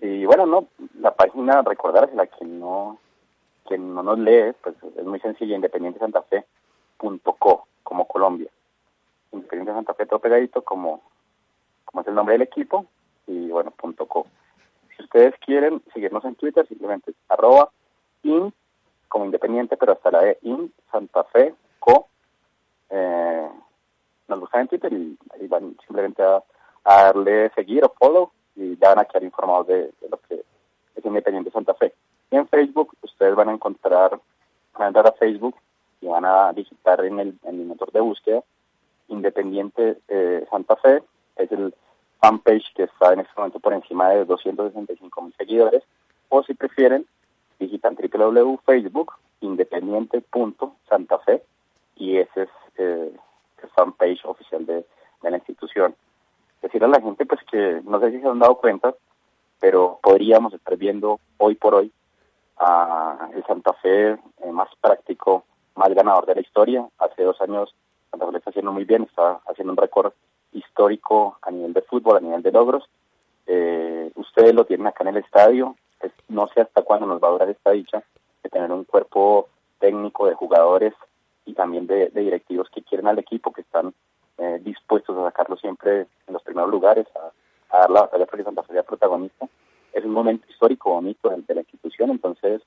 Y 0.00 0.24
bueno, 0.24 0.46
no, 0.46 0.66
la 0.98 1.14
página, 1.14 1.62
recordársela, 1.62 2.26
quien 2.26 2.58
no, 2.58 2.98
quien 3.66 3.94
no 3.94 4.02
nos 4.02 4.18
lee, 4.18 4.52
pues 4.62 4.74
es 4.96 5.04
muy 5.04 5.20
sencilla, 5.20 5.54
independiente 5.54 5.98
Santa 5.98 6.22
Fe 6.22 6.44
punto 7.00 7.32
co, 7.32 7.66
como 7.82 8.06
Colombia. 8.06 8.50
Independiente 9.32 9.72
Santa 9.72 9.94
Fe, 9.94 10.06
todo 10.06 10.18
pegadito, 10.18 10.62
como, 10.62 11.02
como 11.84 12.02
es 12.02 12.08
el 12.08 12.14
nombre 12.14 12.34
del 12.34 12.42
equipo, 12.42 12.86
y 13.26 13.48
bueno, 13.48 13.70
punto 13.70 14.06
co. 14.06 14.26
Si 14.94 15.02
ustedes 15.02 15.34
quieren 15.44 15.82
seguirnos 15.94 16.24
en 16.24 16.34
Twitter, 16.34 16.66
simplemente 16.68 17.14
arroba 17.28 17.70
in, 18.22 18.52
como 19.08 19.24
independiente, 19.24 19.76
pero 19.76 19.92
hasta 19.92 20.10
la 20.10 20.20
de 20.20 20.38
in, 20.42 20.72
Santa 20.92 21.24
Fe, 21.24 21.54
eh, 22.90 23.48
nos 24.28 24.40
buscan 24.40 24.62
en 24.62 24.68
Twitter 24.68 24.92
y, 24.92 25.16
van 25.48 25.76
simplemente 25.86 26.22
a, 26.22 26.42
darle 26.84 27.50
seguir 27.54 27.84
o 27.84 27.94
follow 27.98 28.30
y 28.56 28.76
ya 28.78 28.90
van 28.90 29.00
a 29.00 29.04
quedar 29.04 29.22
informados 29.22 29.66
de, 29.66 29.92
lo 30.10 30.18
que 30.28 30.42
es 30.96 31.04
Independiente 31.04 31.50
Santa 31.50 31.74
Fe. 31.74 31.94
En 32.30 32.48
Facebook 32.48 32.94
ustedes 33.02 33.34
van 33.34 33.48
a 33.48 33.52
encontrar, 33.52 34.18
van 34.74 34.82
a 34.82 34.86
entrar 34.88 35.06
a 35.06 35.12
Facebook 35.12 35.56
y 36.00 36.06
van 36.06 36.24
a 36.24 36.52
digitar 36.52 37.04
en 37.04 37.20
el, 37.20 37.38
en 37.44 37.60
el 37.60 37.66
motor 37.66 37.92
de 37.92 38.00
búsqueda 38.00 38.42
Independiente 39.08 39.98
eh, 40.08 40.46
Santa 40.50 40.76
Fe, 40.76 41.02
es 41.36 41.50
el 41.50 41.74
fanpage 42.20 42.72
que 42.74 42.84
está 42.84 43.12
en 43.12 43.20
este 43.20 43.32
momento 43.36 43.58
por 43.58 43.72
encima 43.72 44.10
de 44.10 44.24
265 44.24 45.22
mil 45.22 45.34
seguidores, 45.36 45.82
o 46.28 46.44
si 46.44 46.54
prefieren, 46.54 47.06
digitan 47.58 47.96
www.facebook 47.96 49.14
independiente.santafe 49.40 51.42
y 52.00 52.16
ese 52.16 52.44
es 52.44 52.48
eh, 52.78 53.12
el 53.62 53.68
fanpage 53.70 54.24
oficial 54.24 54.64
de, 54.66 54.84
la 55.22 55.36
institución. 55.36 55.94
Decir 56.62 56.82
a 56.82 56.88
la 56.88 57.00
gente 57.00 57.26
pues 57.26 57.40
que 57.50 57.82
no 57.84 58.00
sé 58.00 58.10
si 58.10 58.20
se 58.20 58.26
han 58.26 58.38
dado 58.38 58.56
cuenta, 58.56 58.94
pero 59.60 60.00
podríamos 60.02 60.54
estar 60.54 60.76
viendo 60.78 61.20
hoy 61.36 61.56
por 61.56 61.74
hoy 61.74 61.92
a 62.56 63.28
el 63.34 63.44
Santa 63.44 63.74
Fe 63.74 64.12
eh, 64.12 64.18
más 64.50 64.70
práctico, 64.80 65.44
más 65.76 65.90
ganador 65.90 66.24
de 66.24 66.36
la 66.36 66.40
historia. 66.40 66.88
Hace 66.98 67.22
dos 67.22 67.38
años 67.42 67.74
Santa 68.10 68.24
Fe 68.24 68.32
lo 68.32 68.38
está 68.38 68.48
haciendo 68.48 68.72
muy 68.72 68.84
bien, 68.84 69.02
está 69.02 69.40
haciendo 69.46 69.72
un 69.72 69.76
récord 69.76 70.14
histórico 70.52 71.36
a 71.42 71.50
nivel 71.50 71.74
de 71.74 71.82
fútbol, 71.82 72.16
a 72.16 72.20
nivel 72.20 72.42
de 72.42 72.52
logros. 72.52 72.84
Eh, 73.46 74.10
ustedes 74.14 74.54
lo 74.54 74.64
tienen 74.64 74.86
acá 74.86 75.04
en 75.04 75.16
el 75.16 75.18
estadio. 75.18 75.76
Pues, 75.98 76.12
no 76.28 76.48
sé 76.48 76.62
hasta 76.62 76.80
cuándo 76.80 77.06
nos 77.06 77.22
va 77.22 77.28
a 77.28 77.32
durar 77.32 77.50
esta 77.50 77.72
dicha 77.72 78.02
de 78.42 78.48
tener 78.48 78.72
un 78.72 78.84
cuerpo 78.84 79.48
técnico 79.78 80.26
de 80.26 80.34
jugadores 80.34 80.94
y 81.50 81.54
también 81.54 81.86
de, 81.86 82.08
de 82.10 82.20
directivos 82.20 82.68
que 82.70 82.82
quieren 82.82 83.08
al 83.08 83.18
equipo, 83.18 83.52
que 83.52 83.62
están 83.62 83.92
eh, 84.38 84.60
dispuestos 84.62 85.16
a 85.18 85.24
sacarlo 85.24 85.56
siempre 85.56 86.06
en 86.26 86.32
los 86.32 86.42
primeros 86.42 86.70
lugares, 86.70 87.06
a, 87.16 87.78
dar 87.78 87.90
la 87.90 88.02
batalla 88.02 88.26
para 88.26 88.38
que 88.38 88.44
Santa 88.44 88.62
Fe 88.62 88.72
sea 88.72 88.82
protagonista. 88.82 89.48
Es 89.92 90.04
un 90.04 90.12
momento 90.12 90.46
histórico 90.48 90.90
bonito 90.90 91.28
de, 91.28 91.42
de 91.42 91.54
la 91.54 91.60
institución, 91.60 92.10
entonces 92.10 92.62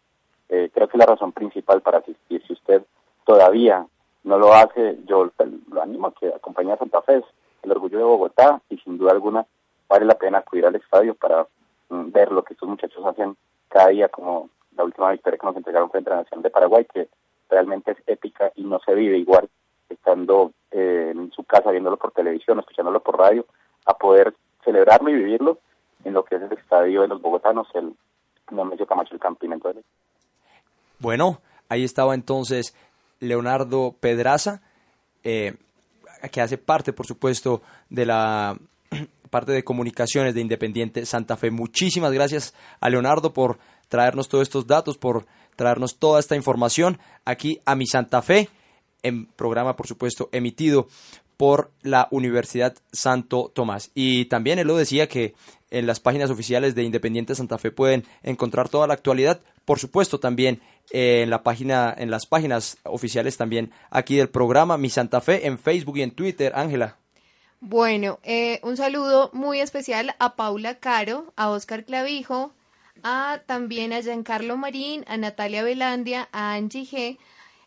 eh, 0.49 0.69
creo 0.73 0.87
que 0.87 0.97
la 0.97 1.05
razón 1.05 1.31
principal 1.31 1.81
para 1.81 1.99
asistir, 1.99 2.43
si 2.45 2.53
usted 2.53 2.83
todavía 3.25 3.85
no 4.23 4.37
lo 4.37 4.53
hace, 4.53 4.99
yo 5.05 5.31
lo 5.71 5.81
animo 5.81 6.07
a 6.07 6.13
que 6.13 6.27
acompañe 6.27 6.73
a 6.73 6.77
Santa 6.77 7.01
Fe, 7.01 7.17
es 7.17 7.25
el 7.63 7.71
orgullo 7.71 7.97
de 7.97 8.03
Bogotá 8.03 8.61
y 8.69 8.77
sin 8.77 8.97
duda 8.97 9.11
alguna 9.11 9.45
vale 9.87 10.05
la 10.05 10.15
pena 10.15 10.39
acudir 10.39 10.65
al 10.65 10.75
estadio 10.75 11.15
para 11.15 11.47
mm, 11.89 12.11
ver 12.11 12.31
lo 12.31 12.43
que 12.43 12.53
estos 12.53 12.67
muchachos 12.67 13.05
hacen 13.05 13.35
cada 13.69 13.89
día, 13.89 14.09
como 14.09 14.49
la 14.75 14.83
última 14.83 15.11
victoria 15.11 15.39
que 15.39 15.47
nos 15.47 15.55
entregaron 15.55 15.89
frente 15.89 16.09
a 16.09 16.15
la 16.15 16.21
Nación 16.23 16.41
de 16.41 16.49
Paraguay, 16.49 16.85
que 16.93 17.07
realmente 17.49 17.91
es 17.91 17.97
épica 18.07 18.51
y 18.55 18.63
no 18.63 18.79
se 18.79 18.93
vive 18.95 19.17
igual 19.17 19.49
estando 19.89 20.51
eh, 20.71 21.11
en 21.13 21.31
su 21.31 21.43
casa 21.43 21.71
viéndolo 21.71 21.97
por 21.97 22.11
televisión, 22.11 22.59
escuchándolo 22.59 23.01
por 23.01 23.17
radio, 23.17 23.45
a 23.85 23.97
poder 23.97 24.33
celebrarlo 24.63 25.09
y 25.09 25.15
vivirlo 25.15 25.59
en 26.03 26.13
lo 26.13 26.23
que 26.23 26.35
es 26.35 26.41
el 26.41 26.57
estadio 26.57 27.01
de 27.01 27.07
los 27.07 27.21
bogotanos, 27.21 27.67
el 27.75 27.93
Nemesio 28.51 28.85
Camacho, 28.85 29.13
el 29.13 29.19
Campín. 29.19 29.53
Entonces. 29.53 29.83
Bueno, 30.99 31.39
ahí 31.69 31.83
estaba 31.83 32.13
entonces 32.13 32.75
Leonardo 33.19 33.95
Pedraza, 33.99 34.61
eh, 35.23 35.55
que 36.31 36.41
hace 36.41 36.57
parte, 36.57 36.93
por 36.93 37.05
supuesto, 37.05 37.61
de 37.89 38.05
la 38.05 38.57
parte 39.29 39.51
de 39.51 39.63
comunicaciones 39.63 40.33
de 40.33 40.41
Independiente 40.41 41.05
Santa 41.05 41.37
Fe. 41.37 41.51
Muchísimas 41.51 42.11
gracias 42.11 42.53
a 42.79 42.89
Leonardo 42.89 43.33
por 43.33 43.57
traernos 43.87 44.27
todos 44.27 44.43
estos 44.43 44.67
datos, 44.67 44.97
por 44.97 45.25
traernos 45.55 45.97
toda 45.97 46.19
esta 46.19 46.35
información 46.35 46.99
aquí 47.25 47.59
a 47.65 47.75
mi 47.75 47.87
Santa 47.87 48.21
Fe, 48.21 48.49
en 49.03 49.25
programa, 49.25 49.75
por 49.75 49.87
supuesto, 49.87 50.29
emitido 50.31 50.87
por 51.37 51.71
la 51.81 52.07
Universidad 52.11 52.75
Santo 52.91 53.51
Tomás. 53.53 53.91
Y 53.93 54.25
también 54.25 54.59
él 54.59 54.67
lo 54.67 54.77
decía 54.77 55.07
que 55.07 55.33
en 55.71 55.87
las 55.87 55.99
páginas 55.99 56.29
oficiales 56.29 56.75
de 56.75 56.83
Independiente 56.83 57.35
Santa 57.35 57.57
Fe 57.57 57.71
pueden 57.71 58.05
encontrar 58.21 58.69
toda 58.69 58.87
la 58.87 58.93
actualidad. 58.93 59.41
Por 59.65 59.79
supuesto, 59.79 60.19
también 60.19 60.61
en 60.91 61.29
la 61.29 61.43
página, 61.43 61.93
en 61.97 62.11
las 62.11 62.25
páginas 62.27 62.77
oficiales 62.83 63.37
también 63.37 63.71
aquí 63.89 64.15
del 64.15 64.29
programa 64.29 64.77
Mi 64.77 64.89
Santa 64.89 65.21
Fe 65.21 65.47
en 65.47 65.57
Facebook 65.57 65.97
y 65.97 66.03
en 66.03 66.11
Twitter. 66.11 66.53
Ángela. 66.55 66.97
Bueno, 67.59 68.19
eh, 68.23 68.59
un 68.63 68.75
saludo 68.75 69.29
muy 69.33 69.61
especial 69.61 70.15
a 70.19 70.35
Paula 70.35 70.75
Caro, 70.79 71.31
a 71.37 71.49
Oscar 71.49 71.85
Clavijo, 71.85 72.51
a 73.03 73.41
también 73.45 73.93
a 73.93 74.01
Giancarlo 74.01 74.57
Marín, 74.57 75.03
a 75.07 75.17
Natalia 75.17 75.63
Velandia, 75.63 76.29
a 76.31 76.53
Angie 76.53 76.85
G. 76.85 77.17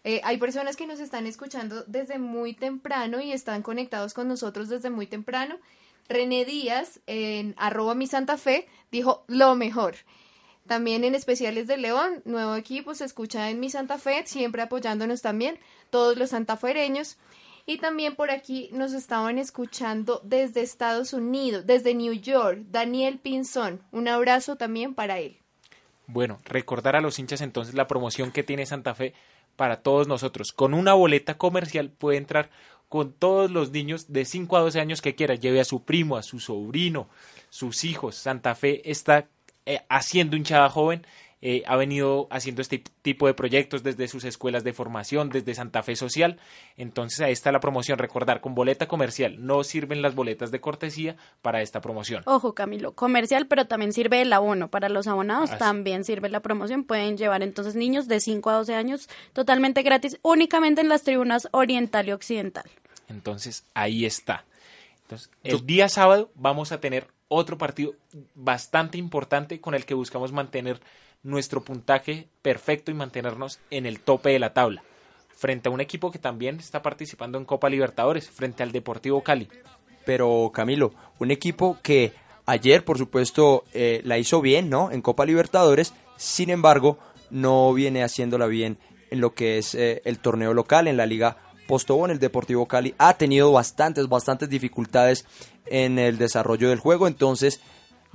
Eh, 0.04 0.20
hay 0.24 0.38
personas 0.38 0.76
que 0.76 0.86
nos 0.86 1.00
están 1.00 1.26
escuchando 1.26 1.84
desde 1.86 2.18
muy 2.18 2.54
temprano 2.54 3.20
y 3.20 3.32
están 3.32 3.62
conectados 3.62 4.14
con 4.14 4.28
nosotros 4.28 4.68
desde 4.68 4.90
muy 4.90 5.06
temprano. 5.06 5.58
René 6.08 6.44
Díaz, 6.44 7.00
en 7.06 7.54
arroba 7.58 7.94
mi 7.94 8.06
Santa 8.06 8.38
Fe, 8.38 8.68
dijo 8.90 9.24
lo 9.26 9.54
mejor. 9.56 9.96
También 10.66 11.04
en 11.04 11.14
especiales 11.14 11.66
de 11.66 11.76
León, 11.76 12.22
nuevo 12.24 12.56
equipo, 12.56 12.94
se 12.94 13.04
escucha 13.04 13.50
en 13.50 13.60
mi 13.60 13.70
Santa 13.70 13.98
Fe, 13.98 14.26
siempre 14.26 14.62
apoyándonos 14.62 15.22
también, 15.22 15.58
todos 15.90 16.16
los 16.16 16.30
santafereños. 16.30 17.18
Y 17.68 17.78
también 17.78 18.14
por 18.14 18.30
aquí 18.30 18.70
nos 18.72 18.92
estaban 18.92 19.38
escuchando 19.38 20.20
desde 20.22 20.60
Estados 20.62 21.12
Unidos, 21.12 21.66
desde 21.66 21.94
New 21.94 22.12
York, 22.12 22.60
Daniel 22.70 23.18
Pinzón. 23.18 23.82
Un 23.90 24.06
abrazo 24.06 24.54
también 24.54 24.94
para 24.94 25.18
él. 25.18 25.38
Bueno, 26.06 26.38
recordar 26.44 26.94
a 26.94 27.00
los 27.00 27.18
hinchas 27.18 27.40
entonces 27.40 27.74
la 27.74 27.88
promoción 27.88 28.30
que 28.30 28.44
tiene 28.44 28.66
Santa 28.66 28.94
Fe 28.94 29.14
para 29.56 29.82
todos 29.82 30.06
nosotros. 30.06 30.52
Con 30.52 30.74
una 30.74 30.94
boleta 30.94 31.36
comercial 31.36 31.90
puede 31.90 32.18
entrar 32.18 32.50
con 32.88 33.12
todos 33.12 33.50
los 33.50 33.72
niños 33.72 34.12
de 34.12 34.24
5 34.24 34.56
a 34.56 34.60
12 34.60 34.80
años 34.80 35.02
que 35.02 35.16
quiera. 35.16 35.34
Lleve 35.34 35.60
a 35.60 35.64
su 35.64 35.82
primo, 35.82 36.16
a 36.16 36.22
su 36.22 36.38
sobrino, 36.38 37.08
sus 37.50 37.82
hijos. 37.82 38.14
Santa 38.14 38.54
Fe 38.54 38.88
está 38.88 39.26
eh, 39.64 39.80
haciendo 39.88 40.36
hinchada 40.36 40.70
joven 40.70 41.04
eh, 41.42 41.62
ha 41.66 41.76
venido 41.76 42.28
haciendo 42.30 42.62
este 42.62 42.82
tipo 43.02 43.26
de 43.26 43.34
proyectos 43.34 43.82
desde 43.82 44.08
sus 44.08 44.24
escuelas 44.24 44.64
de 44.64 44.72
formación, 44.72 45.28
desde 45.28 45.54
Santa 45.54 45.82
Fe 45.82 45.94
Social. 45.94 46.38
Entonces 46.76 47.20
ahí 47.20 47.32
está 47.32 47.52
la 47.52 47.60
promoción. 47.60 47.98
Recordar, 47.98 48.40
con 48.40 48.54
boleta 48.54 48.88
comercial 48.88 49.44
no 49.44 49.62
sirven 49.62 50.00
las 50.00 50.14
boletas 50.14 50.50
de 50.50 50.60
cortesía 50.60 51.16
para 51.42 51.60
esta 51.60 51.80
promoción. 51.80 52.22
Ojo, 52.26 52.54
Camilo, 52.54 52.92
comercial, 52.92 53.46
pero 53.46 53.66
también 53.66 53.92
sirve 53.92 54.22
el 54.22 54.32
abono. 54.32 54.68
Para 54.68 54.88
los 54.88 55.06
abonados 55.06 55.56
también 55.58 56.04
sirve 56.04 56.30
la 56.30 56.40
promoción. 56.40 56.84
Pueden 56.84 57.18
llevar 57.18 57.42
entonces 57.42 57.76
niños 57.76 58.08
de 58.08 58.20
5 58.20 58.50
a 58.50 58.54
12 58.54 58.74
años 58.74 59.08
totalmente 59.32 59.82
gratis, 59.82 60.18
únicamente 60.22 60.80
en 60.80 60.88
las 60.88 61.02
tribunas 61.02 61.48
oriental 61.52 62.08
y 62.08 62.12
occidental. 62.12 62.64
Entonces 63.08 63.64
ahí 63.74 64.06
está. 64.06 64.44
Entonces, 65.02 65.30
el 65.44 65.64
día 65.66 65.88
sábado 65.88 66.30
vamos 66.34 66.72
a 66.72 66.80
tener 66.80 67.08
otro 67.28 67.58
partido 67.58 67.94
bastante 68.34 68.98
importante 68.98 69.60
con 69.60 69.74
el 69.74 69.84
que 69.84 69.94
buscamos 69.94 70.32
mantener 70.32 70.80
nuestro 71.26 71.62
puntaje 71.62 72.28
perfecto 72.40 72.90
y 72.90 72.94
mantenernos 72.94 73.58
en 73.70 73.84
el 73.84 74.00
tope 74.00 74.30
de 74.30 74.38
la 74.38 74.54
tabla, 74.54 74.82
frente 75.28 75.68
a 75.68 75.72
un 75.72 75.80
equipo 75.80 76.10
que 76.10 76.18
también 76.18 76.58
está 76.60 76.82
participando 76.82 77.36
en 77.36 77.44
Copa 77.44 77.68
Libertadores, 77.68 78.30
frente 78.30 78.62
al 78.62 78.72
Deportivo 78.72 79.22
Cali. 79.22 79.48
Pero 80.04 80.50
Camilo, 80.54 80.92
un 81.18 81.32
equipo 81.32 81.78
que 81.82 82.12
ayer, 82.46 82.84
por 82.84 82.96
supuesto, 82.96 83.64
eh, 83.74 84.00
la 84.04 84.18
hizo 84.18 84.40
bien, 84.40 84.70
¿no? 84.70 84.92
En 84.92 85.02
Copa 85.02 85.26
Libertadores, 85.26 85.92
sin 86.16 86.48
embargo, 86.48 86.98
no 87.30 87.74
viene 87.74 88.04
haciéndola 88.04 88.46
bien 88.46 88.78
en 89.10 89.20
lo 89.20 89.34
que 89.34 89.58
es 89.58 89.74
eh, 89.74 90.02
el 90.04 90.20
torneo 90.20 90.54
local, 90.54 90.86
en 90.86 90.96
la 90.96 91.06
Liga 91.06 91.38
Postobón, 91.66 92.12
el 92.12 92.20
Deportivo 92.20 92.66
Cali 92.66 92.94
ha 92.98 93.14
tenido 93.14 93.50
bastantes, 93.50 94.08
bastantes 94.08 94.48
dificultades 94.48 95.26
en 95.66 95.98
el 95.98 96.18
desarrollo 96.18 96.68
del 96.68 96.78
juego, 96.78 97.08
entonces 97.08 97.60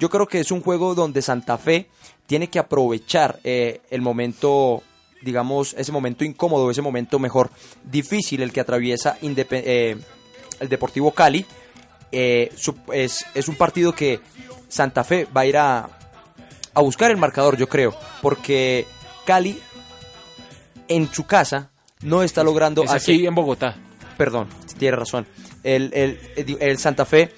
yo 0.02 0.10
creo 0.10 0.28
que 0.28 0.40
es 0.40 0.50
un 0.50 0.62
juego 0.62 0.96
donde 0.96 1.22
Santa 1.22 1.60
Fe 1.60 1.88
tiene 2.26 2.50
que 2.50 2.58
aprovechar 2.58 3.40
eh, 3.44 3.82
el 3.92 4.02
momento, 4.02 4.82
digamos, 5.22 5.76
ese 5.78 5.92
momento 5.92 6.26
incómodo, 6.26 6.72
ese 6.72 6.82
momento 6.82 7.20
mejor 7.20 7.52
difícil, 7.84 8.42
el 8.42 8.52
que 8.52 8.62
atraviesa 8.62 9.20
eh, 9.22 9.96
el 10.60 10.70
Deportivo 10.70 11.12
Cali. 11.12 11.46
Eh, 12.12 12.52
es, 12.92 13.26
es, 13.36 13.48
un 13.48 13.56
partido 13.56 13.94
que 13.94 14.20
Santa 14.70 15.04
Fe 15.04 15.26
va 15.26 15.42
a 15.42 15.46
ir 15.46 15.58
a, 15.58 15.88
a 16.74 16.82
buscar 16.82 17.12
el 17.12 17.18
marcador, 17.18 17.56
yo 17.56 17.70
creo, 17.70 17.94
porque 18.24 18.88
Cali 19.24 19.60
en 20.88 21.14
su 21.14 21.28
casa 21.28 21.70
no 22.02 22.24
está 22.24 22.44
logrando... 22.44 22.84
Es 22.84 22.92
aquí 22.92 23.28
en 23.28 23.36
Bogotá. 23.36 23.78
Perdón, 24.18 24.48
tiene 24.80 24.98
razón. 24.98 25.28
El, 25.62 25.94
el, 25.94 26.58
el 26.60 26.80
Santa 26.80 27.06
Fe 27.06 27.32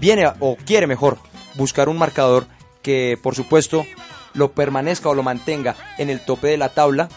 viene 0.00 0.32
o 0.38 0.56
quiere 0.56 0.86
mejor 0.86 1.18
buscar 1.60 1.90
un 1.90 1.98
marcador 1.98 2.46
que 2.80 3.18
por 3.22 3.34
supuesto 3.34 3.84
lo 4.32 4.52
permanezca 4.52 5.10
o 5.10 5.14
lo 5.14 5.22
mantenga 5.22 5.76
en 5.98 6.08
el 6.08 6.20
tope 6.20 6.48
de 6.48 6.56
la 6.56 6.70
tabla 6.70 7.10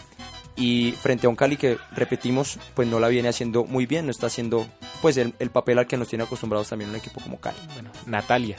y 0.54 0.92
frente 0.92 1.26
a 1.26 1.30
un 1.30 1.36
Cali 1.36 1.56
que 1.56 1.78
repetimos 1.92 2.58
pues 2.74 2.86
no 2.86 3.00
la 3.00 3.08
viene 3.08 3.30
haciendo 3.30 3.64
muy 3.64 3.86
bien, 3.86 4.04
no 4.04 4.10
está 4.10 4.26
haciendo 4.26 4.66
pues 5.00 5.16
el, 5.16 5.32
papel 5.50 5.78
al 5.78 5.86
que 5.86 5.96
nos 5.96 6.08
tiene 6.08 6.24
acostumbrados 6.24 6.68
también 6.68 6.90
un 6.90 6.96
equipo 6.96 7.22
como 7.22 7.40
Cali. 7.40 7.56
Bueno, 7.72 7.90
Natalia, 8.04 8.58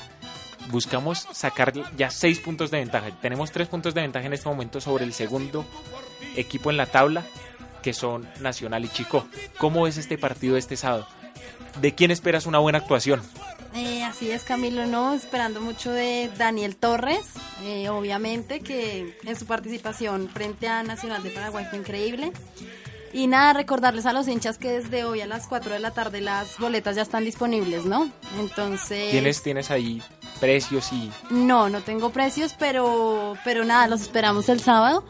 buscamos 0.71 1.27
sacar 1.31 1.71
ya 1.95 2.09
seis 2.09 2.39
puntos 2.39 2.71
de 2.71 2.79
ventaja. 2.79 3.11
Tenemos 3.21 3.51
tres 3.51 3.67
puntos 3.67 3.93
de 3.93 4.01
ventaja 4.01 4.25
en 4.25 4.33
este 4.33 4.49
momento 4.49 4.81
sobre 4.81 5.05
el 5.05 5.13
segundo 5.13 5.65
equipo 6.35 6.71
en 6.71 6.77
la 6.77 6.87
tabla 6.87 7.23
que 7.83 7.93
son 7.93 8.27
Nacional 8.39 8.83
y 8.85 8.89
Chico. 8.89 9.27
¿Cómo 9.59 9.85
es 9.85 9.97
este 9.97 10.17
partido 10.17 10.57
este 10.57 10.77
sábado? 10.77 11.07
¿De 11.79 11.93
quién 11.93 12.09
esperas 12.09 12.47
una 12.47 12.57
buena 12.57 12.79
actuación? 12.79 13.21
Eh, 13.75 14.03
así 14.03 14.31
es, 14.31 14.43
Camilo, 14.43 14.85
¿no? 14.85 15.13
Esperando 15.13 15.59
mucho 15.59 15.91
de 15.91 16.31
Daniel 16.37 16.77
Torres, 16.77 17.27
eh, 17.63 17.89
obviamente, 17.89 18.61
que 18.61 19.17
en 19.25 19.35
su 19.35 19.45
participación 19.45 20.29
frente 20.29 20.69
a 20.69 20.81
Nacional 20.81 21.21
de 21.23 21.29
Paraguay 21.31 21.65
fue 21.69 21.79
increíble. 21.79 22.31
Y 23.11 23.27
nada, 23.27 23.51
recordarles 23.51 24.05
a 24.05 24.13
los 24.13 24.29
hinchas 24.29 24.57
que 24.57 24.71
desde 24.71 25.03
hoy 25.03 25.19
a 25.19 25.27
las 25.27 25.47
4 25.47 25.73
de 25.73 25.79
la 25.79 25.91
tarde 25.91 26.21
las 26.21 26.57
boletas 26.57 26.95
ya 26.95 27.01
están 27.01 27.25
disponibles, 27.25 27.85
¿no? 27.85 28.09
Entonces... 28.39 29.11
¿Tienes, 29.11 29.41
tienes 29.41 29.71
ahí 29.71 30.01
precios 30.39 30.91
y...? 30.93 31.11
No, 31.29 31.69
no 31.69 31.81
tengo 31.81 32.11
precios, 32.11 32.55
pero, 32.57 33.37
pero 33.43 33.65
nada, 33.65 33.87
los 33.87 34.01
esperamos 34.01 34.47
el 34.47 34.61
sábado 34.61 35.05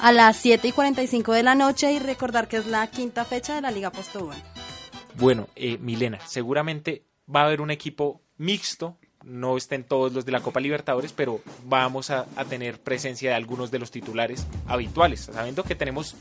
a 0.00 0.12
las 0.12 0.36
7 0.36 0.68
y 0.68 0.72
45 0.72 1.32
de 1.32 1.42
la 1.42 1.54
noche 1.54 1.92
y 1.92 1.98
recordar 1.98 2.48
que 2.48 2.58
es 2.58 2.66
la 2.66 2.86
quinta 2.86 3.24
fecha 3.26 3.54
de 3.54 3.60
la 3.60 3.70
Liga 3.70 3.90
Postobón. 3.90 4.36
Bueno, 5.14 5.48
eh, 5.56 5.78
Milena, 5.78 6.20
seguramente 6.26 7.07
va 7.34 7.42
a 7.42 7.44
haber 7.46 7.60
un 7.60 7.70
equipo 7.70 8.20
mixto, 8.36 8.96
no 9.24 9.56
estén 9.56 9.84
todos 9.84 10.12
los 10.12 10.24
de 10.24 10.32
la 10.32 10.40
Copa 10.40 10.60
Libertadores, 10.60 11.12
pero 11.12 11.40
vamos 11.64 12.10
a, 12.10 12.26
tener 12.48 12.80
presencia 12.80 13.30
de 13.30 13.36
algunos 13.36 13.70
de 13.70 13.78
los 13.78 13.90
titulares 13.90 14.46
habituales, 14.66 15.28
sabiendo 15.32 15.64
que 15.64 15.74
tenemos 15.74 16.16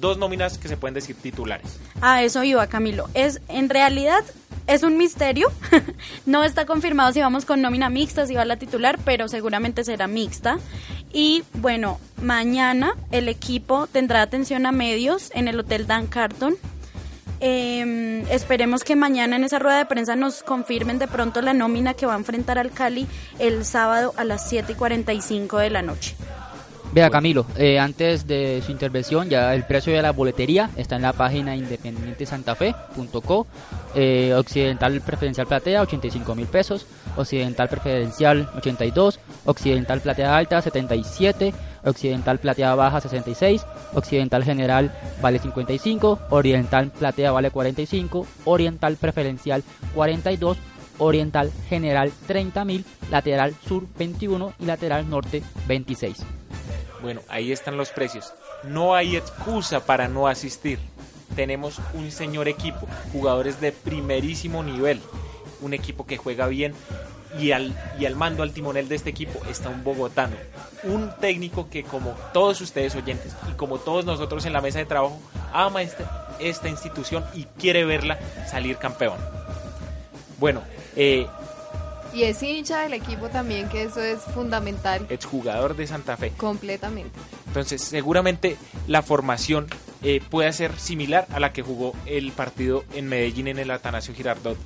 dos 0.00 0.16
nóminas 0.16 0.56
que 0.56 0.68
se 0.68 0.76
pueden 0.76 0.94
decir 0.94 1.16
titulares. 1.16 1.78
Ah, 2.00 2.22
eso 2.22 2.42
iba, 2.44 2.66
Camilo. 2.68 3.08
Es 3.14 3.42
en 3.48 3.68
realidad 3.68 4.24
es 4.66 4.82
un 4.82 4.96
misterio. 4.96 5.52
no 6.26 6.44
está 6.44 6.64
confirmado 6.64 7.12
si 7.12 7.20
vamos 7.20 7.44
con 7.44 7.60
nómina 7.60 7.90
mixta, 7.90 8.26
si 8.26 8.34
va 8.34 8.44
la 8.44 8.56
titular, 8.56 8.98
pero 9.04 9.28
seguramente 9.28 9.84
será 9.84 10.06
mixta. 10.06 10.58
Y 11.12 11.42
bueno, 11.54 11.98
mañana 12.22 12.94
el 13.10 13.28
equipo 13.28 13.88
tendrá 13.88 14.22
atención 14.22 14.66
a 14.66 14.72
medios 14.72 15.30
en 15.34 15.48
el 15.48 15.58
Hotel 15.58 15.86
Dan 15.86 16.06
Carton 16.06 16.56
eh, 17.40 18.24
esperemos 18.30 18.84
que 18.84 18.96
mañana 18.96 19.36
en 19.36 19.44
esa 19.44 19.58
rueda 19.58 19.78
de 19.78 19.86
prensa 19.86 20.16
nos 20.16 20.42
confirmen 20.42 20.98
de 20.98 21.08
pronto 21.08 21.42
la 21.42 21.54
nómina 21.54 21.94
que 21.94 22.06
va 22.06 22.14
a 22.14 22.18
enfrentar 22.18 22.58
al 22.58 22.70
Cali 22.70 23.06
el 23.38 23.64
sábado 23.64 24.14
a 24.16 24.24
las 24.24 24.48
7 24.48 24.72
y 24.72 24.74
45 24.74 25.58
de 25.58 25.70
la 25.70 25.82
noche. 25.82 26.16
Vea 26.92 27.08
Camilo, 27.08 27.46
eh, 27.56 27.78
antes 27.78 28.26
de 28.26 28.60
su 28.66 28.72
intervención 28.72 29.28
ya 29.28 29.54
el 29.54 29.64
precio 29.64 29.92
de 29.92 30.02
la 30.02 30.10
boletería 30.10 30.70
está 30.76 30.96
en 30.96 31.02
la 31.02 31.12
página 31.12 31.54
independientesantafe.co, 31.54 33.46
eh, 33.94 34.34
Occidental 34.36 35.00
Preferencial 35.00 35.46
Platea 35.46 35.82
85 35.82 36.34
mil 36.34 36.48
pesos, 36.48 36.86
Occidental 37.16 37.68
Preferencial 37.68 38.50
82, 38.56 39.20
Occidental 39.44 40.00
Platea 40.00 40.36
Alta 40.36 40.60
77, 40.60 41.54
Occidental 41.84 42.38
Platea 42.38 42.74
Baja 42.74 43.00
66, 43.00 43.66
Occidental 43.94 44.44
General 44.44 44.92
vale 45.20 45.38
55, 45.38 46.18
Oriental 46.30 46.90
Platea 46.90 47.32
vale 47.32 47.50
45, 47.50 48.26
Oriental 48.44 48.96
Preferencial 48.96 49.62
42, 49.94 50.58
Oriental 50.98 51.50
General 51.68 52.12
30.000, 52.28 52.84
Lateral 53.10 53.54
Sur 53.66 53.86
21 53.98 54.52
y 54.58 54.66
Lateral 54.66 55.08
Norte 55.08 55.42
26. 55.66 56.18
Bueno, 57.02 57.22
ahí 57.28 57.52
están 57.52 57.76
los 57.76 57.90
precios. 57.90 58.34
No 58.64 58.94
hay 58.94 59.16
excusa 59.16 59.86
para 59.86 60.08
no 60.08 60.28
asistir. 60.28 60.78
Tenemos 61.34 61.80
un 61.94 62.10
señor 62.10 62.48
equipo, 62.48 62.86
jugadores 63.12 63.60
de 63.60 63.72
primerísimo 63.72 64.62
nivel, 64.62 65.00
un 65.60 65.72
equipo 65.72 66.04
que 66.04 66.18
juega 66.18 66.46
bien 66.48 66.74
y 67.38 67.52
al, 67.52 67.74
y 67.98 68.06
al 68.06 68.16
mando, 68.16 68.42
al 68.42 68.52
timonel 68.52 68.88
de 68.88 68.96
este 68.96 69.10
equipo 69.10 69.40
está 69.48 69.68
un 69.68 69.84
bogotano, 69.84 70.34
un 70.84 71.10
técnico 71.20 71.68
que 71.70 71.82
como 71.84 72.10
todos 72.32 72.60
ustedes 72.60 72.94
oyentes 72.94 73.34
y 73.50 73.54
como 73.54 73.78
todos 73.78 74.04
nosotros 74.04 74.44
en 74.46 74.52
la 74.52 74.60
mesa 74.60 74.78
de 74.78 74.86
trabajo, 74.86 75.20
ama 75.52 75.82
esta, 75.82 76.36
esta 76.40 76.68
institución 76.68 77.24
y 77.34 77.44
quiere 77.58 77.84
verla 77.84 78.18
salir 78.50 78.76
campeón. 78.76 79.18
Bueno, 80.38 80.62
eh, 80.96 81.26
Y 82.12 82.24
es 82.24 82.42
hincha 82.42 82.80
del 82.80 82.94
equipo 82.94 83.28
también, 83.28 83.68
que 83.68 83.82
eso 83.84 84.02
es 84.02 84.20
fundamental. 84.20 85.06
exjugador 85.10 85.76
de 85.76 85.86
Santa 85.86 86.16
Fe. 86.16 86.32
Completamente. 86.36 87.16
Entonces, 87.46 87.82
seguramente 87.82 88.56
la 88.88 89.02
formación 89.02 89.66
eh, 90.02 90.20
puede 90.30 90.52
ser 90.52 90.78
similar 90.78 91.26
a 91.30 91.38
la 91.40 91.52
que 91.52 91.62
jugó 91.62 91.94
el 92.06 92.32
partido 92.32 92.84
en 92.94 93.08
Medellín 93.08 93.48
en 93.48 93.58
el 93.58 93.70
Atanasio 93.70 94.14
Girardot, 94.14 94.56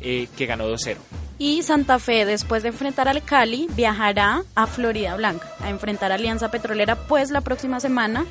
eh, 0.00 0.28
que 0.36 0.46
ganó 0.46 0.66
2-0. 0.68 0.96
Y 1.38 1.62
Santa 1.62 1.98
Fe, 1.98 2.24
después 2.24 2.62
de 2.62 2.68
enfrentar 2.70 3.08
al 3.08 3.22
Cali, 3.22 3.66
viajará 3.74 4.42
a 4.54 4.66
Florida 4.66 5.16
Blanca 5.16 5.48
a 5.60 5.70
enfrentar 5.70 6.12
a 6.12 6.16
Alianza 6.16 6.50
Petrolera, 6.50 6.96
pues 6.96 7.30
la 7.30 7.40
próxima 7.40 7.80
semana 7.80 8.24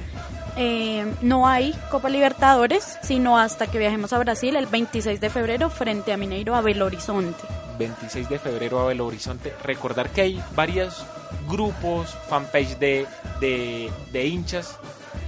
eh, 0.58 1.06
no 1.22 1.47
hay 1.47 1.74
Copa 1.89 2.10
Libertadores, 2.10 2.97
sino 3.04 3.38
hasta 3.38 3.68
que 3.68 3.80
viajemos 3.80 4.14
a 4.14 4.20
Brasil 4.20 4.56
el 4.56 4.66
26 4.66 5.22
de 5.22 5.30
febrero 5.30 5.70
frente 5.70 6.12
a 6.12 6.18
Mineiro 6.18 6.56
a 6.56 6.62
Belo 6.62 6.86
Horizonte. 6.86 7.41
26 7.80 8.30
de 8.30 8.39
febrero 8.39 8.80
a 8.80 8.86
Belo 8.86 9.08
Horizonte. 9.08 9.54
Recordar 9.64 10.10
que 10.10 10.22
hay 10.22 10.43
varios 10.56 11.06
grupos, 11.47 12.16
fanpage 12.30 12.78
de, 12.80 13.08
de, 13.39 13.91
de 14.12 14.28
hinchas 14.28 14.78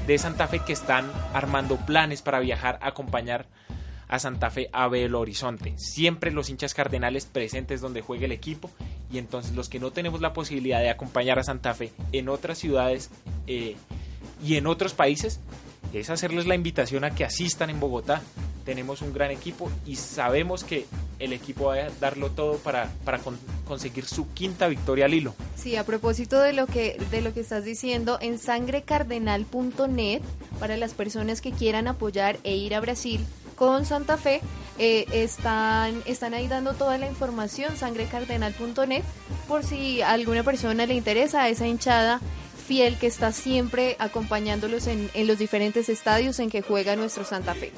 de 0.06 0.18
Santa 0.18 0.48
Fe 0.48 0.60
que 0.60 0.74
están 0.74 1.10
armando 1.34 1.78
planes 1.78 2.22
para 2.22 2.40
viajar 2.40 2.78
a 2.82 2.88
acompañar 2.88 3.46
a 4.14 4.20
Santa 4.20 4.50
Fe 4.52 4.70
a 4.74 4.88
Belo 4.88 5.20
Horizonte. 5.20 5.74
Siempre 5.78 6.32
los 6.32 6.50
hinchas 6.50 6.74
cardenales 6.74 7.26
presentes 7.26 7.82
donde 7.82 8.02
juegue 8.02 8.26
el 8.26 8.32
equipo 8.32 8.70
y 9.12 9.18
entonces 9.18 9.54
los 9.56 9.70
que 9.70 9.80
no 9.80 9.92
tenemos 9.92 10.22
la 10.22 10.34
posibilidad 10.34 10.80
de 10.80 10.90
acompañar 10.90 11.40
a 11.40 11.44
Santa 11.44 11.74
Fe 11.74 11.92
en 12.12 12.30
otras 12.30 12.58
ciudades 12.60 13.10
eh, 13.48 13.76
y 14.46 14.56
en 14.56 14.68
otros 14.68 14.94
países 14.94 15.40
es 15.94 16.10
hacerles 16.10 16.46
la 16.48 16.56
invitación 16.56 17.04
a 17.04 17.14
que 17.16 17.26
asistan 17.26 17.70
en 17.70 17.80
Bogotá. 17.80 18.22
Tenemos 18.66 19.02
un 19.02 19.14
gran 19.14 19.30
equipo 19.32 19.70
y 19.86 19.96
sabemos 19.98 20.64
que 20.64 20.86
el 21.20 21.34
equipo 21.34 21.66
va 21.66 21.76
a 21.76 21.90
darlo 22.00 22.30
todo 22.32 22.58
para, 22.58 22.90
para 23.04 23.20
con- 23.20 23.38
conseguir 23.68 24.06
su 24.06 24.32
quinta 24.34 24.68
victoria 24.68 25.06
al 25.06 25.14
hilo. 25.14 25.36
Sí, 25.56 25.76
a 25.76 25.84
propósito 25.86 26.40
de 26.40 26.54
lo 26.54 26.66
que 26.68 26.98
de 27.12 27.22
lo 27.22 27.34
que 27.34 27.42
estás 27.42 27.66
diciendo, 27.66 28.18
en 28.22 28.40
sangrecardenal.net 28.40 30.22
para 30.60 30.78
las 30.78 30.94
personas 30.94 31.42
que 31.42 31.52
quieran 31.52 31.88
apoyar 31.88 32.38
e 32.44 32.56
ir 32.56 32.74
a 32.76 32.80
Brasil 32.80 33.26
con 33.64 33.86
Santa 33.86 34.18
Fe, 34.18 34.42
eh, 34.78 35.06
están 35.14 36.04
están 36.06 36.34
ahí 36.34 36.50
dando 36.50 36.74
toda 36.74 36.98
la 36.98 37.08
información 37.08 37.78
sangrecardenal.net 37.78 39.04
por 39.48 39.64
si 39.64 40.02
a 40.02 40.12
alguna 40.12 40.44
persona 40.44 40.86
le 40.86 40.96
interesa 40.96 41.44
a 41.44 41.48
esa 41.48 41.66
hinchada 41.66 42.20
fiel 42.68 42.98
que 42.98 43.08
está 43.08 43.32
siempre 43.32 43.96
acompañándolos 44.00 44.88
en, 44.88 45.10
en 45.14 45.28
los 45.28 45.38
diferentes 45.38 45.88
estadios 45.88 46.40
en 46.40 46.50
que 46.50 46.62
juega 46.62 46.98
nuestro 46.98 47.24
Santa 47.24 47.54
Fe. 47.54 47.72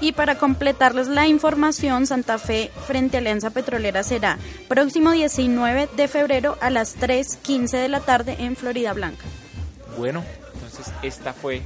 Y 0.00 0.12
para 0.12 0.38
completarles 0.38 1.08
la 1.08 1.26
información, 1.26 2.06
Santa 2.06 2.38
Fe 2.38 2.70
frente 2.86 3.16
a 3.16 3.20
Alianza 3.20 3.50
Petrolera 3.50 4.04
será 4.04 4.38
próximo 4.68 5.10
19 5.10 5.88
de 5.96 6.06
febrero 6.06 6.56
a 6.60 6.70
las 6.70 6.96
3.15 7.00 7.70
de 7.80 7.88
la 7.88 7.98
tarde 7.98 8.36
en 8.38 8.54
Florida 8.54 8.92
Blanca. 8.92 9.24
Bueno, 9.98 10.22
entonces 10.54 10.92
esta 11.02 11.32
fue, 11.32 11.62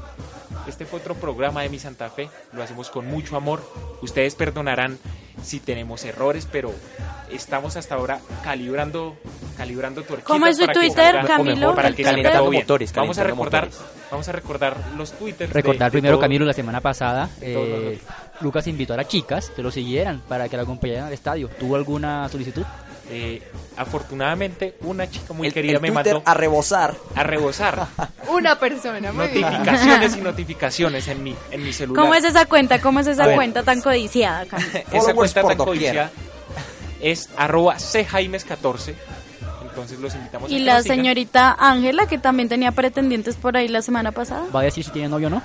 este 0.67 0.85
fue 0.87 1.01
otro 1.01 1.15
programa 1.15 1.63
de 1.63 1.69
Mi 1.69 1.79
Santa 1.79 2.09
Fe. 2.11 2.29
Lo 2.53 2.63
hacemos 2.63 2.91
con 2.91 3.07
mucho 3.07 3.37
amor. 3.37 3.63
Ustedes 4.03 4.35
perdonarán 4.35 4.99
si 5.43 5.61
tenemos 5.61 6.05
errores, 6.05 6.49
pero 6.51 6.73
estamos 7.31 7.77
hasta 7.77 7.95
ahora 7.95 8.21
calibrando, 8.43 9.17
calibrando 9.57 10.03
tuerquitas 10.03 10.29
¿Cómo 10.33 10.47
es 10.47 10.57
su 10.57 10.67
Twitter, 10.67 11.25
Camilo? 11.27 11.75
Para 11.75 11.89
¿El 11.89 11.95
que 11.97 12.05
Twitter? 12.05 12.33
bien. 12.51 12.63
motores, 12.63 12.93
vamos 12.95 13.19
a 13.19 13.23
calentando 13.23 13.45
recordar, 13.45 13.65
motores. 13.71 14.09
vamos 14.11 14.29
a 14.29 14.33
recordar 14.33 14.77
los 14.97 15.13
twitters. 15.13 15.51
de- 15.53 15.55
Recordar 15.55 15.91
de 15.91 15.93
primero, 15.93 16.15
todo- 16.15 16.21
Camilo, 16.23 16.45
la 16.47 16.53
semana 16.53 16.81
pasada, 16.81 17.29
de 17.41 17.53
todos 17.55 17.69
eh, 17.69 17.71
nosotros. 18.01 18.26
Lucas 18.41 18.67
invitó 18.67 18.95
a 18.95 18.97
las 18.99 19.09
chicas 19.09 19.51
que 19.55 19.63
lo 19.63 19.71
siguieran 19.71 20.21
para 20.29 20.49
que 20.49 20.57
la 20.57 20.63
acompañaran 20.65 21.07
al 21.07 21.13
estadio. 21.13 21.49
¿Tuvo 21.49 21.77
alguna 21.77 22.29
solicitud? 22.29 22.65
Eh, 23.09 23.41
afortunadamente, 23.77 24.75
una 24.81 25.09
chica 25.09 25.33
muy 25.33 25.47
El- 25.49 25.55
querida 25.55 25.75
el 25.77 25.81
me 25.81 25.93
Twitter 25.93 26.15
mandó 26.15 26.29
a 26.29 26.35
rebosar. 26.35 26.95
a 27.15 27.23
rebosar 27.23 27.87
Una 28.29 28.59
persona, 28.59 29.13
muy 29.13 29.29
bien. 29.29 29.43
notificaciones 29.43 30.17
y 30.17 30.21
notificaciones 30.23 31.09
en 31.09 31.23
mi, 31.23 31.37
en 31.53 31.63
mi 31.65 31.73
celular. 31.73 32.03
¿Cómo 32.03 32.15
es 32.15 32.25
esa 32.25 32.47
cuenta? 32.47 32.81
¿Cómo 32.81 32.99
es 33.01 33.07
esa 33.07 33.27
ver. 33.27 33.37
cuenta 33.37 33.63
tan 33.63 33.81
codiciada? 33.81 34.45
Esa 34.93 35.15
cuenta 35.15 35.43
tan 35.43 35.57
codiciada 35.57 36.11
es 37.01 37.29
arroba 37.37 37.77
cjaimes14. 37.77 38.95
Entonces 39.69 40.01
los 40.01 40.15
invitamos 40.15 40.51
a 40.51 40.55
Y 40.55 40.59
la 40.61 40.83
señorita 40.83 41.55
Ángela, 41.59 42.07
que 42.07 42.19
también 42.19 42.49
tenía 42.49 42.73
pretendientes 42.73 43.37
por 43.37 43.57
ahí 43.57 43.69
la 43.69 43.83
semana 43.83 44.11
pasada. 44.11 44.47
¿Va 44.55 44.61
a 44.61 44.65
decir 44.65 44.83
si 44.85 44.91
tiene 44.91 45.09
novio 45.09 45.29
o 45.29 45.31
no? 45.31 45.43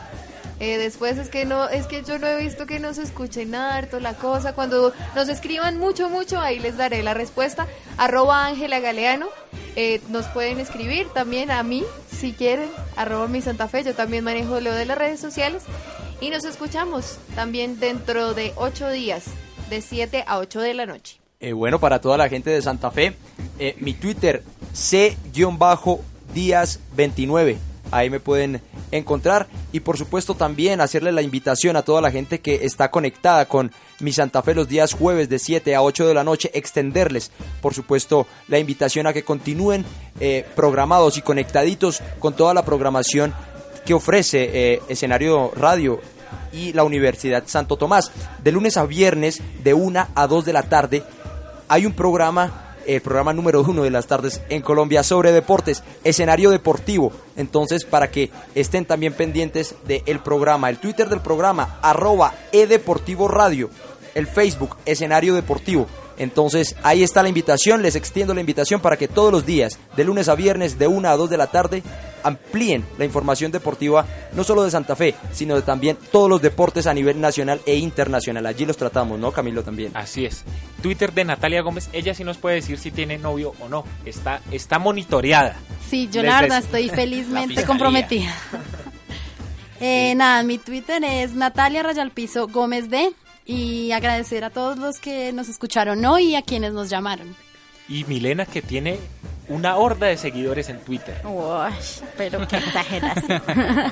Eh, 0.61 0.77
después 0.77 1.17
es 1.17 1.27
que 1.29 1.43
no, 1.43 1.67
es 1.69 1.87
que 1.87 2.03
yo 2.03 2.19
no 2.19 2.27
he 2.27 2.37
visto 2.37 2.67
que 2.67 2.79
nos 2.79 2.99
escuchen 2.99 3.55
harto 3.55 3.99
la 3.99 4.13
cosa. 4.13 4.53
Cuando 4.53 4.93
nos 5.15 5.27
escriban 5.27 5.79
mucho, 5.79 6.07
mucho, 6.07 6.39
ahí 6.39 6.59
les 6.59 6.77
daré 6.77 7.01
la 7.01 7.15
respuesta. 7.15 7.65
Arroba 7.97 8.45
Ángela 8.45 8.79
Galeano. 8.79 9.25
Eh, 9.75 10.01
nos 10.09 10.27
pueden 10.27 10.59
escribir 10.59 11.07
también 11.15 11.49
a 11.49 11.63
mí, 11.63 11.83
si 12.15 12.33
quieren. 12.33 12.69
Arroba 12.95 13.27
mi 13.27 13.41
Santa 13.41 13.67
Fe. 13.67 13.83
Yo 13.83 13.95
también 13.95 14.23
manejo 14.23 14.59
lo 14.59 14.71
de 14.71 14.85
las 14.85 14.99
redes 14.99 15.19
sociales. 15.19 15.63
Y 16.19 16.29
nos 16.29 16.45
escuchamos 16.45 17.17
también 17.33 17.79
dentro 17.79 18.35
de 18.35 18.53
ocho 18.55 18.87
días, 18.87 19.23
de 19.71 19.81
7 19.81 20.25
a 20.27 20.37
8 20.37 20.61
de 20.61 20.75
la 20.75 20.85
noche. 20.85 21.19
Eh, 21.39 21.53
bueno, 21.53 21.79
para 21.79 21.99
toda 21.99 22.17
la 22.17 22.29
gente 22.29 22.51
de 22.51 22.61
Santa 22.61 22.91
Fe, 22.91 23.15
mi 23.79 23.95
Twitter, 23.95 24.43
C-Díaz29. 24.75 27.70
Ahí 27.91 28.09
me 28.09 28.19
pueden 28.19 28.61
encontrar. 28.91 29.47
Y 29.71 29.81
por 29.81 29.97
supuesto 29.97 30.33
también 30.33 30.81
hacerle 30.81 31.11
la 31.11 31.21
invitación 31.21 31.75
a 31.75 31.83
toda 31.83 32.01
la 32.01 32.11
gente 32.11 32.39
que 32.39 32.65
está 32.65 32.89
conectada 32.89 33.45
con 33.47 33.71
mi 33.99 34.13
Santa 34.13 34.41
Fe 34.41 34.55
los 34.55 34.67
días 34.67 34.93
jueves 34.93 35.29
de 35.29 35.39
7 35.39 35.75
a 35.75 35.83
8 35.83 36.07
de 36.07 36.13
la 36.13 36.23
noche. 36.23 36.49
Extenderles, 36.53 37.31
por 37.61 37.73
supuesto, 37.73 38.27
la 38.47 38.59
invitación 38.59 39.07
a 39.07 39.13
que 39.13 39.23
continúen 39.23 39.85
eh, 40.19 40.45
programados 40.55 41.17
y 41.17 41.21
conectaditos 41.21 42.01
con 42.19 42.35
toda 42.35 42.53
la 42.53 42.65
programación 42.65 43.33
que 43.85 43.93
ofrece 43.93 44.49
eh, 44.53 44.81
escenario 44.89 45.51
radio 45.55 45.99
y 46.53 46.73
la 46.73 46.83
Universidad 46.83 47.43
Santo 47.45 47.77
Tomás. 47.77 48.11
De 48.43 48.51
lunes 48.51 48.77
a 48.77 48.85
viernes, 48.85 49.41
de 49.63 49.73
1 49.73 50.07
a 50.13 50.27
2 50.27 50.45
de 50.45 50.53
la 50.53 50.63
tarde, 50.63 51.03
hay 51.67 51.85
un 51.85 51.93
programa, 51.93 52.70
el 52.87 53.01
programa 53.01 53.33
número 53.33 53.61
uno 53.61 53.83
de 53.83 53.89
las 53.89 54.07
tardes 54.07 54.41
en 54.49 54.61
Colombia 54.61 55.03
sobre 55.03 55.31
deportes, 55.31 55.83
escenario 56.03 56.49
deportivo. 56.49 57.11
Entonces, 57.37 57.85
para 57.85 58.11
que 58.11 58.31
estén 58.55 58.85
también 58.85 59.13
pendientes 59.13 59.75
del 59.85 60.19
programa, 60.19 60.69
el 60.69 60.79
Twitter 60.79 61.09
del 61.09 61.21
programa, 61.21 61.79
arroba 61.81 62.33
edeportivo 62.51 63.27
radio, 63.27 63.69
el 64.15 64.27
Facebook, 64.27 64.77
escenario 64.85 65.35
deportivo. 65.35 65.87
Entonces, 66.17 66.75
ahí 66.83 67.03
está 67.03 67.23
la 67.23 67.29
invitación, 67.29 67.81
les 67.81 67.95
extiendo 67.95 68.33
la 68.33 68.41
invitación 68.41 68.81
para 68.81 68.97
que 68.97 69.07
todos 69.07 69.31
los 69.31 69.45
días, 69.45 69.79
de 69.95 70.03
lunes 70.03 70.29
a 70.29 70.35
viernes, 70.35 70.77
de 70.77 70.87
1 70.87 71.09
a 71.09 71.17
2 71.17 71.29
de 71.29 71.37
la 71.37 71.47
tarde, 71.47 71.83
amplíen 72.23 72.85
la 72.97 73.05
información 73.05 73.51
deportiva, 73.51 74.05
no 74.33 74.43
solo 74.43 74.63
de 74.63 74.71
Santa 74.71 74.95
Fe, 74.95 75.15
sino 75.31 75.55
de 75.55 75.61
también 75.61 75.97
todos 76.11 76.29
los 76.29 76.41
deportes 76.41 76.87
a 76.87 76.93
nivel 76.93 77.19
nacional 77.19 77.61
e 77.65 77.75
internacional. 77.75 78.45
Allí 78.45 78.65
los 78.65 78.77
tratamos, 78.77 79.19
¿no, 79.19 79.31
Camilo? 79.31 79.63
También. 79.63 79.91
Así 79.95 80.25
es. 80.25 80.43
Twitter 80.81 81.13
de 81.13 81.25
Natalia 81.25 81.61
Gómez, 81.61 81.89
ella 81.93 82.13
sí 82.13 82.23
nos 82.23 82.37
puede 82.37 82.55
decir 82.55 82.77
si 82.77 82.91
tiene 82.91 83.17
novio 83.17 83.53
o 83.59 83.69
no. 83.69 83.83
Está, 84.05 84.41
está 84.51 84.79
monitoreada. 84.79 85.55
Sí, 85.89 86.09
yo 86.11 86.23
la 86.23 86.41
verdad 86.41 86.59
estoy 86.59 86.89
felizmente 86.93 87.63
comprometida. 87.65 88.33
Eh, 89.83 90.13
Nada, 90.13 90.43
mi 90.43 90.59
Twitter 90.59 91.03
es 91.03 91.33
Natalia 91.33 91.81
Rayalpizo 91.81 92.47
Gómez 92.47 92.91
D. 92.91 93.13
Y 93.45 93.91
agradecer 93.91 94.43
a 94.43 94.49
todos 94.49 94.77
los 94.77 94.99
que 94.99 95.33
nos 95.33 95.49
escucharon 95.49 96.03
hoy 96.05 96.29
y 96.29 96.35
a 96.35 96.41
quienes 96.41 96.73
nos 96.73 96.89
llamaron. 96.89 97.35
Y 97.87 98.05
Milena 98.05 98.45
que 98.45 98.61
tiene 98.61 98.99
una 99.51 99.75
horda 99.75 100.07
de 100.07 100.17
seguidores 100.17 100.69
en 100.69 100.79
Twitter. 100.79 101.21
Uy, 101.25 101.73
pero 102.17 102.47
qué 102.47 102.57
exageración. 102.57 103.41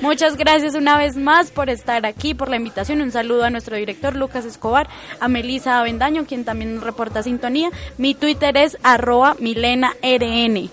Muchas 0.00 0.36
gracias 0.36 0.74
una 0.74 0.98
vez 0.98 1.16
más 1.16 1.50
por 1.50 1.70
estar 1.70 2.04
aquí, 2.06 2.34
por 2.34 2.48
la 2.48 2.56
invitación. 2.56 3.00
Un 3.00 3.12
saludo 3.12 3.44
a 3.44 3.50
nuestro 3.50 3.76
director 3.76 4.16
Lucas 4.16 4.44
Escobar, 4.44 4.88
a 5.20 5.28
Melisa 5.28 5.78
Avendaño, 5.78 6.26
quien 6.26 6.44
también 6.44 6.74
nos 6.74 6.84
reporta 6.84 7.22
sintonía. 7.22 7.70
Mi 7.98 8.14
Twitter 8.14 8.56
es 8.56 8.78
arroba 8.82 9.36
milenarn. 9.38 10.70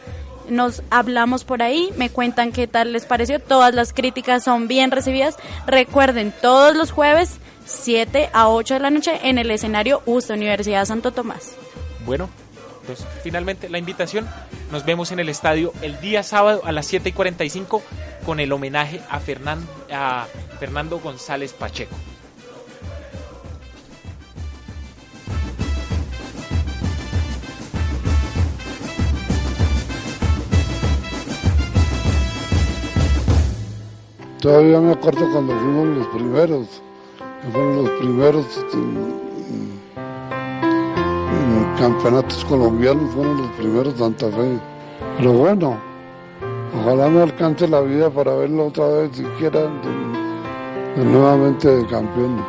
Nos 0.50 0.84
hablamos 0.90 1.46
por 1.46 1.62
ahí, 1.62 1.92
me 1.96 2.10
cuentan 2.10 2.52
qué 2.52 2.68
tal 2.68 2.92
les 2.92 3.06
pareció. 3.06 3.40
Todas 3.40 3.74
las 3.74 3.94
críticas 3.94 4.44
son 4.44 4.68
bien 4.68 4.92
recibidas. 4.92 5.38
Recuerden, 5.68 6.34
todos 6.42 6.76
los 6.76 6.92
jueves, 6.92 7.38
7 7.66 8.30
a 8.34 8.50
8 8.50 8.76
de 8.76 8.80
la 8.80 8.90
noche 8.90 9.20
en 9.24 9.38
el 9.38 9.52
escenario 9.52 10.02
UST 10.06 10.32
Universidad 10.32 10.86
Santo 10.86 11.12
Tomás. 11.12 11.56
Bueno, 12.06 12.30
pues 12.86 13.06
finalmente 13.24 13.70
la 13.70 13.78
invitación. 13.78 14.28
Nos 14.72 14.86
vemos 14.86 15.12
en 15.12 15.20
el 15.20 15.30
estadio 15.30 15.74
el 15.82 16.00
día 16.00 16.24
sábado 16.24 16.62
a 16.66 16.72
las 16.72 16.88
7 16.88 17.10
y 17.10 17.12
45 17.12 17.82
con 18.26 18.40
el 18.40 18.52
homenaje 18.52 19.02
a, 19.10 19.18
a 19.92 20.28
Fernando 20.60 21.00
González 21.00 21.54
Pacheco. 21.54 21.96
Todavía 34.44 34.82
me 34.82 34.92
acuerdo 34.92 35.32
cuando 35.32 35.58
fuimos 35.58 35.88
los 36.00 36.08
primeros 36.08 36.82
que 37.44 37.52
fueron 37.52 37.84
los 37.84 37.90
primeros 38.00 38.46
en, 38.74 39.14
en 41.32 41.76
campeonatos 41.78 42.46
colombianos, 42.46 43.14
fueron 43.14 43.42
los 43.42 43.52
primeros 43.52 43.98
Santa 43.98 44.28
Fe. 44.28 44.60
Pero 45.18 45.34
bueno, 45.34 45.80
ojalá 46.80 47.10
me 47.10 47.22
alcance 47.22 47.68
la 47.68 47.82
vida 47.82 48.10
para 48.10 48.34
verlo 48.36 48.68
otra 48.68 48.88
vez 48.88 49.18
siquiera 49.18 49.62
de, 49.62 51.02
de 51.02 51.06
nuevamente 51.06 51.68
de 51.68 51.86
campeón. 51.88 52.44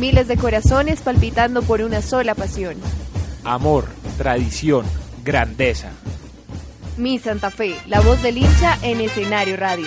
Miles 0.00 0.28
de 0.28 0.36
corazones 0.36 1.00
palpitando 1.00 1.62
por 1.62 1.80
una 1.80 2.02
sola 2.02 2.34
pasión. 2.34 2.76
Amor, 3.44 3.86
tradición, 4.18 4.84
grandeza. 5.24 5.90
Mi 6.98 7.18
Santa 7.18 7.50
Fe, 7.50 7.76
la 7.86 8.00
voz 8.00 8.22
del 8.22 8.38
hincha 8.38 8.78
en 8.82 9.00
escenario 9.00 9.56
radio. 9.56 9.86